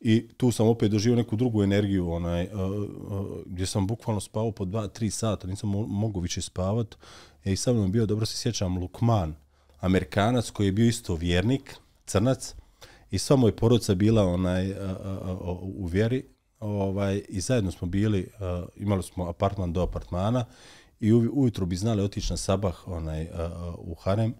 I 0.00 0.28
tu 0.36 0.50
sam 0.50 0.68
opet 0.68 0.90
doživio 0.90 1.16
neku 1.16 1.36
drugu 1.36 1.62
energiju, 1.62 2.12
onaj, 2.12 2.44
uh, 2.44 2.60
uh, 2.60 3.26
gdje 3.46 3.66
sam 3.66 3.86
bukvalno 3.86 4.20
spavao 4.20 4.52
po 4.52 4.64
dva, 4.64 4.88
tri 4.88 5.10
sata, 5.10 5.46
nisam 5.46 5.70
mo 5.70 5.86
mogu 5.86 6.20
više 6.20 6.42
spavat, 6.42 6.94
e, 7.44 7.52
i 7.52 7.56
sa 7.56 7.72
mnom 7.72 7.92
bio, 7.92 8.06
dobro 8.06 8.26
se 8.26 8.36
sjećam, 8.36 8.78
Lukman, 8.78 9.34
Amerikanac 9.80 10.50
koji 10.50 10.66
je 10.66 10.72
bio 10.72 10.86
isto 10.86 11.14
vjernik, 11.14 11.76
crnac, 12.06 12.54
i 13.14 13.18
sva 13.18 13.36
moj 13.36 13.56
porodica 13.56 13.94
bila 13.94 14.26
onaj 14.26 14.72
a, 14.72 14.76
a, 14.80 15.18
a, 15.22 15.52
u 15.62 15.86
vjeri 15.86 16.24
ovaj 16.60 17.22
i 17.28 17.40
zajedno 17.40 17.70
smo 17.70 17.88
bili 17.88 18.30
a, 18.40 18.64
imali 18.76 19.02
smo 19.02 19.28
apartman 19.28 19.72
do 19.72 19.82
apartmana 19.82 20.44
i 21.00 21.12
u, 21.12 21.30
ujutro 21.32 21.66
bi 21.66 21.76
znali 21.76 22.02
otići 22.02 22.32
na 22.32 22.36
sabah 22.36 22.88
onaj 22.88 23.22
a, 23.22 23.28
a, 23.34 23.74
u 23.78 23.94
harem 23.94 24.34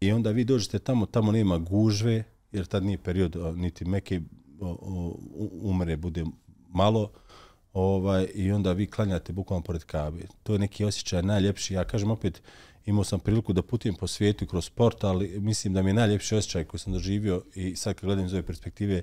i 0.00 0.12
onda 0.12 0.30
vi 0.30 0.44
dođete 0.44 0.78
tamo 0.78 1.06
tamo 1.06 1.32
nema 1.32 1.58
gužve 1.58 2.24
jer 2.52 2.66
tad 2.66 2.84
nije 2.84 2.98
period 2.98 3.36
a, 3.36 3.52
niti 3.52 3.84
meke 3.84 4.20
umre 5.62 5.96
bude 5.96 6.24
malo 6.68 7.10
ovaj 7.72 8.28
i 8.34 8.52
onda 8.52 8.72
vi 8.72 8.86
klanjate 8.86 9.32
bukvalno 9.32 9.62
pored 9.62 9.84
Kabe. 9.84 10.22
To 10.42 10.52
je 10.52 10.58
neki 10.58 10.84
osjećaj 10.84 11.22
najljepši. 11.22 11.74
Ja 11.74 11.84
kažem 11.84 12.10
opet 12.10 12.42
imao 12.84 13.04
sam 13.04 13.20
priliku 13.20 13.52
da 13.52 13.62
putujem 13.62 13.94
po 13.94 14.06
svijetu 14.06 14.46
kroz 14.46 14.64
sport, 14.64 15.04
ali 15.04 15.40
mislim 15.40 15.74
da 15.74 15.82
mi 15.82 15.90
je 15.90 15.94
najljepši 15.94 16.36
osjećaj 16.36 16.64
koji 16.64 16.80
sam 16.80 16.92
doživio 16.92 17.44
i 17.54 17.76
sad 17.76 17.94
kad 17.94 18.04
gledam 18.04 18.26
iz 18.26 18.32
ove 18.32 18.42
perspektive 18.42 19.02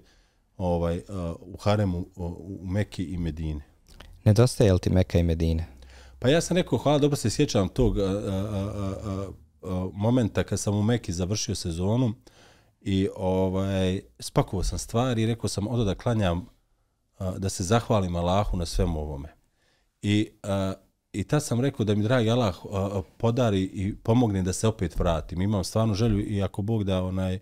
ovaj, 0.57 0.97
uh, 0.97 1.03
u 1.41 1.57
Haremu, 1.57 1.97
uh, 1.97 2.31
u 2.37 2.59
Meki 2.63 3.03
i 3.03 3.17
Medine. 3.17 3.61
Nedostaje 4.23 4.73
li 4.73 4.79
ti 4.79 4.89
Meka 4.89 5.19
i 5.19 5.23
Medine? 5.23 5.67
Pa 6.19 6.29
ja 6.29 6.41
sam 6.41 6.57
rekao, 6.57 6.77
hvala, 6.77 6.97
dobro 6.99 7.15
se 7.15 7.29
sjećam 7.29 7.69
tog 7.69 7.97
uh, 7.97 8.03
uh, 8.03 8.09
uh, 9.05 9.35
uh, 9.61 9.91
momenta 9.93 10.43
kad 10.43 10.59
sam 10.59 10.75
u 10.75 10.83
Meki 10.83 11.13
završio 11.13 11.55
sezonu 11.55 12.13
i 12.81 13.09
ovaj, 13.15 14.01
spakovao 14.19 14.63
sam 14.63 14.79
stvari 14.79 15.21
i 15.21 15.25
rekao 15.25 15.47
sam 15.47 15.67
odo 15.67 15.83
da 15.83 15.95
klanjam, 15.95 16.45
uh, 17.19 17.37
da 17.37 17.49
se 17.49 17.63
zahvalim 17.63 18.15
Allahu 18.15 18.57
na 18.57 18.65
svemu 18.65 18.99
ovome. 18.99 19.35
I 20.01 20.29
uh, 20.43 20.88
I 21.13 21.23
tad 21.23 21.43
sam 21.43 21.61
rekao 21.61 21.85
da 21.85 21.95
mi 21.95 22.03
dragi 22.03 22.29
Allah 22.29 22.55
podari 23.17 23.61
i 23.61 23.95
pomogne 23.95 24.41
da 24.41 24.53
se 24.53 24.67
opet 24.67 24.99
vratim. 24.99 25.41
Imam 25.41 25.63
stvarno 25.63 25.93
želju 25.93 26.19
i 26.19 26.43
ako 26.43 26.61
Bog 26.61 26.83
da 26.83 27.03
onaj 27.03 27.39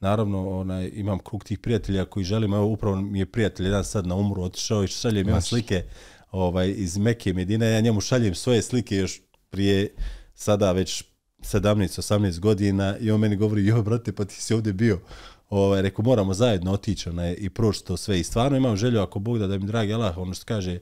naravno 0.00 0.58
onaj 0.58 0.90
imam 0.94 1.18
krug 1.18 1.44
tih 1.44 1.58
prijatelja 1.58 2.04
koji 2.04 2.24
želim, 2.24 2.54
evo 2.54 2.66
upravo 2.66 2.96
mi 2.96 3.18
je 3.18 3.26
prijatelj 3.26 3.66
jedan 3.66 3.84
sad 3.84 4.06
na 4.06 4.14
umru 4.14 4.42
otišao 4.42 4.84
i 4.84 4.88
šaljem 4.88 5.28
ima 5.28 5.40
slike 5.40 5.84
ovaj 6.30 6.74
iz 6.76 6.98
Mekke 6.98 7.32
Medine, 7.32 7.72
ja 7.72 7.80
njemu 7.80 8.00
šaljem 8.00 8.34
svoje 8.34 8.62
slike 8.62 8.96
još 8.96 9.20
prije 9.50 9.94
sada 10.34 10.72
već 10.72 11.04
17-18 11.38 12.38
godina 12.38 12.98
i 12.98 13.10
on 13.10 13.20
meni 13.20 13.36
govori, 13.36 13.66
jo 13.66 13.82
brate, 13.82 14.12
pa 14.12 14.24
ti 14.24 14.34
si 14.34 14.54
ovdje 14.54 14.72
bio. 14.72 15.00
Ovaj, 15.48 15.82
rekao, 15.82 16.04
moramo 16.04 16.34
zajedno 16.34 16.72
otići 16.72 17.08
onaj, 17.08 17.34
i 17.38 17.50
proći 17.50 17.84
to 17.84 17.96
sve. 17.96 18.20
I 18.20 18.24
stvarno 18.24 18.56
imam 18.56 18.76
želju, 18.76 19.00
ako 19.00 19.18
Bog 19.18 19.38
da, 19.38 19.46
da 19.46 19.58
mi 19.58 19.66
dragi 19.66 19.92
Allah, 19.92 20.18
ono 20.18 20.34
što 20.34 20.44
kaže, 20.44 20.78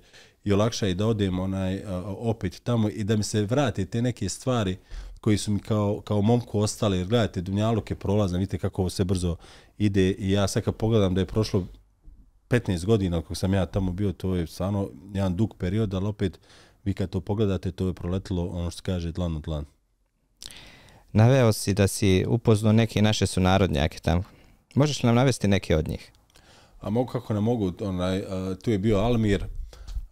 i 0.49 0.53
olakša 0.53 0.89
i 0.89 0.95
da 0.95 1.07
odem 1.07 1.39
onaj, 1.39 1.83
opet 2.07 2.61
tamo 2.65 2.89
i 2.89 3.05
da 3.05 3.17
mi 3.17 3.23
se 3.23 3.43
vrate 3.43 3.87
te 3.87 4.03
neke 4.03 4.29
stvari 4.29 4.77
koji 5.21 5.39
su 5.39 5.53
mi 5.53 5.61
kao, 5.61 6.01
kao 6.05 6.23
momku 6.23 6.61
ostale, 6.61 6.99
jer 6.99 7.07
gledajte, 7.07 7.41
Dunjaluk 7.41 7.91
je 7.91 7.97
prolazan, 7.97 8.39
vidite 8.39 8.59
kako 8.59 8.83
ovo 8.83 8.91
sve 8.91 9.05
brzo 9.05 9.37
ide 9.79 10.11
i 10.11 10.31
ja 10.31 10.49
sad 10.49 10.63
kad 10.63 10.75
pogledam 10.75 11.15
da 11.15 11.21
je 11.21 11.27
prošlo 11.27 11.67
15 12.49 12.85
godina 12.85 13.23
kako 13.23 13.35
sam 13.35 13.55
ja 13.55 13.67
tamo 13.67 13.93
bio, 13.93 14.13
to 14.13 14.35
je 14.35 14.47
stvarno 14.47 14.91
jedan 15.15 15.37
dug 15.37 15.55
period, 15.59 15.95
ali 15.95 16.07
opet 16.07 16.41
vi 16.85 16.95
kad 16.95 17.11
to 17.11 17.21
pogledate, 17.21 17.73
to 17.73 17.87
je 17.87 17.95
proletilo 17.95 18.47
ono 18.47 18.71
što 18.71 18.83
kaže 18.83 19.13
dlan 19.13 19.37
od 19.37 19.43
dlan. 19.43 19.65
Naveo 21.13 21.53
si 21.53 21.75
da 21.75 21.87
si 21.89 22.25
upoznao 22.29 22.73
neke 22.73 23.03
naše 23.03 23.27
sunarodnjake 23.27 23.99
tamo. 23.99 24.23
Možeš 24.75 25.03
nam 25.03 25.15
navesti 25.15 25.49
neke 25.49 25.77
od 25.77 25.89
njih? 25.89 26.13
A 26.81 26.91
mogu 26.91 27.11
kako 27.13 27.35
ne 27.35 27.41
mogu, 27.41 27.73
onaj, 27.81 28.23
tu 28.63 28.71
je 28.71 28.79
bio 28.79 28.99
Almir, 28.99 29.45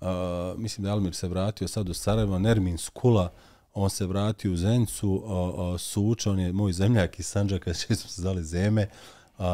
uh, 0.01 0.09
mislim 0.57 0.85
da 0.85 0.93
Almir 0.93 1.15
se 1.15 1.29
vratio 1.29 1.69
sad 1.69 1.89
u 1.89 1.95
Sarajevo, 1.95 2.39
Nermin 2.39 2.79
Skula, 2.79 3.33
on 3.75 3.91
se 3.91 4.07
vratio 4.07 4.53
u 4.53 4.57
Zencu, 4.57 5.11
uh, 5.11 5.31
uh, 5.59 5.81
Suča, 5.81 6.31
on 6.31 6.39
je 6.39 6.53
moj 6.53 6.73
zemljak 6.73 7.19
iz 7.19 7.27
Sanđaka, 7.27 7.75
često 7.87 7.95
smo 7.95 8.09
se 8.11 8.23
zali 8.23 8.45
Zeme, 8.45 8.89
uh, 9.39 9.45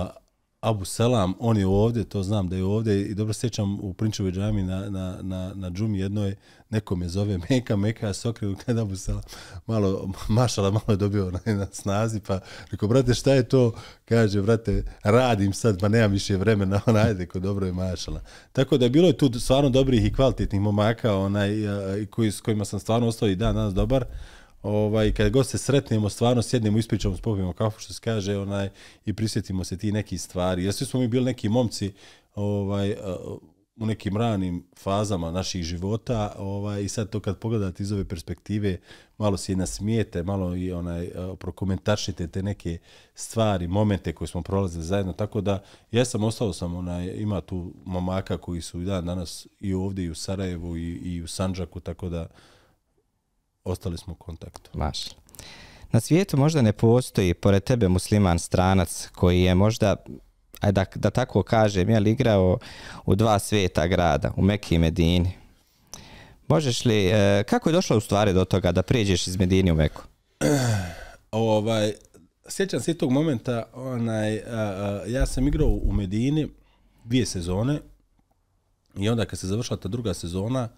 Abu 0.62 0.84
Salam, 0.84 1.34
on 1.38 1.56
je 1.56 1.66
ovdje, 1.66 2.04
to 2.04 2.22
znam 2.22 2.48
da 2.48 2.56
je 2.56 2.64
ovdje 2.64 3.02
i 3.02 3.14
dobro 3.14 3.32
sjećam 3.32 3.80
u 3.80 3.92
Prinčevoj 3.94 4.32
džami 4.32 4.62
na, 4.62 4.90
na, 4.90 5.18
na, 5.22 5.52
na 5.54 5.70
džumi 5.70 5.98
jednoj, 5.98 6.34
neko 6.70 6.96
me 6.96 7.08
zove 7.08 7.38
Meka, 7.50 7.76
Meka, 7.76 8.12
Sokri, 8.12 8.54
se 8.54 8.64
kad 8.64 8.78
Abu 8.78 8.96
Salam, 8.96 9.22
malo, 9.66 10.12
mašala, 10.28 10.70
malo 10.70 10.84
je 10.88 10.96
dobio 10.96 11.30
na, 11.30 11.54
na 11.54 11.66
snazi, 11.72 12.20
pa 12.20 12.40
rekao, 12.70 12.88
brate, 12.88 13.14
šta 13.14 13.34
je 13.34 13.48
to? 13.48 13.72
Kaže, 14.04 14.42
brate, 14.42 14.84
radim 15.02 15.52
sad, 15.52 15.80
pa 15.80 15.88
nemam 15.88 16.10
više 16.10 16.36
vremena, 16.36 16.80
on 16.86 16.96
ajde, 16.96 17.26
ko 17.26 17.38
dobro 17.38 17.66
je 17.66 17.72
mašala. 17.72 18.20
Tako 18.52 18.78
da 18.78 18.84
je 18.84 18.90
bilo 18.90 19.06
je 19.06 19.18
tu 19.18 19.40
stvarno 19.40 19.70
dobrih 19.70 20.04
i 20.04 20.12
kvalitetnih 20.12 20.60
momaka, 20.60 21.14
onaj, 21.16 21.50
koji, 22.10 22.32
s 22.32 22.40
kojima 22.40 22.64
sam 22.64 22.80
stvarno 22.80 23.08
ostao 23.08 23.28
i 23.28 23.36
dan 23.36 23.54
danas 23.54 23.74
dobar, 23.74 24.04
ovaj, 24.62 25.12
kad 25.12 25.32
god 25.32 25.46
se 25.46 25.58
sretnemo, 25.58 26.08
stvarno 26.08 26.42
sjednemo, 26.42 26.78
ispričamo, 26.78 27.16
spopimo 27.16 27.52
kafu, 27.52 27.80
što 27.80 27.92
se 27.92 28.00
kaže, 28.00 28.36
onaj, 28.36 28.68
i 29.04 29.12
prisjetimo 29.12 29.64
se 29.64 29.78
ti 29.78 29.92
neki 29.92 30.18
stvari. 30.18 30.64
Jer 30.64 30.74
svi 30.74 30.86
smo 30.86 31.00
mi 31.00 31.08
bili 31.08 31.24
neki 31.24 31.48
momci 31.48 31.92
ovaj, 32.34 32.90
e, 32.90 32.96
u 33.76 33.86
nekim 33.86 34.16
ranim 34.16 34.64
fazama 34.78 35.30
naših 35.30 35.62
života 35.62 36.34
ovaj, 36.38 36.82
i 36.82 36.88
sad 36.88 37.10
to 37.10 37.20
kad 37.20 37.38
pogledate 37.38 37.82
iz 37.82 37.92
ove 37.92 38.04
perspektive, 38.04 38.78
malo 39.18 39.36
se 39.36 39.52
i 39.52 39.56
nasmijete, 39.56 40.22
malo 40.22 40.56
i 40.56 40.72
onaj, 40.72 41.04
e, 41.04 41.10
prokomentaršite 41.38 42.28
te 42.28 42.42
neke 42.42 42.78
stvari, 43.14 43.66
momente 43.66 44.12
koje 44.12 44.28
smo 44.28 44.42
prolazili 44.42 44.84
zajedno, 44.84 45.12
tako 45.12 45.40
da 45.40 45.62
ja 45.90 46.04
sam 46.04 46.24
ostao 46.24 46.52
sam, 46.52 46.74
onaj, 46.74 47.06
ima 47.16 47.40
tu 47.40 47.72
momaka 47.84 48.38
koji 48.38 48.60
su 48.60 48.80
i 48.80 48.84
dan 48.84 49.06
danas 49.06 49.46
i 49.60 49.74
ovdje 49.74 50.04
i 50.04 50.10
u 50.10 50.14
Sarajevu 50.14 50.76
i, 50.76 50.92
i 50.92 51.22
u 51.22 51.26
Sanđaku, 51.26 51.80
tako 51.80 52.08
da 52.08 52.26
ostali 53.64 53.98
smo 53.98 54.12
u 54.12 54.16
kontaktu. 54.16 54.70
Maš. 54.74 54.98
Na 55.92 56.00
svijetu 56.00 56.36
možda 56.36 56.62
ne 56.62 56.72
postoji 56.72 57.34
pored 57.34 57.64
tebe 57.64 57.88
musliman 57.88 58.38
stranac 58.38 59.08
koji 59.14 59.42
je 59.42 59.54
možda 59.54 59.96
aj 60.60 60.72
da, 60.72 60.84
da 60.94 61.10
tako 61.10 61.42
kažem, 61.42 61.90
je 61.90 62.10
igrao 62.10 62.58
u 63.04 63.14
dva 63.14 63.38
svijeta 63.38 63.86
grada, 63.86 64.32
u 64.36 64.42
Mekke 64.42 64.74
i 64.74 64.78
Medini. 64.78 65.32
Možeš 66.48 66.84
li, 66.84 67.06
e, 67.06 67.44
kako 67.48 67.68
je 67.68 67.72
došlo 67.72 67.96
u 67.96 68.00
stvari 68.00 68.32
do 68.32 68.44
toga 68.44 68.72
da 68.72 68.82
prijeđeš 68.82 69.26
iz 69.26 69.36
Medini 69.36 69.72
u 69.72 69.74
Meku? 69.74 70.02
ovaj, 71.30 71.92
sjećam 72.48 72.80
se 72.80 72.94
tog 72.94 73.10
momenta, 73.10 73.64
onaj, 73.74 74.36
a, 74.36 74.42
a, 74.46 75.02
ja 75.06 75.26
sam 75.26 75.48
igrao 75.48 75.68
u 75.68 75.92
Medini 75.92 76.48
dvije 77.04 77.26
sezone 77.26 77.80
i 78.96 79.08
onda 79.08 79.24
kad 79.24 79.38
se 79.38 79.46
završila 79.46 79.76
ta 79.76 79.88
druga 79.88 80.14
sezona, 80.14 80.68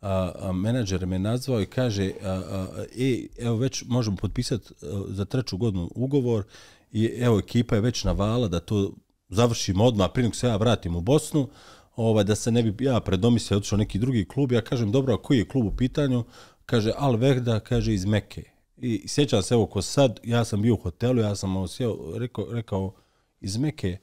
a, 0.00 0.32
a, 0.38 0.52
menadžer 0.52 1.06
me 1.06 1.18
nazvao 1.18 1.60
i 1.60 1.66
kaže 1.66 2.12
a, 2.22 2.28
a, 2.28 2.84
e, 2.98 3.26
evo 3.38 3.56
već 3.56 3.84
možemo 3.88 4.16
potpisati 4.16 4.72
e, 4.72 4.86
za 5.08 5.24
treću 5.24 5.56
godinu 5.56 5.90
ugovor 5.94 6.44
i 6.92 7.06
evo 7.06 7.38
ekipa 7.38 7.74
je 7.74 7.80
već 7.80 8.04
navala 8.04 8.48
da 8.48 8.60
to 8.60 8.92
završimo 9.28 9.84
odmah 9.84 10.10
prije 10.14 10.24
nego 10.24 10.34
se 10.34 10.46
ja 10.46 10.56
vratim 10.56 10.96
u 10.96 11.00
Bosnu 11.00 11.48
ovaj, 11.96 12.24
da 12.24 12.34
se 12.34 12.50
ne 12.50 12.62
bi 12.62 12.84
ja 12.84 13.00
predomislio 13.00 13.58
otišao 13.58 13.78
neki 13.78 13.98
drugi 13.98 14.24
klub. 14.24 14.52
Ja 14.52 14.60
kažem 14.60 14.92
dobro 14.92 15.14
a 15.14 15.22
koji 15.22 15.38
je 15.38 15.48
klub 15.48 15.66
u 15.66 15.76
pitanju? 15.76 16.24
Kaže 16.66 16.92
Al 16.96 17.16
Vehda 17.16 17.60
kaže 17.60 17.94
iz 17.94 18.04
Mekke 18.04 18.42
i 18.76 19.08
sjećam 19.08 19.42
se 19.42 19.54
evo 19.54 19.66
ko 19.66 19.82
sad 19.82 20.20
ja 20.24 20.44
sam 20.44 20.62
bio 20.62 20.74
u 20.74 20.76
hotelu 20.76 21.20
ja 21.20 21.36
sam 21.36 21.68
sjeo, 21.68 21.96
rekao, 22.18 22.46
rekao 22.50 22.94
iz 23.40 23.56
Mekke 23.56 23.98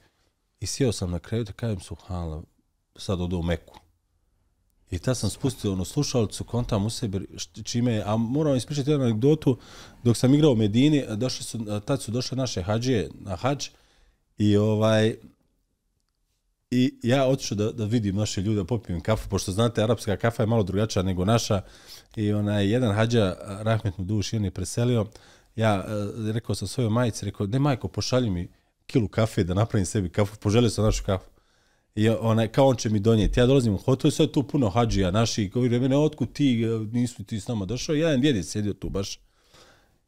i 0.60 0.66
sjeo 0.66 0.92
sam 0.92 1.12
na 1.12 1.20
kraju 1.20 1.44
da 1.44 1.52
kažem 1.52 1.80
suhala 1.80 2.44
sad 2.96 3.22
odu 3.22 3.38
u 3.38 3.44
Meku. 3.44 3.80
I 4.92 5.00
tad 5.00 5.18
sam 5.18 5.30
spustio 5.30 5.74
ono 5.74 5.86
slušalicu, 5.86 6.44
kontam 6.44 6.86
u 6.86 6.90
sebi, 6.90 7.28
čime, 7.64 8.04
a 8.06 8.18
moram 8.18 8.56
ispričati 8.56 8.92
jednu 8.92 9.06
anegdotu, 9.06 9.58
dok 10.04 10.18
sam 10.18 10.34
igrao 10.34 10.52
u 10.52 10.56
Medini, 10.56 11.04
došli 11.16 11.44
su, 11.44 11.82
tad 11.86 12.02
su 12.02 12.12
došle 12.12 12.38
naše 12.38 12.62
hađije 12.62 13.10
na 13.20 13.36
hađ, 13.36 13.68
i 14.38 14.58
ovaj, 14.58 15.16
i 16.72 17.00
ja 17.04 17.26
otišao 17.26 17.56
da, 17.56 17.72
da 17.72 17.86
vidim 17.86 18.16
naše 18.16 18.42
ljude, 18.42 18.64
popijem 18.64 19.02
kafu, 19.02 19.30
pošto 19.30 19.52
znate, 19.52 19.84
arapska 19.84 20.18
kafa 20.18 20.44
je 20.44 20.48
malo 20.48 20.64
drugačija 20.64 21.04
nego 21.04 21.26
naša, 21.26 21.62
i 22.16 22.34
onaj, 22.34 22.72
jedan 22.72 22.96
hađa, 22.96 23.36
Rahmet 23.62 23.98
mu 23.98 24.06
duši, 24.06 24.38
on 24.38 24.46
je 24.46 24.52
preselio, 24.52 25.06
ja 25.56 25.86
e, 25.88 26.32
rekao 26.32 26.56
sam 26.56 26.68
svojoj 26.68 26.90
majici, 26.90 27.26
rekao, 27.26 27.48
ne 27.48 27.60
majko, 27.60 27.88
pošalji 27.88 28.30
mi 28.30 28.50
kilu 28.86 29.08
kafe 29.08 29.44
da 29.44 29.54
napravim 29.54 29.86
sebi 29.86 30.10
kafu, 30.10 30.38
poželio 30.40 30.70
sam 30.70 30.86
našu 30.86 31.04
kafu. 31.04 31.30
I 31.98 32.10
onaj, 32.10 32.48
kao 32.48 32.68
on 32.68 32.76
će 32.76 32.90
mi 32.90 33.00
donijeti. 33.00 33.40
Ja 33.40 33.46
dolazim 33.46 33.74
u 33.74 33.78
hotel, 33.78 34.12
sve 34.12 34.32
tu 34.32 34.44
puno 34.44 34.70
hađija 34.70 35.12
naši, 35.12 35.50
koji 35.50 35.70
mene, 35.70 35.98
otkud 35.98 36.34
ti, 36.34 36.64
e, 36.64 36.68
nisu 36.92 37.24
ti 37.24 37.40
s 37.40 37.48
nama 37.48 37.66
došao. 37.66 37.96
Jedan 37.96 38.22
djedić 38.22 38.46
sjedio 38.46 38.74
tu 38.74 38.90
baš. 38.90 39.16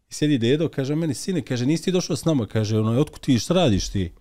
I 0.09 0.13
sjedi 0.13 0.37
dedo, 0.37 0.69
kaže 0.69 0.95
meni, 0.95 1.13
sine, 1.13 1.41
kaže, 1.41 1.65
nisi 1.65 1.83
ti 1.83 1.91
došao 1.91 2.15
s 2.15 2.25
nama, 2.25 2.45
kaže, 2.45 2.79
ono, 2.79 3.01
otkud 3.01 3.19
ti, 3.19 3.39
šta 3.39 3.53
radiš 3.53 3.89
ti? 3.89 4.11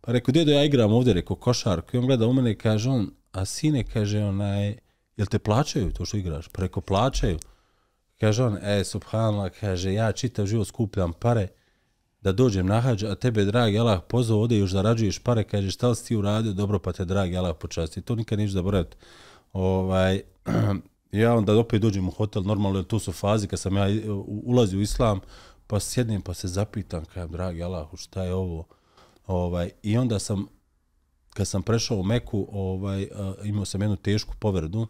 Pa 0.00 0.12
rekao, 0.12 0.32
dedo, 0.32 0.52
ja 0.52 0.64
igram 0.64 0.92
ovdje, 0.92 1.14
rekao, 1.14 1.36
košarku. 1.36 1.96
I 1.96 1.98
on 1.98 2.06
gleda 2.06 2.26
u 2.26 2.32
mene 2.32 2.50
i 2.50 2.58
kaže, 2.58 2.90
on, 2.90 3.10
a 3.32 3.44
sine, 3.44 3.84
kaže, 3.84 4.24
onaj, 4.24 4.76
jel 5.16 5.26
te 5.26 5.38
plaćaju 5.38 5.92
to 5.92 6.04
što 6.04 6.16
igraš? 6.16 6.48
Pa 6.48 6.62
rekao, 6.62 6.82
plaćaju. 6.82 7.38
Kaže 8.20 8.44
on, 8.44 8.58
e, 8.62 8.84
subhanallah, 8.84 9.52
kaže, 9.60 9.92
ja 9.92 10.12
čitav 10.12 10.46
život 10.46 10.68
skupljam 10.68 11.12
pare, 11.12 11.48
da 12.22 12.32
dođem 12.32 12.66
na 12.66 12.80
hađ, 12.80 13.04
a 13.04 13.14
tebe, 13.14 13.44
dragi 13.44 13.78
Allah, 13.78 14.00
pozvao 14.08 14.40
ode 14.40 14.56
još 14.56 14.70
zarađuješ 14.70 15.18
pare, 15.18 15.44
kaže, 15.44 15.70
šta 15.70 15.88
li 15.88 15.96
si 15.96 16.06
ti 16.08 16.16
uradio, 16.16 16.52
dobro, 16.52 16.78
pa 16.78 16.92
te, 16.92 17.04
dragi 17.04 17.36
Allah, 17.36 17.56
počasti. 17.60 18.02
To 18.02 18.14
nikad 18.14 18.38
neću 18.38 18.52
zaboraviti. 18.52 18.96
Ovaj, 19.52 20.20
ja 21.12 21.34
onda 21.34 21.58
opet 21.58 21.82
dođem 21.82 22.08
u 22.08 22.10
hotel, 22.10 22.42
normalno, 22.42 22.82
to 22.82 22.88
tu 22.88 22.98
su 22.98 23.12
fazi, 23.12 23.48
kad 23.48 23.58
sam 23.58 23.76
ja 23.76 23.88
eh, 23.88 24.10
ulazio 24.26 24.78
u 24.78 24.82
islam, 24.82 25.20
pa 25.66 25.80
sjednem, 25.80 26.22
pa 26.22 26.34
se 26.34 26.48
zapitam, 26.48 27.04
kajem, 27.04 27.30
dragi 27.30 27.62
Allah, 27.62 27.88
šta 27.96 28.24
je 28.24 28.34
ovo? 28.34 28.64
Ovaj, 29.26 29.70
I 29.82 29.98
onda 29.98 30.18
sam, 30.18 30.46
kad 31.30 31.48
sam 31.48 31.62
prešao 31.62 31.96
u 31.96 32.02
Meku, 32.02 32.48
ovaj, 32.52 33.02
eh, 33.02 33.08
imao 33.44 33.64
sam 33.64 33.82
jednu 33.82 33.96
tešku 33.96 34.34
povredu, 34.38 34.86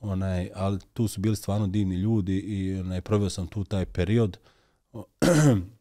onaj, 0.00 0.50
ali 0.54 0.78
tu 0.92 1.08
su 1.08 1.20
bili 1.20 1.36
stvarno 1.36 1.66
divni 1.66 1.94
ljudi 1.94 2.38
i 2.38 2.80
onaj, 2.80 3.00
provio 3.00 3.30
sam 3.30 3.46
tu 3.46 3.64
taj 3.64 3.86
period. 3.86 4.38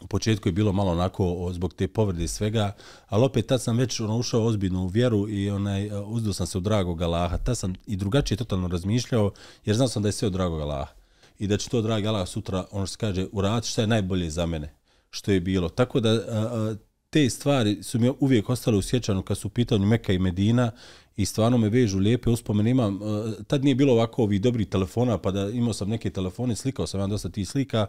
u 0.00 0.06
početku 0.06 0.48
je 0.48 0.52
bilo 0.52 0.72
malo 0.72 0.92
onako 0.92 1.50
zbog 1.52 1.74
te 1.74 1.88
povrede 1.88 2.24
i 2.24 2.28
svega, 2.28 2.72
ali 3.08 3.24
opet 3.24 3.46
tad 3.46 3.62
sam 3.62 3.78
već 3.78 4.00
ono, 4.00 4.16
ušao 4.16 4.44
ozbiljno 4.44 4.82
u 4.82 4.86
vjeru 4.86 5.28
i 5.28 5.50
onaj, 5.50 5.86
e, 5.86 6.00
uzdao 6.00 6.32
sam 6.32 6.46
se 6.46 6.58
u 6.58 6.60
dragog 6.60 7.02
Allaha. 7.02 7.38
Tad 7.38 7.58
sam 7.58 7.74
i 7.86 7.96
drugačije 7.96 8.38
totalno 8.38 8.68
razmišljao, 8.68 9.32
jer 9.64 9.76
znao 9.76 9.88
sam 9.88 10.02
da 10.02 10.08
je 10.08 10.12
sve 10.12 10.26
od 10.26 10.32
dragog 10.32 10.60
Allaha. 10.60 10.92
I 11.38 11.46
da 11.46 11.56
će 11.56 11.68
to 11.68 11.82
dragi 11.82 12.06
Allah 12.06 12.28
sutra, 12.28 12.64
ono 12.70 12.86
što 12.86 12.92
se 12.92 12.98
kaže, 12.98 13.26
uraditi 13.32 13.68
što 13.68 13.80
je 13.80 13.86
najbolje 13.86 14.30
za 14.30 14.46
mene, 14.46 14.74
što 15.10 15.32
je 15.32 15.40
bilo. 15.40 15.68
Tako 15.68 16.00
da 16.00 16.10
a, 16.10 16.20
a, 16.28 16.74
te 17.10 17.30
stvari 17.30 17.82
su 17.82 17.98
mi 17.98 18.12
uvijek 18.20 18.50
ostale 18.50 18.76
u 18.76 18.82
sjećanju 18.82 19.22
kad 19.22 19.38
su 19.38 19.48
u 19.48 19.50
pitanju 19.50 19.86
Meka 19.86 20.12
i 20.12 20.18
Medina 20.18 20.70
i 21.16 21.26
stvarno 21.26 21.58
me 21.58 21.68
vežu 21.68 21.98
lijepe 21.98 22.30
uspomene. 22.30 22.70
Imam, 22.70 23.00
tad 23.46 23.64
nije 23.64 23.74
bilo 23.74 23.92
ovako 23.92 24.22
ovi 24.22 24.38
dobri 24.38 24.64
telefona, 24.64 25.18
pa 25.18 25.30
da 25.30 25.50
imao 25.50 25.72
sam 25.72 25.88
neke 25.88 26.10
telefone, 26.10 26.56
slikao 26.56 26.86
sam 26.86 27.00
vam 27.00 27.10
dosta 27.10 27.28
tih 27.28 27.48
slika, 27.48 27.86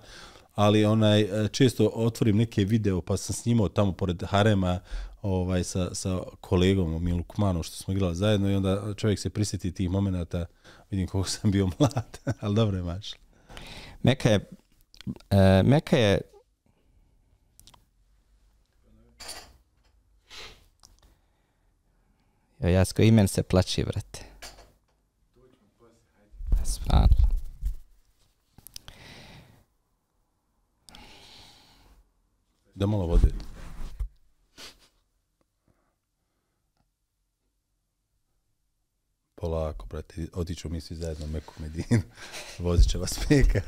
ali 0.59 0.85
onaj 0.85 1.21
e, 1.21 1.47
često 1.47 1.91
otvorim 1.93 2.37
neke 2.37 2.63
video 2.63 3.01
pa 3.01 3.17
sam 3.17 3.33
snimao 3.33 3.69
tamo 3.69 3.91
pored 3.91 4.23
harema 4.23 4.79
ovaj 5.21 5.63
sa 5.63 5.95
sa 5.95 6.19
kolegom 6.41 7.03
Milu 7.03 7.23
Kumanom 7.23 7.63
što 7.63 7.75
smo 7.75 7.93
igrali 7.93 8.15
zajedno 8.15 8.49
i 8.49 8.55
onda 8.55 8.93
čovjek 8.97 9.19
se 9.19 9.29
prisjeti 9.29 9.71
tih 9.71 9.89
momenata 9.89 10.45
vidim 10.91 11.07
koliko 11.07 11.29
sam 11.29 11.51
bio 11.51 11.69
mlad 11.79 12.19
al 12.39 12.53
dobro 12.53 12.77
je 12.77 12.83
mač 12.83 13.13
Meka 14.03 14.29
je 14.29 14.49
e, 15.29 15.63
Meka 15.63 15.97
je 15.97 16.21
Jo, 22.59 22.69
jasko, 22.69 23.01
imen 23.01 23.27
se 23.27 23.43
plaći, 23.43 23.83
vrate. 23.83 24.25
Spravno. 26.63 27.28
Da 32.79 32.85
malo 32.85 33.05
vode. 33.05 33.27
Polako, 39.35 39.85
brate, 39.85 40.27
otiću 40.33 40.69
mi 40.69 40.81
svi 40.81 40.95
zajedno 40.95 41.27
Meku 41.27 41.53
Medinu. 41.57 42.01
Vozit 42.65 42.91
će 42.91 42.97
vas 42.97 43.29
Meka. 43.29 43.61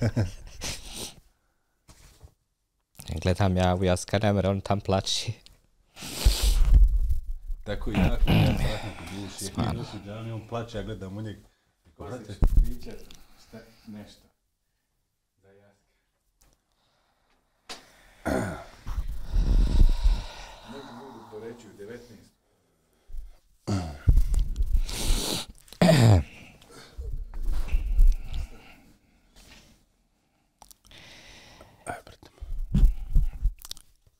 Gledam 3.23 3.57
ja 3.57 3.75
u 3.75 3.83
Jaskaremer, 3.83 4.47
on 4.47 4.61
tam 4.61 4.81
plaći. 4.81 5.33
Tako 7.63 7.91
i 7.91 7.93
ja, 7.93 8.09
kako 8.09 8.31
ja 8.31 8.45
zahnem 8.45 8.93
kod 8.97 9.07
duši. 9.15 9.45
Ja 9.57 9.73
džami, 10.05 10.31
on 10.31 10.47
plaće, 10.47 10.77
ja 10.77 10.83
gledam 10.83 11.17
u 11.17 11.21
njeg. 11.21 11.37
Brate, 11.97 12.35
Priča 12.55 12.91
nešto. 13.87 14.27
Za 15.41 15.49
jaske. 15.51 15.87
Neki 20.73 20.93
mogu 20.93 21.19
to 21.31 21.39
reći 21.39 21.67
u 21.67 21.71
19. 21.83 21.97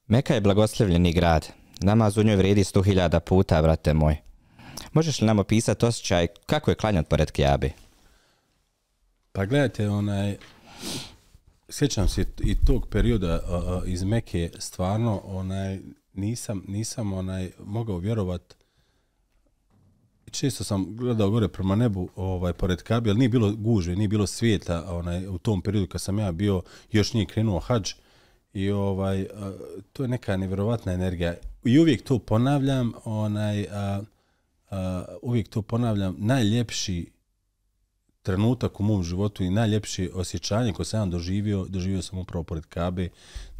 Meka 0.08 0.34
je 0.34 0.42
blagoslivljeni 0.42 1.14
grad. 1.14 1.48
Namaz 1.82 2.18
u 2.18 2.24
njoj 2.24 2.36
vredi 2.36 2.64
100.000 2.64 3.20
puta, 3.20 3.62
brate 3.62 3.94
moj. 3.94 4.18
Možeš 4.94 5.22
li 5.22 5.28
nam 5.28 5.40
opisati 5.40 5.86
osjećaj 5.86 6.28
kako 6.46 6.72
je 6.72 6.76
klanjat 6.76 7.08
pored 7.08 7.32
Kjabe? 7.32 7.72
Pa 9.32 9.46
gledajte, 9.46 9.90
onaj, 9.90 10.38
sjećam 11.70 12.08
se 12.08 12.26
i 12.40 12.56
tog 12.66 12.88
perioda 12.88 13.34
a, 13.34 13.56
a, 13.56 13.82
iz 13.86 14.04
Meke, 14.04 14.50
stvarno, 14.60 15.22
onaj, 15.26 15.80
nisam, 16.14 16.64
nisam 16.68 17.14
onaj, 17.14 17.52
mogao 17.66 17.98
vjerovat, 17.98 18.56
često 20.32 20.64
sam 20.64 20.96
gledao 20.96 21.30
gore 21.30 21.48
prema 21.48 21.76
nebu, 21.76 22.10
ovaj, 22.16 22.54
pored 22.54 22.84
Kabe, 22.84 23.10
ali 23.10 23.20
nije 23.20 23.30
bilo 23.30 23.56
gužve, 23.56 23.96
nije 23.96 24.08
bilo 24.08 24.28
svijeta 24.28 24.96
onaj, 24.96 25.28
u 25.28 25.38
tom 25.38 25.62
periodu 25.62 25.88
kad 25.88 26.02
sam 26.02 26.20
ja 26.20 26.32
bio, 26.32 26.62
još 26.92 27.14
nije 27.14 27.26
krenuo 27.26 27.60
hadž 27.60 27.92
i 28.54 28.72
ovaj, 28.72 29.22
a, 29.22 29.54
to 29.94 30.04
je 30.04 30.08
neka 30.08 30.38
nevjerovatna 30.38 30.94
energija. 30.94 31.34
I 31.64 31.80
uvijek 31.80 32.04
to 32.04 32.20
ponavljam, 32.20 32.92
onaj, 33.06 33.68
a, 33.72 34.02
a, 34.70 35.06
uvijek 35.22 35.48
to 35.48 35.62
ponavljam, 35.62 36.16
najljepši 36.18 37.12
trenutak 38.22 38.80
u 38.80 38.84
mom 38.84 39.04
životu 39.04 39.44
i 39.44 39.50
najljepše 39.50 40.10
osjećanje 40.14 40.74
koje 40.74 40.86
sam 40.86 41.00
ja 41.00 41.06
doživio, 41.06 41.66
doživio 41.70 42.02
sam 42.02 42.20
upravo 42.20 42.44
pored 42.44 42.66
Kabe, 42.66 43.10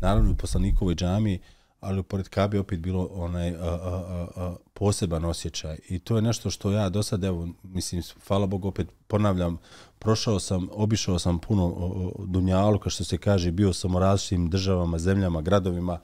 naravno 0.02 0.32
u 0.32 0.36
poslanikovoj 0.36 0.96
džamiji, 0.96 1.40
ali 1.82 2.04
pored 2.04 2.30
Kabe 2.30 2.60
opet 2.60 2.80
bilo 2.80 3.10
onaj 3.12 3.50
a, 3.50 3.56
a, 3.60 3.78
a, 4.08 4.28
a, 4.36 4.56
poseban 4.74 5.26
osjećaj. 5.26 5.78
I 5.90 6.00
to 6.00 6.16
je 6.16 6.22
nešto 6.22 6.50
što 6.50 6.72
ja 6.72 6.90
do 6.90 7.04
sad, 7.04 7.24
evo, 7.24 7.48
mislim, 7.64 8.04
hvala 8.28 8.46
Bogu, 8.48 8.68
opet 8.68 8.88
ponavljam, 9.08 9.58
prošao 10.00 10.40
sam, 10.40 10.68
obišao 10.72 11.20
sam 11.20 11.40
puno 11.40 11.66
o, 11.66 12.14
o, 12.16 12.26
Dunjalu, 12.26 12.80
kao 12.80 12.90
što 12.90 13.04
se 13.04 13.18
kaže, 13.18 13.52
bio 13.52 13.74
sam 13.74 13.96
u 13.96 14.00
različitim 14.00 14.50
državama, 14.50 15.00
zemljama, 15.00 15.42
gradovima, 15.42 16.00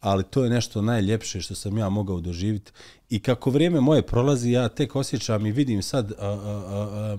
ali 0.00 0.24
to 0.24 0.44
je 0.44 0.50
nešto 0.50 0.82
najljepše 0.82 1.40
što 1.40 1.54
sam 1.54 1.78
ja 1.78 1.88
mogao 1.88 2.20
doživjeti. 2.20 2.72
I 3.10 3.20
kako 3.20 3.50
vrijeme 3.50 3.80
moje 3.80 4.02
prolazi, 4.02 4.50
ja 4.50 4.68
tek 4.68 4.96
osjećam 4.96 5.46
i 5.46 5.52
vidim 5.52 5.82
sad 5.82 6.12
a, 6.12 6.16
a, 6.18 6.28
a, 6.28 7.16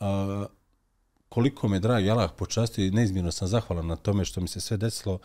a, 0.00 0.06
a, 0.06 0.46
koliko 1.28 1.68
me 1.68 1.78
dragi 1.78 2.10
Allah 2.10 2.30
počastio 2.36 2.84
i 2.84 2.90
neizmjerno 2.90 3.32
sam 3.32 3.48
zahvalan 3.48 3.86
na 3.86 3.96
tome 3.96 4.24
što 4.24 4.40
mi 4.40 4.48
se 4.48 4.60
sve 4.60 4.76
desilo, 4.76 5.18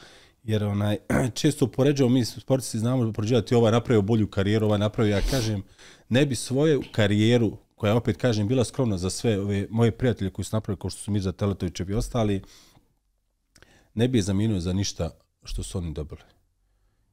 jer 0.48 0.64
onaj, 0.64 0.98
često 1.40 1.66
upoređujemo, 1.66 2.14
mi 2.14 2.26
sportisti 2.26 2.80
znamo 2.80 3.10
upoređivati 3.10 3.56
ovaj 3.56 3.72
napravio 3.72 4.02
bolju 4.02 4.28
karijeru, 4.28 4.66
ovaj 4.66 4.80
napravio, 4.80 5.16
ja 5.16 5.22
kažem, 5.22 5.64
ne 6.10 6.26
bi 6.26 6.36
svoju 6.36 6.84
karijeru, 6.92 7.58
koja 7.76 7.96
opet 7.96 8.18
kažem, 8.18 8.48
bila 8.48 8.64
skromna 8.64 8.98
za 8.98 9.10
sve 9.10 9.40
ove 9.40 9.68
moje 9.70 9.92
prijatelje 9.92 10.32
koji 10.32 10.46
su 10.46 10.56
napravili, 10.56 10.80
kao 10.80 10.90
što 10.90 11.02
su 11.02 11.12
Mirza 11.12 11.32
Teletovićev 11.32 11.90
i 11.90 11.94
ostali, 11.94 12.42
ne 13.94 14.08
bi 14.08 14.18
je 14.18 14.22
zaminuo 14.22 14.60
za 14.60 14.74
ništa 14.74 15.10
što 15.44 15.64
su 15.64 15.78
oni 15.78 15.94
dobili. 15.94 16.22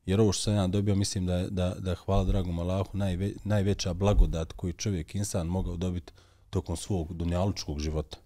Jer 0.06 0.20
ovo 0.20 0.32
što 0.32 0.42
sam 0.42 0.54
ja 0.54 0.66
dobio, 0.66 0.94
mislim 0.94 1.26
da, 1.26 1.46
da, 1.50 1.74
da 1.78 1.94
hvala 1.94 2.24
dragom 2.24 2.58
Allahu, 2.58 2.96
najve, 2.96 3.30
najveća 3.44 3.94
blagodat 3.94 4.52
koju 4.52 4.72
čovjek, 4.72 5.14
insan, 5.14 5.46
mogao 5.46 5.76
dobiti 5.76 6.12
tokom 6.50 6.76
svog 6.76 7.14
dunjalučkog 7.14 7.80
života. 7.80 8.16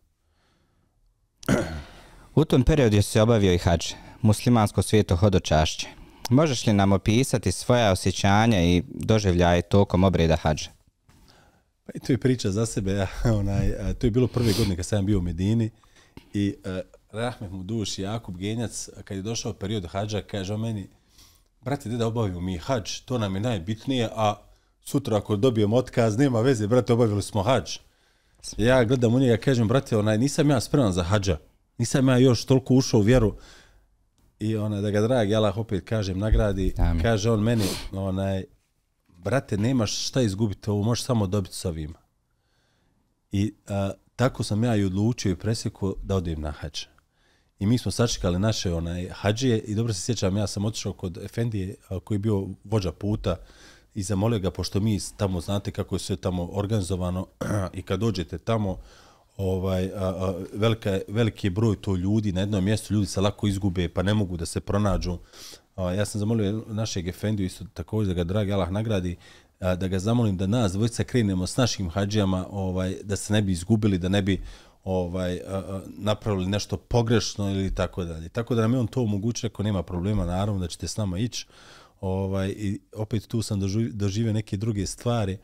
U 2.39 2.45
tom 2.45 2.63
periodu 2.63 2.97
je 2.97 3.03
se 3.03 3.23
obavio 3.23 3.53
i 3.53 3.59
hađ, 3.59 3.93
muslimansko 4.23 4.83
svijeto 4.83 5.17
hodočašće. 5.17 5.89
Možeš 6.31 6.67
li 6.67 6.73
nam 6.73 6.93
opisati 6.93 7.53
svoja 7.53 7.93
osjećanja 7.93 8.63
i 8.63 8.83
doživljaje 8.89 9.63
tokom 9.63 10.05
obreda 10.05 10.37
hađa? 10.37 10.71
Pa 11.87 11.93
i 11.95 11.99
to 12.01 12.13
je 12.13 12.19
priča 12.19 12.51
za 12.51 12.67
sebe. 12.67 12.93
Ja, 12.93 13.09
onaj, 13.41 13.73
a, 13.73 13.95
to 13.95 14.07
je 14.07 14.11
bilo 14.11 14.27
prve 14.27 14.53
godine 14.53 14.77
kad 14.77 14.87
sam 14.87 15.07
bio 15.07 15.19
u 15.19 15.23
Medini 15.23 15.71
i 16.35 16.55
uh, 16.65 16.79
Rahmet 17.13 17.51
mu 17.51 17.63
duš 17.63 17.99
Jakub 17.99 18.37
Genjac, 18.37 18.89
kad 19.05 19.17
je 19.17 19.23
došao 19.23 19.53
period 19.53 19.87
hađa, 19.87 20.23
kaže 20.23 20.55
o 20.55 20.59
meni, 20.59 20.89
brate, 21.61 21.89
da 21.89 22.07
obavimo 22.07 22.41
mi 22.41 22.59
hađ, 22.59 23.01
to 23.05 23.19
nam 23.19 23.35
je 23.35 23.41
najbitnije, 23.41 24.09
a 24.15 24.35
sutra 24.85 25.17
ako 25.17 25.37
dobijemo 25.37 25.77
otkaz, 25.77 26.19
nema 26.19 26.41
veze, 26.41 26.67
brate, 26.67 26.93
obavili 26.93 27.23
smo 27.23 27.43
hađ. 27.43 27.79
Ja 28.57 28.85
gledam 28.85 29.15
u 29.15 29.19
njega, 29.19 29.37
kažem, 29.37 29.69
brate, 29.69 29.97
onaj, 29.97 30.19
nisam 30.19 30.51
ja 30.51 30.61
spreman 30.61 30.93
za 30.93 31.03
hađa, 31.03 31.39
nisam 31.79 32.09
ja 32.09 32.19
još 32.19 32.45
toliko 32.45 32.75
ušao 32.75 33.01
u 33.01 33.03
vjeru, 33.03 33.35
i 34.41 34.57
ona 34.57 34.81
da 34.81 34.91
ga 34.91 35.01
dragi 35.01 35.35
Allah 35.35 35.57
opet 35.59 35.85
kažem 35.85 36.19
nagradi 36.19 36.75
Amin. 36.79 37.03
kaže 37.03 37.31
on 37.31 37.41
meni 37.41 37.65
onaj 37.93 38.45
brate 39.09 39.57
nemaš 39.57 40.07
šta 40.09 40.23
izgubiti 40.23 40.71
ovo 40.71 40.83
možeš 40.83 41.05
samo 41.05 41.27
dobiti 41.27 41.55
s 41.55 41.65
ovim 41.65 41.95
i 43.33 43.55
a, 43.69 43.91
tako 44.17 44.43
sam 44.43 44.65
ja 44.65 44.77
i 44.77 44.85
odlučio 44.85 45.33
i 45.33 45.37
presjekao 45.37 45.95
da 46.03 46.17
odem 46.17 46.41
na 46.41 46.51
hađ 46.51 46.85
i 47.59 47.67
mi 47.67 47.79
smo 47.79 47.91
sačekali 47.91 48.39
naše 48.39 48.75
onaj 48.75 49.09
hađije 49.09 49.59
i 49.59 49.75
dobro 49.75 49.93
se 49.93 50.01
sjećam 50.01 50.37
ja 50.37 50.47
sam 50.47 50.65
otišao 50.65 50.93
kod 50.93 51.19
Efendije 51.19 51.75
a, 51.89 52.01
koji 52.01 52.17
je 52.17 52.21
bio 52.21 52.49
vođa 52.65 52.93
puta 52.93 53.37
i 53.95 54.03
zamolio 54.03 54.39
ga 54.39 54.51
pošto 54.51 54.81
mi 54.81 54.99
tamo 55.17 55.41
znate 55.41 55.71
kako 55.71 55.95
je 55.95 55.99
sve 55.99 56.17
tamo 56.17 56.49
organizovano 56.53 57.27
i 57.79 57.83
kad 57.83 58.01
dođete 58.01 58.39
tamo 58.39 58.79
ovaj 59.39 59.91
a, 59.95 60.09
a, 60.09 60.35
velika, 60.53 60.99
veliki 61.09 61.47
je 61.47 61.51
broj 61.51 61.77
to 61.77 61.97
ljudi 61.97 62.33
na 62.33 62.41
jednom 62.41 62.65
mjestu 62.65 62.95
ljudi 62.95 63.07
se 63.07 63.21
lako 63.21 63.47
izgube 63.47 63.89
pa 63.89 64.03
ne 64.03 64.15
mogu 64.15 64.37
da 64.37 64.47
se 64.47 64.61
pronađu. 64.61 65.19
A, 65.77 65.93
ja 65.93 66.05
sam 66.05 66.19
zamolio 66.19 66.65
našeg 66.67 67.09
efendiju 67.09 67.47
isto 67.47 67.65
također 67.75 68.15
da 68.15 68.25
ga 68.25 68.25
dragi 68.25 68.53
Allah 68.53 68.71
nagradi 68.71 69.17
a, 69.61 69.75
da 69.75 69.89
ga 69.89 69.99
zamolim 69.99 70.37
da 70.37 70.47
nas 70.47 70.73
dvojica 70.73 71.05
krenemo 71.05 71.47
s 71.47 71.57
našim 71.57 71.91
hađijama 71.91 72.47
ovaj 72.51 72.97
da 73.03 73.17
se 73.17 73.33
ne 73.33 73.43
bi 73.43 73.53
izgubili 73.53 73.99
da 73.99 74.09
ne 74.09 74.23
bi 74.23 74.43
ovaj 74.85 75.41
a, 75.47 75.81
napravili 75.87 76.47
nešto 76.47 76.77
pogrešno 76.77 77.51
ili 77.51 77.75
tako 77.75 78.05
dalje. 78.05 78.29
Tako 78.29 78.55
da 78.55 78.63
nam 78.63 78.73
je 78.73 78.81
on 78.81 78.87
to 78.87 79.03
omogućio 79.03 79.47
ako 79.47 79.63
nema 79.63 79.83
problema 79.83 80.27
naravno 80.27 80.61
da 80.61 80.69
ćete 80.69 80.89
s 80.89 80.97
nama 80.97 81.19
ići. 81.19 81.47
Ovaj 82.01 82.49
i 82.49 82.81
opet 82.93 83.27
tu 83.29 83.43
sam 83.43 83.61
doživio, 83.61 83.91
doživio 83.95 84.33
neke 84.33 84.57
druge 84.57 84.87
stvari 84.87 85.39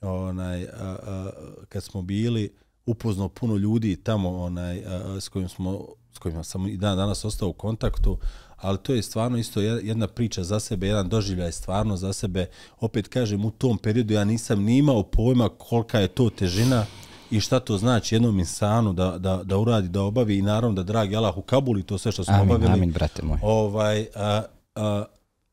onaj 0.00 0.64
a, 0.64 0.68
a, 0.80 1.30
kad 1.68 1.84
smo 1.84 2.02
bili 2.02 2.50
upoznao 2.86 3.28
puno 3.28 3.56
ljudi 3.56 3.96
tamo 3.96 4.42
onaj 4.42 4.84
a, 4.86 5.20
s 5.20 5.28
kojim 5.28 5.48
smo 5.48 5.86
s 6.12 6.18
kojima 6.18 6.44
sam 6.44 6.66
i 6.66 6.76
dan 6.76 6.96
danas 6.96 7.24
ostao 7.24 7.48
u 7.48 7.52
kontaktu 7.52 8.18
ali 8.56 8.78
to 8.78 8.94
je 8.94 9.02
stvarno 9.02 9.38
isto 9.38 9.60
jedna 9.60 10.06
priča 10.06 10.44
za 10.44 10.60
sebe 10.60 10.86
jedan 10.86 11.08
doživljaj 11.08 11.52
stvarno 11.52 11.96
za 11.96 12.12
sebe 12.12 12.46
opet 12.80 13.08
kažem 13.08 13.44
u 13.44 13.50
tom 13.50 13.78
periodu 13.78 14.14
ja 14.14 14.24
nisam 14.24 14.62
ni 14.62 14.78
imao 14.78 15.02
pojma 15.02 15.48
kolika 15.48 15.98
je 15.98 16.08
to 16.08 16.30
težina 16.30 16.86
i 17.30 17.40
šta 17.40 17.60
to 17.60 17.78
znači 17.78 18.14
jednom 18.14 18.38
insanu 18.38 18.92
da, 18.92 19.18
da, 19.18 19.42
da 19.44 19.58
uradi, 19.58 19.88
da 19.88 20.02
obavi 20.02 20.38
i 20.38 20.42
naravno 20.42 20.74
da 20.74 20.82
dragi 20.82 21.16
Allah 21.16 21.36
u 21.36 21.42
Kabuli 21.42 21.82
to 21.82 21.98
sve 21.98 22.12
što 22.12 22.24
smo 22.24 22.34
amin, 22.34 22.50
obavili. 22.50 22.72
Amin, 22.72 22.92
brate 22.92 23.22
moj. 23.22 23.38
Ovaj, 23.42 24.06
a, 24.14 24.42
a, 24.74 25.04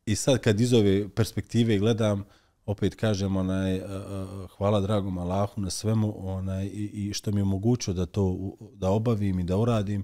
I 0.05 0.15
sad 0.15 0.39
kad 0.39 0.59
iz 0.59 0.73
ove 0.73 1.09
perspektive 1.09 1.77
gledam, 1.77 2.23
opet 2.69 2.95
kažem 2.95 3.35
onaj 3.37 3.81
hvala 4.57 4.81
dragom 4.81 5.17
Allahu 5.17 5.61
na 5.61 5.69
svemu 5.69 6.13
onaj 6.17 6.65
i, 6.65 6.89
i 6.93 7.13
što 7.13 7.31
mi 7.31 7.39
je 7.39 7.43
omogućio 7.43 7.93
da 7.93 8.05
to 8.05 8.37
da 8.73 8.89
obavim 8.89 9.39
i 9.39 9.43
da 9.43 9.57
uradim 9.57 10.03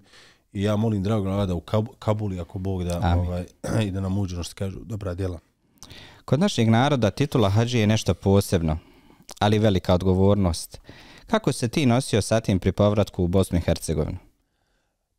i 0.53 0.63
ja 0.63 0.75
molim 0.75 1.03
dragog 1.03 1.27
Allaha 1.27 1.45
da 1.45 1.55
u 1.55 1.61
Kabuli 1.99 2.39
ako 2.39 2.59
Bog 2.59 2.83
da 2.83 2.99
Amin. 3.03 3.27
ovaj 3.27 3.45
i 3.87 3.91
da 3.91 4.01
nam 4.01 4.17
uđe 4.17 4.43
što 4.43 4.55
kažu 4.55 4.79
dobra 4.83 5.13
djela. 5.13 5.39
Kod 6.25 6.39
našeg 6.39 6.69
naroda 6.69 7.11
titula 7.11 7.49
hađi 7.49 7.79
je 7.79 7.87
nešto 7.87 8.13
posebno, 8.13 8.77
ali 9.39 9.59
velika 9.59 9.93
odgovornost. 9.93 10.79
Kako 11.27 11.51
se 11.51 11.67
ti 11.67 11.85
nosio 11.85 12.21
sa 12.21 12.39
tim 12.39 12.59
pri 12.59 12.71
povratku 12.71 13.23
u 13.23 13.27
Bosnu 13.27 13.57
i 13.57 13.61
Hercegovinu? 13.61 14.17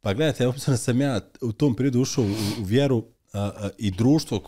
Pa 0.00 0.14
gledajte, 0.14 0.46
obzirom 0.46 0.76
sam 0.76 1.00
ja 1.00 1.20
u 1.40 1.52
tom 1.52 1.74
periodu 1.74 2.00
ušao 2.00 2.24
u, 2.24 2.28
u 2.60 2.64
vjeru 2.64 3.04
a, 3.32 3.40
a, 3.40 3.68
i 3.78 3.90
društvo 3.90 4.40